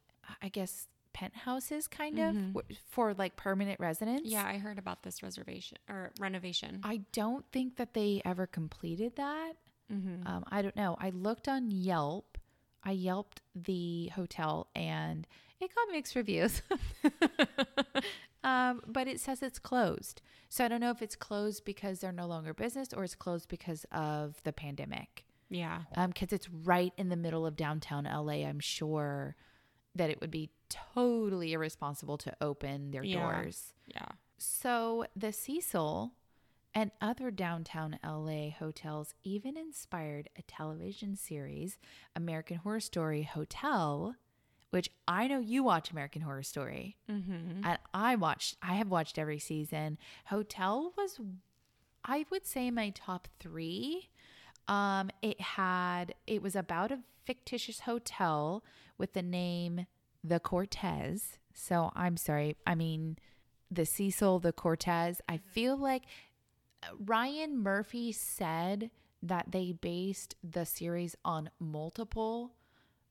I 0.41 0.49
guess, 0.49 0.89
penthouses 1.13 1.87
kind 1.89 2.19
of 2.19 2.35
Mhm. 2.35 2.53
w- 2.55 2.77
for 2.89 3.15
like 3.15 3.37
permanent 3.37 3.79
residents. 3.79 4.29
Yeah, 4.29 4.45
I 4.47 4.59
heard 4.59 4.79
about 4.79 5.03
this 5.05 5.23
reservation 5.23 5.79
or 5.89 6.13
renovation. 6.19 6.81
I 6.83 6.99
don't 7.13 7.45
think 7.53 7.77
that 7.77 7.95
they 7.95 8.21
ever 8.25 8.47
completed 8.47 9.15
that. 9.17 9.55
mm-hmm. 9.93 10.27
Um, 10.27 10.45
I 10.49 10.63
don't 10.63 10.75
know. 10.75 10.97
I 10.99 11.11
looked 11.11 11.47
on 11.47 11.71
Yelp. 11.71 12.39
I 12.83 12.93
Yelped 12.93 13.43
the 13.55 14.09
hotel 14.15 14.69
and 14.75 15.27
it 15.61 15.71
got 15.75 15.89
mixed 15.93 16.17
reviews. 16.17 16.63
um, 18.45 18.81
but 18.87 19.09
it 19.09 19.19
says 19.19 19.43
it's 19.43 19.59
closed. 19.59 20.23
So 20.49 20.65
I 20.65 20.69
don't 20.69 20.81
know 20.81 20.91
if 20.91 21.03
it's 21.03 21.17
closed 21.17 21.65
because 21.65 21.99
they're 22.01 22.13
no 22.13 22.27
longer 22.27 22.55
business 22.55 22.93
or 22.93 23.03
it's 23.03 23.17
closed 23.17 23.49
because 23.49 23.85
of 23.91 24.41
the 24.45 24.53
pandemic. 24.53 25.25
yeah. 25.51 25.83
Um, 25.97 26.11
because 26.11 26.33
it's 26.33 26.49
right 26.51 26.93
in 26.97 27.09
the 27.09 27.17
middle 27.17 27.45
of 27.47 27.57
downtown 27.57 28.05
LA. 28.05 28.45
I'm 28.47 28.61
sure 28.61 29.35
that 29.97 30.11
it 30.11 30.21
would 30.21 30.31
be 30.31 30.51
totally 30.69 31.53
irresponsible 31.53 32.19
to 32.19 32.35
open 32.41 32.91
their 32.91 33.05
Yeah. 33.05 33.21
doors. 33.21 33.75
Yeah. 33.87 34.09
So 34.39 35.07
the 35.15 35.33
Cecil 35.33 36.13
and 36.75 36.91
other 37.01 37.31
downtown 37.31 37.99
LA 38.03 38.51
hotels 38.51 39.15
even 39.23 39.57
inspired 39.57 40.29
a 40.37 40.43
television 40.43 41.15
series, 41.17 41.79
American 42.17 42.57
Horror 42.59 42.81
Story 42.81 43.23
Hotel, 43.23 44.17
which 44.75 44.91
I 45.07 45.29
know 45.29 45.39
you 45.39 45.63
watch 45.63 45.93
American 45.93 46.23
Horror 46.23 46.43
Story. 46.43 46.97
Mm-hmm. 47.09 47.65
And 47.65 47.79
I 47.95 48.17
watched 48.17 48.57
I 48.61 48.75
have 48.75 48.89
watched 48.89 49.21
every 49.21 49.39
season. 49.39 49.99
Hotel 50.27 50.93
was 50.97 51.21
I 52.05 52.27
would 52.29 52.45
say 52.45 52.73
my 52.73 52.91
top 52.91 53.29
3. 53.39 54.09
Um 54.67 55.11
it 55.23 55.41
had 55.41 56.17
it 56.27 56.43
was 56.43 56.57
about 56.57 56.91
a 56.91 56.99
fictitious 57.25 57.81
hotel 57.81 58.65
with 58.99 59.13
the 59.13 59.23
name 59.23 59.87
The 60.25 60.41
Cortez. 60.41 61.39
So 61.53 61.93
I'm 61.95 62.17
sorry. 62.17 62.57
I 62.67 62.75
mean 62.75 63.17
the 63.71 63.87
Cecil, 63.87 64.41
the 64.41 64.53
Cortez. 64.53 65.21
I 65.29 65.37
feel 65.37 65.77
like 65.77 66.03
uh, 66.83 66.89
Ryan 66.99 67.63
Murphy 67.63 68.11
said 68.11 68.91
that 69.23 69.53
they 69.53 69.71
based 69.71 70.35
the 70.43 70.67
series 70.67 71.15
on 71.25 71.51
multiple 71.61 72.55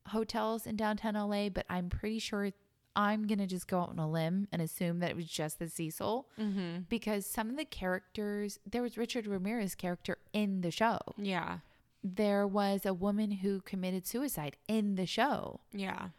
hotels 0.10 0.66
in 0.68 0.76
downtown 0.76 1.16
LA, 1.16 1.50
but 1.50 1.66
I'm 1.70 1.90
pretty 1.90 2.20
sure 2.20 2.52
I'm 2.96 3.26
going 3.26 3.40
to 3.40 3.48
just 3.48 3.68
go 3.68 3.80
out 3.82 3.90
on 3.90 4.00
a 4.00 4.10
limb 4.10 4.48
and 4.52 4.62
assume 4.62 5.00
that 5.00 5.10
it 5.10 5.16
was 5.16 5.26
just 5.28 5.58
the 5.60 5.68
Cecil 5.70 6.28
Mm-hmm. 6.40 6.82
because 6.90 7.26
some 7.26 7.50
of 7.50 7.58
the 7.58 7.66
characters, 7.66 8.60
there 8.70 8.82
was 8.84 8.98
Richard 8.98 9.26
Ramirez 9.28 9.74
character 9.76 10.18
in 10.32 10.62
the 10.62 10.72
show. 10.72 11.00
Yeah. 11.18 11.60
There 12.04 12.46
was 12.46 12.86
a 12.86 12.94
woman 12.94 13.32
who 13.32 13.62
committed 13.62 14.06
suicide 14.06 14.58
in 14.68 14.96
the 14.96 15.06
show. 15.06 15.62
Yeah. 15.72 16.10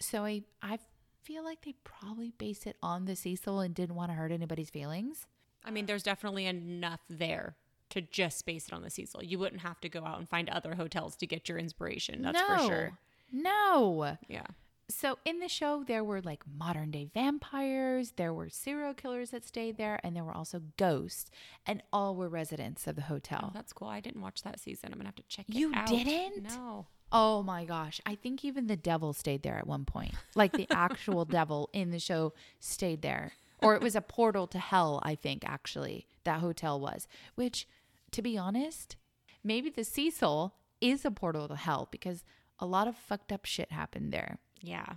So 0.00 0.24
I 0.24 0.42
I 0.62 0.78
feel 1.22 1.44
like 1.44 1.62
they 1.64 1.74
probably 1.84 2.32
based 2.38 2.66
it 2.66 2.76
on 2.82 3.04
the 3.04 3.16
Cecil 3.16 3.60
and 3.60 3.74
didn't 3.74 3.96
want 3.96 4.10
to 4.10 4.14
hurt 4.14 4.32
anybody's 4.32 4.70
feelings. 4.70 5.26
I 5.64 5.70
mean, 5.70 5.86
there's 5.86 6.02
definitely 6.04 6.46
enough 6.46 7.00
there 7.10 7.56
to 7.90 8.00
just 8.00 8.46
base 8.46 8.66
it 8.68 8.72
on 8.72 8.82
the 8.82 8.90
Cecil. 8.90 9.22
You 9.24 9.38
wouldn't 9.38 9.62
have 9.62 9.80
to 9.80 9.88
go 9.88 10.04
out 10.04 10.18
and 10.18 10.28
find 10.28 10.48
other 10.48 10.74
hotels 10.74 11.16
to 11.16 11.26
get 11.26 11.48
your 11.48 11.58
inspiration. 11.58 12.22
That's 12.22 12.40
for 12.40 12.58
sure. 12.66 12.98
No. 13.32 14.16
Yeah. 14.28 14.46
So 14.88 15.18
in 15.24 15.40
the 15.40 15.48
show, 15.48 15.82
there 15.84 16.04
were 16.04 16.20
like 16.20 16.44
modern 16.46 16.92
day 16.92 17.08
vampires, 17.12 18.12
there 18.16 18.32
were 18.32 18.48
serial 18.48 18.94
killers 18.94 19.30
that 19.30 19.44
stayed 19.44 19.76
there, 19.76 19.98
and 20.04 20.14
there 20.14 20.22
were 20.22 20.36
also 20.36 20.62
ghosts, 20.76 21.28
and 21.66 21.82
all 21.92 22.14
were 22.14 22.28
residents 22.28 22.86
of 22.86 22.94
the 22.94 23.02
Oh, 23.02 23.06
hotel. 23.06 23.50
that's 23.52 23.72
cool. 23.72 23.88
I 23.88 23.98
didn't 24.00 24.22
watch 24.22 24.42
that 24.42 24.60
season. 24.60 24.90
I'm 24.92 24.98
gonna 24.98 25.08
have 25.08 25.16
to 25.16 25.24
check 25.24 25.46
You 25.48 25.70
it 25.72 25.76
out. 25.76 25.86
didn't? 25.88 26.44
No. 26.44 26.86
Oh 27.10 27.42
my 27.42 27.64
gosh. 27.64 28.00
I 28.06 28.14
think 28.14 28.44
even 28.44 28.68
the 28.68 28.76
devil 28.76 29.12
stayed 29.12 29.42
there 29.42 29.56
at 29.58 29.66
one 29.66 29.84
point. 29.84 30.14
Like 30.36 30.52
the 30.52 30.68
actual 30.70 31.24
devil 31.40 31.68
in 31.72 31.90
the 31.90 31.98
show 32.00 32.32
stayed 32.60 33.02
there. 33.02 33.32
Or 33.62 33.74
it 33.74 33.82
was 33.82 33.96
a 33.96 34.00
portal 34.02 34.46
to 34.48 34.58
hell, 34.58 35.00
I 35.02 35.14
think, 35.14 35.42
actually, 35.44 36.06
that 36.24 36.40
hotel 36.40 36.78
was. 36.78 37.08
Which, 37.36 37.66
to 38.12 38.20
be 38.22 38.36
honest, 38.36 38.96
maybe 39.42 39.70
the 39.70 39.82
Cecil 39.82 40.54
is 40.80 41.04
a 41.06 41.10
portal 41.10 41.48
to 41.48 41.56
hell 41.56 41.88
because 41.90 42.22
a 42.58 42.66
lot 42.66 42.88
of 42.88 42.96
fucked 42.96 43.32
up 43.32 43.44
shit 43.44 43.70
happened 43.72 44.12
there. 44.12 44.38
Yeah. 44.60 44.94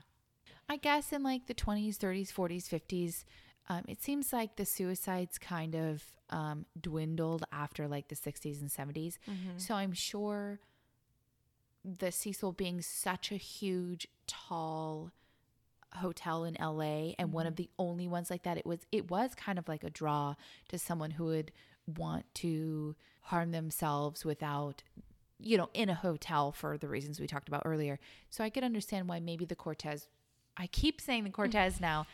I 0.68 0.78
guess 0.78 1.12
in 1.12 1.24
like 1.24 1.48
the 1.48 1.54
20s, 1.54 1.98
30s, 1.98 2.32
40s, 2.32 2.68
50s, 2.70 3.26
um, 3.70 3.84
it 3.88 4.02
seems 4.02 4.32
like 4.34 4.56
the 4.56 4.66
suicides 4.66 5.38
kind 5.38 5.76
of 5.76 6.04
um, 6.30 6.66
dwindled 6.80 7.44
after 7.52 7.88
like 7.88 8.08
the 8.08 8.16
60s 8.16 8.62
and 8.62 8.70
70s. 8.70 9.18
So 9.58 9.76
I'm 9.76 9.94
sure 9.94 10.60
the 11.84 12.12
Cecil 12.12 12.52
being 12.54 12.82
such 12.82 13.32
a 13.32 13.36
huge, 13.36 14.08
tall 14.28 15.12
hotel 15.94 16.44
in 16.44 16.56
LA 16.60 17.14
and 17.18 17.34
one 17.34 17.48
of 17.48 17.56
the 17.56 17.70
only 17.80 18.08
ones 18.08 18.30
like 18.30 18.44
that, 18.44 18.58
it 18.58 18.66
was 18.66 18.80
it 18.92 19.10
was 19.10 19.34
kind 19.34 19.58
of 19.58 19.68
like 19.68 19.84
a 19.84 19.90
draw 19.90 20.36
to 20.68 20.78
someone 20.78 21.12
who 21.12 21.26
would 21.26 21.52
want 21.98 22.26
to 22.36 22.96
harm 23.22 23.52
themselves 23.52 24.24
without 24.24 24.84
you 25.40 25.58
know 25.58 25.70
in 25.74 25.90
a 25.90 25.96
hotel 25.96 26.52
for 26.52 26.78
the 26.78 26.88
reasons 26.88 27.20
we 27.20 27.28
talked 27.28 27.48
about 27.48 27.64
earlier. 27.66 28.00
So 28.30 28.44
I 28.44 28.50
could 28.50 28.64
understand 28.64 29.08
why 29.08 29.20
maybe 29.20 29.46
the 29.46 29.56
Cortez 29.56 30.08
I 30.58 30.68
keep 30.68 31.00
saying 31.00 31.24
the 31.24 31.30
Cortez 31.30 31.80
now. 31.82 32.06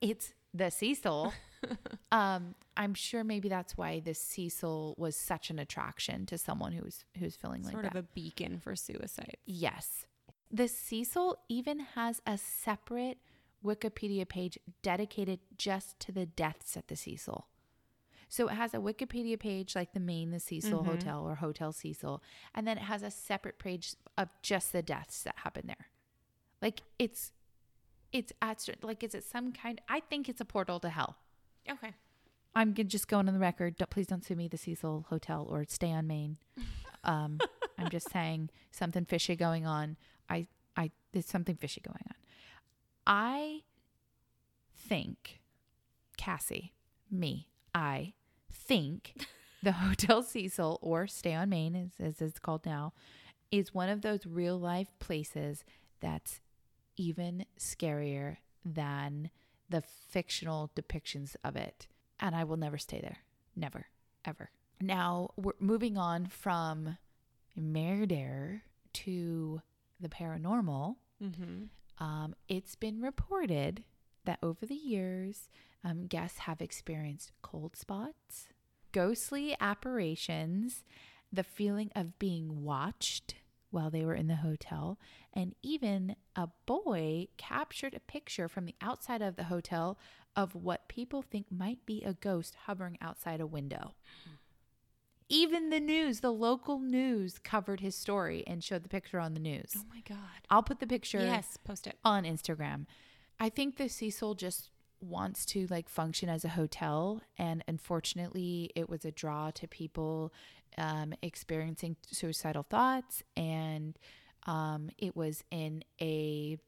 it's 0.00 0.32
the 0.54 0.70
Cecil. 0.70 1.32
um, 2.12 2.54
I'm 2.76 2.94
sure 2.94 3.24
maybe 3.24 3.48
that's 3.48 3.76
why 3.76 4.00
the 4.00 4.14
Cecil 4.14 4.94
was 4.96 5.16
such 5.16 5.50
an 5.50 5.58
attraction 5.58 6.24
to 6.26 6.38
someone 6.38 6.72
who's 6.72 7.04
who's 7.18 7.34
feeling 7.34 7.64
like 7.64 7.72
Sort 7.72 7.82
that. 7.82 7.96
of 7.96 8.04
a 8.04 8.06
beacon 8.14 8.60
for 8.60 8.76
suicide. 8.76 9.36
Yes. 9.44 10.06
The 10.50 10.68
Cecil 10.68 11.36
even 11.48 11.80
has 11.80 12.22
a 12.24 12.38
separate 12.38 13.18
Wikipedia 13.64 14.26
page 14.26 14.56
dedicated 14.82 15.40
just 15.58 15.98
to 16.00 16.12
the 16.12 16.24
deaths 16.24 16.76
at 16.76 16.86
the 16.88 16.96
Cecil. 16.96 17.48
So 18.28 18.48
it 18.48 18.54
has 18.54 18.74
a 18.74 18.78
Wikipedia 18.78 19.38
page 19.38 19.74
like 19.74 19.92
the 19.92 20.00
main, 20.00 20.30
the 20.30 20.40
Cecil 20.40 20.80
Mm-hmm. 20.80 20.90
Hotel 20.90 21.22
or 21.26 21.36
Hotel 21.36 21.72
Cecil, 21.72 22.22
and 22.54 22.66
then 22.66 22.76
it 22.78 22.84
has 22.84 23.02
a 23.02 23.10
separate 23.10 23.58
page 23.58 23.94
of 24.16 24.28
just 24.42 24.72
the 24.72 24.82
deaths 24.82 25.22
that 25.22 25.34
happened 25.44 25.68
there. 25.68 25.88
Like 26.60 26.82
it's, 26.98 27.32
it's 28.12 28.32
at 28.42 28.68
like 28.82 29.02
is 29.02 29.14
it 29.14 29.24
some 29.24 29.52
kind? 29.52 29.80
I 29.88 30.00
think 30.00 30.28
it's 30.28 30.40
a 30.40 30.44
portal 30.44 30.80
to 30.80 30.88
hell. 30.90 31.16
Okay. 31.70 31.92
I'm 32.54 32.74
just 32.74 33.08
going 33.08 33.28
on 33.28 33.34
the 33.34 33.40
record. 33.40 33.76
Don't, 33.76 33.90
please 33.90 34.06
don't 34.06 34.24
sue 34.24 34.34
me, 34.34 34.48
the 34.48 34.56
Cecil 34.56 35.06
Hotel, 35.10 35.46
or 35.48 35.64
stay 35.68 35.92
on 35.92 36.06
Main. 36.06 36.38
Um, 37.04 37.38
I'm 37.78 37.90
just 37.90 38.10
saying 38.10 38.50
something 38.72 39.04
fishy 39.04 39.36
going 39.36 39.64
on. 39.64 39.96
I, 40.28 40.48
I, 40.76 40.90
there's 41.12 41.26
something 41.26 41.54
fishy 41.54 41.80
going 41.80 42.02
on. 42.08 42.14
I 43.06 43.62
think, 44.76 45.40
Cassie, 46.16 46.74
me, 47.08 47.48
I 47.72 48.14
think 48.50 49.14
the 49.62 49.72
Hotel 49.72 50.22
Cecil 50.22 50.78
or 50.82 51.06
Stay 51.06 51.34
on 51.34 51.48
Main, 51.48 51.74
as, 51.74 52.04
as 52.04 52.20
it's 52.20 52.38
called 52.38 52.66
now, 52.66 52.92
is 53.50 53.74
one 53.74 53.88
of 53.88 54.02
those 54.02 54.26
real 54.26 54.58
life 54.58 54.88
places 54.98 55.64
that's 56.00 56.40
even 56.96 57.44
scarier 57.58 58.38
than 58.64 59.30
the 59.68 59.82
fictional 59.82 60.70
depictions 60.76 61.36
of 61.44 61.56
it. 61.56 61.86
And 62.20 62.34
I 62.34 62.44
will 62.44 62.56
never 62.56 62.78
stay 62.78 63.00
there. 63.00 63.18
Never, 63.54 63.86
ever. 64.24 64.50
Now 64.80 65.30
we're 65.36 65.52
moving 65.60 65.96
on 65.96 66.26
from 66.26 66.98
murder 67.56 68.62
to 68.94 69.60
the 70.00 70.08
paranormal. 70.08 70.96
Mm-hmm. 71.22 72.04
Um, 72.04 72.34
it's 72.48 72.76
been 72.76 73.00
reported 73.00 73.84
that 74.28 74.38
over 74.42 74.66
the 74.66 74.74
years, 74.74 75.48
um, 75.82 76.06
guests 76.06 76.40
have 76.40 76.60
experienced 76.60 77.32
cold 77.40 77.74
spots, 77.74 78.48
ghostly 78.92 79.56
apparitions, 79.58 80.84
the 81.32 81.42
feeling 81.42 81.90
of 81.96 82.18
being 82.18 82.62
watched 82.62 83.36
while 83.70 83.88
they 83.90 84.04
were 84.04 84.14
in 84.14 84.28
the 84.28 84.36
hotel, 84.36 84.98
and 85.32 85.54
even 85.62 86.14
a 86.36 86.46
boy 86.66 87.26
captured 87.38 87.94
a 87.94 88.00
picture 88.00 88.48
from 88.48 88.66
the 88.66 88.74
outside 88.82 89.22
of 89.22 89.36
the 89.36 89.44
hotel 89.44 89.98
of 90.36 90.54
what 90.54 90.88
people 90.88 91.22
think 91.22 91.46
might 91.50 91.84
be 91.86 92.02
a 92.02 92.12
ghost 92.12 92.54
hovering 92.66 92.98
outside 93.00 93.40
a 93.40 93.46
window. 93.46 93.94
Even 95.30 95.70
the 95.70 95.80
news, 95.80 96.20
the 96.20 96.32
local 96.32 96.78
news, 96.78 97.38
covered 97.38 97.80
his 97.80 97.94
story 97.94 98.44
and 98.46 98.62
showed 98.64 98.82
the 98.82 98.88
picture 98.88 99.20
on 99.20 99.32
the 99.34 99.40
news. 99.40 99.74
Oh 99.76 99.84
my 99.90 100.02
god. 100.08 100.18
I'll 100.50 100.62
put 100.62 100.80
the 100.80 100.86
picture 100.86 101.20
Yes, 101.20 101.56
post 101.64 101.86
it. 101.86 101.98
on 102.04 102.24
Instagram. 102.24 102.86
I 103.40 103.48
think 103.48 103.76
the 103.76 103.88
Cecil 103.88 104.34
just 104.34 104.70
wants 105.00 105.46
to 105.46 105.66
like 105.70 105.88
function 105.88 106.28
as 106.28 106.44
a 106.44 106.48
hotel 106.48 107.22
and 107.36 107.62
unfortunately 107.68 108.70
it 108.74 108.88
was 108.88 109.04
a 109.04 109.12
draw 109.12 109.50
to 109.52 109.68
people 109.68 110.32
um, 110.76 111.14
experiencing 111.22 111.94
suicidal 112.10 112.64
thoughts 112.64 113.22
and 113.36 113.96
um, 114.46 114.90
it 114.98 115.14
was 115.14 115.44
in 115.52 115.84
a 116.00 116.58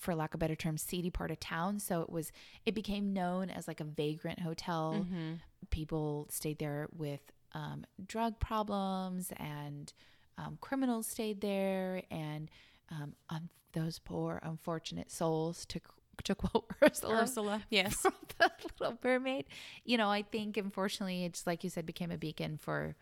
for 0.00 0.14
lack 0.16 0.34
of 0.34 0.38
a 0.38 0.38
better 0.38 0.56
term 0.56 0.76
seedy 0.76 1.10
part 1.10 1.30
of 1.30 1.38
town 1.38 1.78
so 1.78 2.00
it 2.02 2.10
was 2.10 2.32
it 2.64 2.74
became 2.74 3.12
known 3.12 3.50
as 3.50 3.68
like 3.68 3.80
a 3.80 3.84
vagrant 3.84 4.40
hotel 4.40 4.96
Mm-hmm. 5.06 5.34
people 5.70 6.26
stayed 6.28 6.58
there 6.58 6.88
with 6.92 7.20
um, 7.52 7.86
drug 8.04 8.38
problems 8.40 9.32
and 9.36 9.92
um, 10.38 10.58
criminals 10.60 11.06
stayed 11.06 11.40
there 11.40 12.02
and 12.10 12.50
um, 12.90 13.14
um, 13.30 13.48
those 13.76 13.98
poor 14.00 14.40
unfortunate 14.42 15.10
souls 15.12 15.64
to 15.66 15.80
to 16.24 16.34
quote 16.34 16.64
Ursula, 16.82 17.14
Ursula. 17.22 17.62
Yes. 17.70 17.94
from 18.00 18.14
the 18.38 18.50
Little 18.80 18.98
Mermaid. 19.04 19.44
You 19.84 19.98
know, 19.98 20.08
I 20.08 20.22
think 20.22 20.56
unfortunately, 20.56 21.24
it's 21.26 21.46
like 21.46 21.62
you 21.62 21.68
said, 21.70 21.84
became 21.86 22.10
a 22.10 22.16
beacon 22.18 22.56
for 22.56 22.96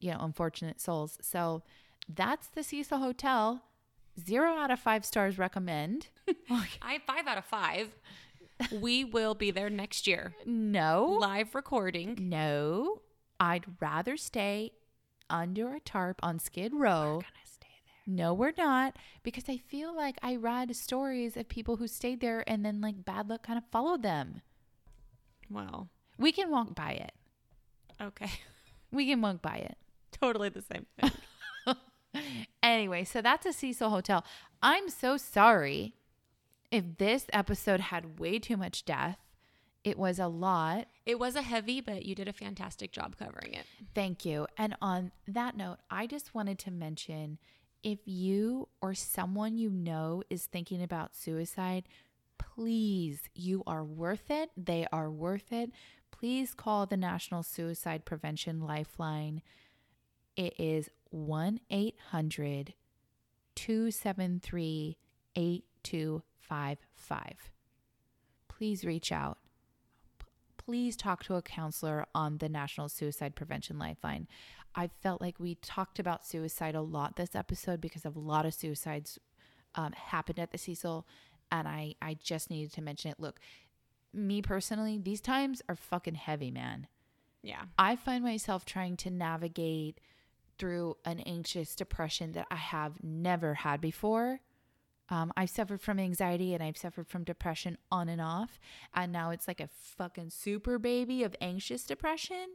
you 0.00 0.10
know 0.10 0.18
unfortunate 0.20 0.80
souls. 0.80 1.18
So 1.22 1.62
that's 2.08 2.48
the 2.48 2.62
Cecil 2.62 2.98
Hotel. 2.98 3.62
Zero 4.26 4.50
out 4.56 4.70
of 4.70 4.78
five 4.80 5.04
stars 5.06 5.38
recommend. 5.38 6.08
I 6.50 6.66
have 6.94 7.02
five 7.06 7.26
out 7.26 7.38
of 7.38 7.44
five. 7.46 7.88
We 8.80 9.04
will 9.04 9.34
be 9.34 9.50
there 9.50 9.70
next 9.70 10.06
year. 10.06 10.34
No, 10.44 11.16
Live 11.20 11.54
recording. 11.54 12.16
no, 12.20 13.00
I'd 13.40 13.64
rather 13.80 14.16
stay 14.16 14.72
under 15.30 15.74
a 15.74 15.80
tarp 15.80 16.20
on 16.22 16.38
Skid 16.38 16.72
Row. 16.74 17.20
Oh 17.20 17.20
there. 17.20 17.28
No, 18.06 18.34
we're 18.34 18.52
not. 18.56 18.96
Because 19.22 19.44
I 19.48 19.56
feel 19.58 19.94
like 19.94 20.18
I 20.22 20.36
read 20.36 20.74
stories 20.76 21.36
of 21.36 21.48
people 21.48 21.76
who 21.76 21.86
stayed 21.86 22.20
there 22.20 22.42
and 22.48 22.64
then 22.64 22.80
like 22.80 23.04
bad 23.04 23.28
luck 23.28 23.42
kind 23.44 23.58
of 23.58 23.64
followed 23.70 24.02
them. 24.02 24.42
Well, 25.50 25.88
We 26.18 26.32
can 26.32 26.50
walk 26.50 26.74
by 26.74 26.92
it. 26.92 27.12
okay. 28.00 28.30
We 28.92 29.06
can 29.06 29.22
walk 29.22 29.40
by 29.40 29.56
it. 29.56 29.76
totally 30.20 30.50
the 30.50 30.62
same 30.62 30.86
thing. 31.00 31.12
Anyway, 32.62 33.04
so 33.04 33.22
that's 33.22 33.46
a 33.46 33.52
Cecil 33.54 33.88
Hotel. 33.90 34.22
I'm 34.62 34.88
so 34.90 35.16
sorry 35.16 35.94
if 36.70 36.98
this 36.98 37.24
episode 37.32 37.80
had 37.80 38.20
way 38.20 38.38
too 38.38 38.56
much 38.58 38.84
death. 38.84 39.16
It 39.82 39.98
was 39.98 40.18
a 40.18 40.28
lot. 40.28 40.86
It 41.06 41.18
was 41.18 41.34
a 41.36 41.42
heavy, 41.42 41.80
but 41.80 42.04
you 42.04 42.14
did 42.14 42.28
a 42.28 42.32
fantastic 42.32 42.92
job 42.92 43.16
covering 43.18 43.54
it. 43.54 43.64
Thank 43.94 44.24
you. 44.26 44.46
And 44.58 44.76
on 44.82 45.10
that 45.26 45.56
note, 45.56 45.78
I 45.90 46.06
just 46.06 46.34
wanted 46.34 46.58
to 46.60 46.70
mention 46.70 47.38
if 47.82 47.98
you 48.04 48.68
or 48.80 48.94
someone 48.94 49.58
you 49.58 49.70
know 49.70 50.22
is 50.30 50.46
thinking 50.46 50.82
about 50.82 51.14
suicide, 51.14 51.84
please, 52.38 53.22
you 53.34 53.62
are 53.66 53.84
worth 53.84 54.30
it. 54.30 54.50
They 54.56 54.86
are 54.92 55.10
worth 55.10 55.52
it. 55.52 55.70
Please 56.10 56.54
call 56.54 56.86
the 56.86 56.96
National 56.96 57.42
Suicide 57.42 58.04
Prevention 58.04 58.60
Lifeline. 58.60 59.42
It 60.36 60.54
is 60.58 60.88
1 61.10 61.60
800 61.70 62.74
273 63.54 64.96
8255. 65.36 67.50
Please 68.48 68.84
reach 68.84 69.12
out 69.12 69.38
please 70.64 70.96
talk 70.96 71.22
to 71.24 71.34
a 71.34 71.42
counselor 71.42 72.06
on 72.14 72.38
the 72.38 72.48
National 72.48 72.88
Suicide 72.88 73.34
Prevention 73.34 73.78
Lifeline. 73.78 74.28
I 74.74 74.88
felt 75.02 75.20
like 75.20 75.38
we 75.38 75.56
talked 75.56 75.98
about 75.98 76.26
suicide 76.26 76.74
a 76.74 76.80
lot 76.80 77.16
this 77.16 77.34
episode 77.34 77.80
because 77.80 78.04
of 78.04 78.16
a 78.16 78.20
lot 78.20 78.46
of 78.46 78.54
suicides 78.54 79.18
um, 79.74 79.92
happened 79.92 80.38
at 80.38 80.52
the 80.52 80.58
Cecil, 80.58 81.06
and 81.50 81.68
I 81.68 81.94
I 82.00 82.14
just 82.14 82.50
needed 82.50 82.72
to 82.74 82.82
mention 82.82 83.10
it. 83.10 83.20
Look, 83.20 83.40
me 84.12 84.42
personally, 84.42 84.98
these 84.98 85.20
times 85.20 85.62
are 85.68 85.76
fucking 85.76 86.14
heavy, 86.14 86.50
man. 86.50 86.86
Yeah. 87.42 87.62
I 87.78 87.96
find 87.96 88.22
myself 88.22 88.64
trying 88.64 88.96
to 88.98 89.10
navigate 89.10 90.00
through 90.58 90.96
an 91.04 91.20
anxious 91.20 91.74
depression 91.74 92.32
that 92.32 92.46
I 92.50 92.56
have 92.56 93.02
never 93.02 93.54
had 93.54 93.80
before. 93.80 94.40
Um, 95.12 95.30
I've 95.36 95.50
suffered 95.50 95.82
from 95.82 96.00
anxiety 96.00 96.54
and 96.54 96.62
I've 96.62 96.78
suffered 96.78 97.06
from 97.06 97.22
depression 97.22 97.76
on 97.90 98.08
and 98.08 98.20
off. 98.20 98.58
And 98.94 99.12
now 99.12 99.28
it's 99.28 99.46
like 99.46 99.60
a 99.60 99.68
fucking 99.68 100.30
super 100.30 100.78
baby 100.78 101.22
of 101.22 101.36
anxious 101.38 101.84
depression 101.84 102.46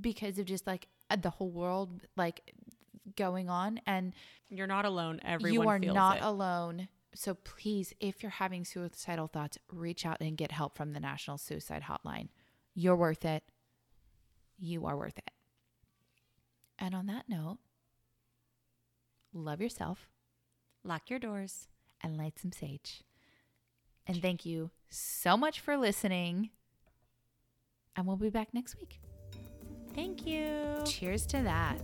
because 0.00 0.40
of 0.40 0.46
just 0.46 0.66
like 0.66 0.88
uh, 1.08 1.14
the 1.14 1.30
whole 1.30 1.52
world 1.52 2.00
like 2.16 2.52
going 3.16 3.48
on. 3.48 3.80
And 3.86 4.12
You're 4.48 4.66
not 4.66 4.84
alone. 4.84 5.20
Everyone 5.24 5.84
you 5.84 5.90
are 5.90 5.94
not 5.94 6.16
it. 6.16 6.24
alone. 6.24 6.88
So 7.14 7.34
please, 7.34 7.94
if 8.00 8.24
you're 8.24 8.30
having 8.30 8.64
suicidal 8.64 9.28
thoughts, 9.28 9.56
reach 9.70 10.04
out 10.04 10.20
and 10.20 10.36
get 10.36 10.50
help 10.50 10.76
from 10.76 10.94
the 10.94 11.00
National 11.00 11.38
Suicide 11.38 11.84
Hotline. 11.88 12.26
You're 12.74 12.96
worth 12.96 13.24
it. 13.24 13.44
You 14.58 14.84
are 14.86 14.96
worth 14.96 15.18
it. 15.18 15.30
And 16.76 16.92
on 16.92 17.06
that 17.06 17.28
note, 17.28 17.58
love 19.32 19.60
yourself 19.60 20.08
Lock 20.84 21.08
your 21.08 21.18
doors. 21.18 21.68
And 22.04 22.18
light 22.18 22.38
some 22.38 22.52
sage. 22.52 23.02
And 24.06 24.20
thank 24.20 24.44
you 24.44 24.70
so 24.90 25.36
much 25.36 25.60
for 25.60 25.76
listening. 25.76 26.50
And 27.96 28.06
we'll 28.06 28.16
be 28.16 28.30
back 28.30 28.52
next 28.52 28.76
week. 28.76 29.00
Thank 29.94 30.26
you. 30.26 30.76
Cheers 30.84 31.26
to 31.26 31.42
that. 31.42 31.78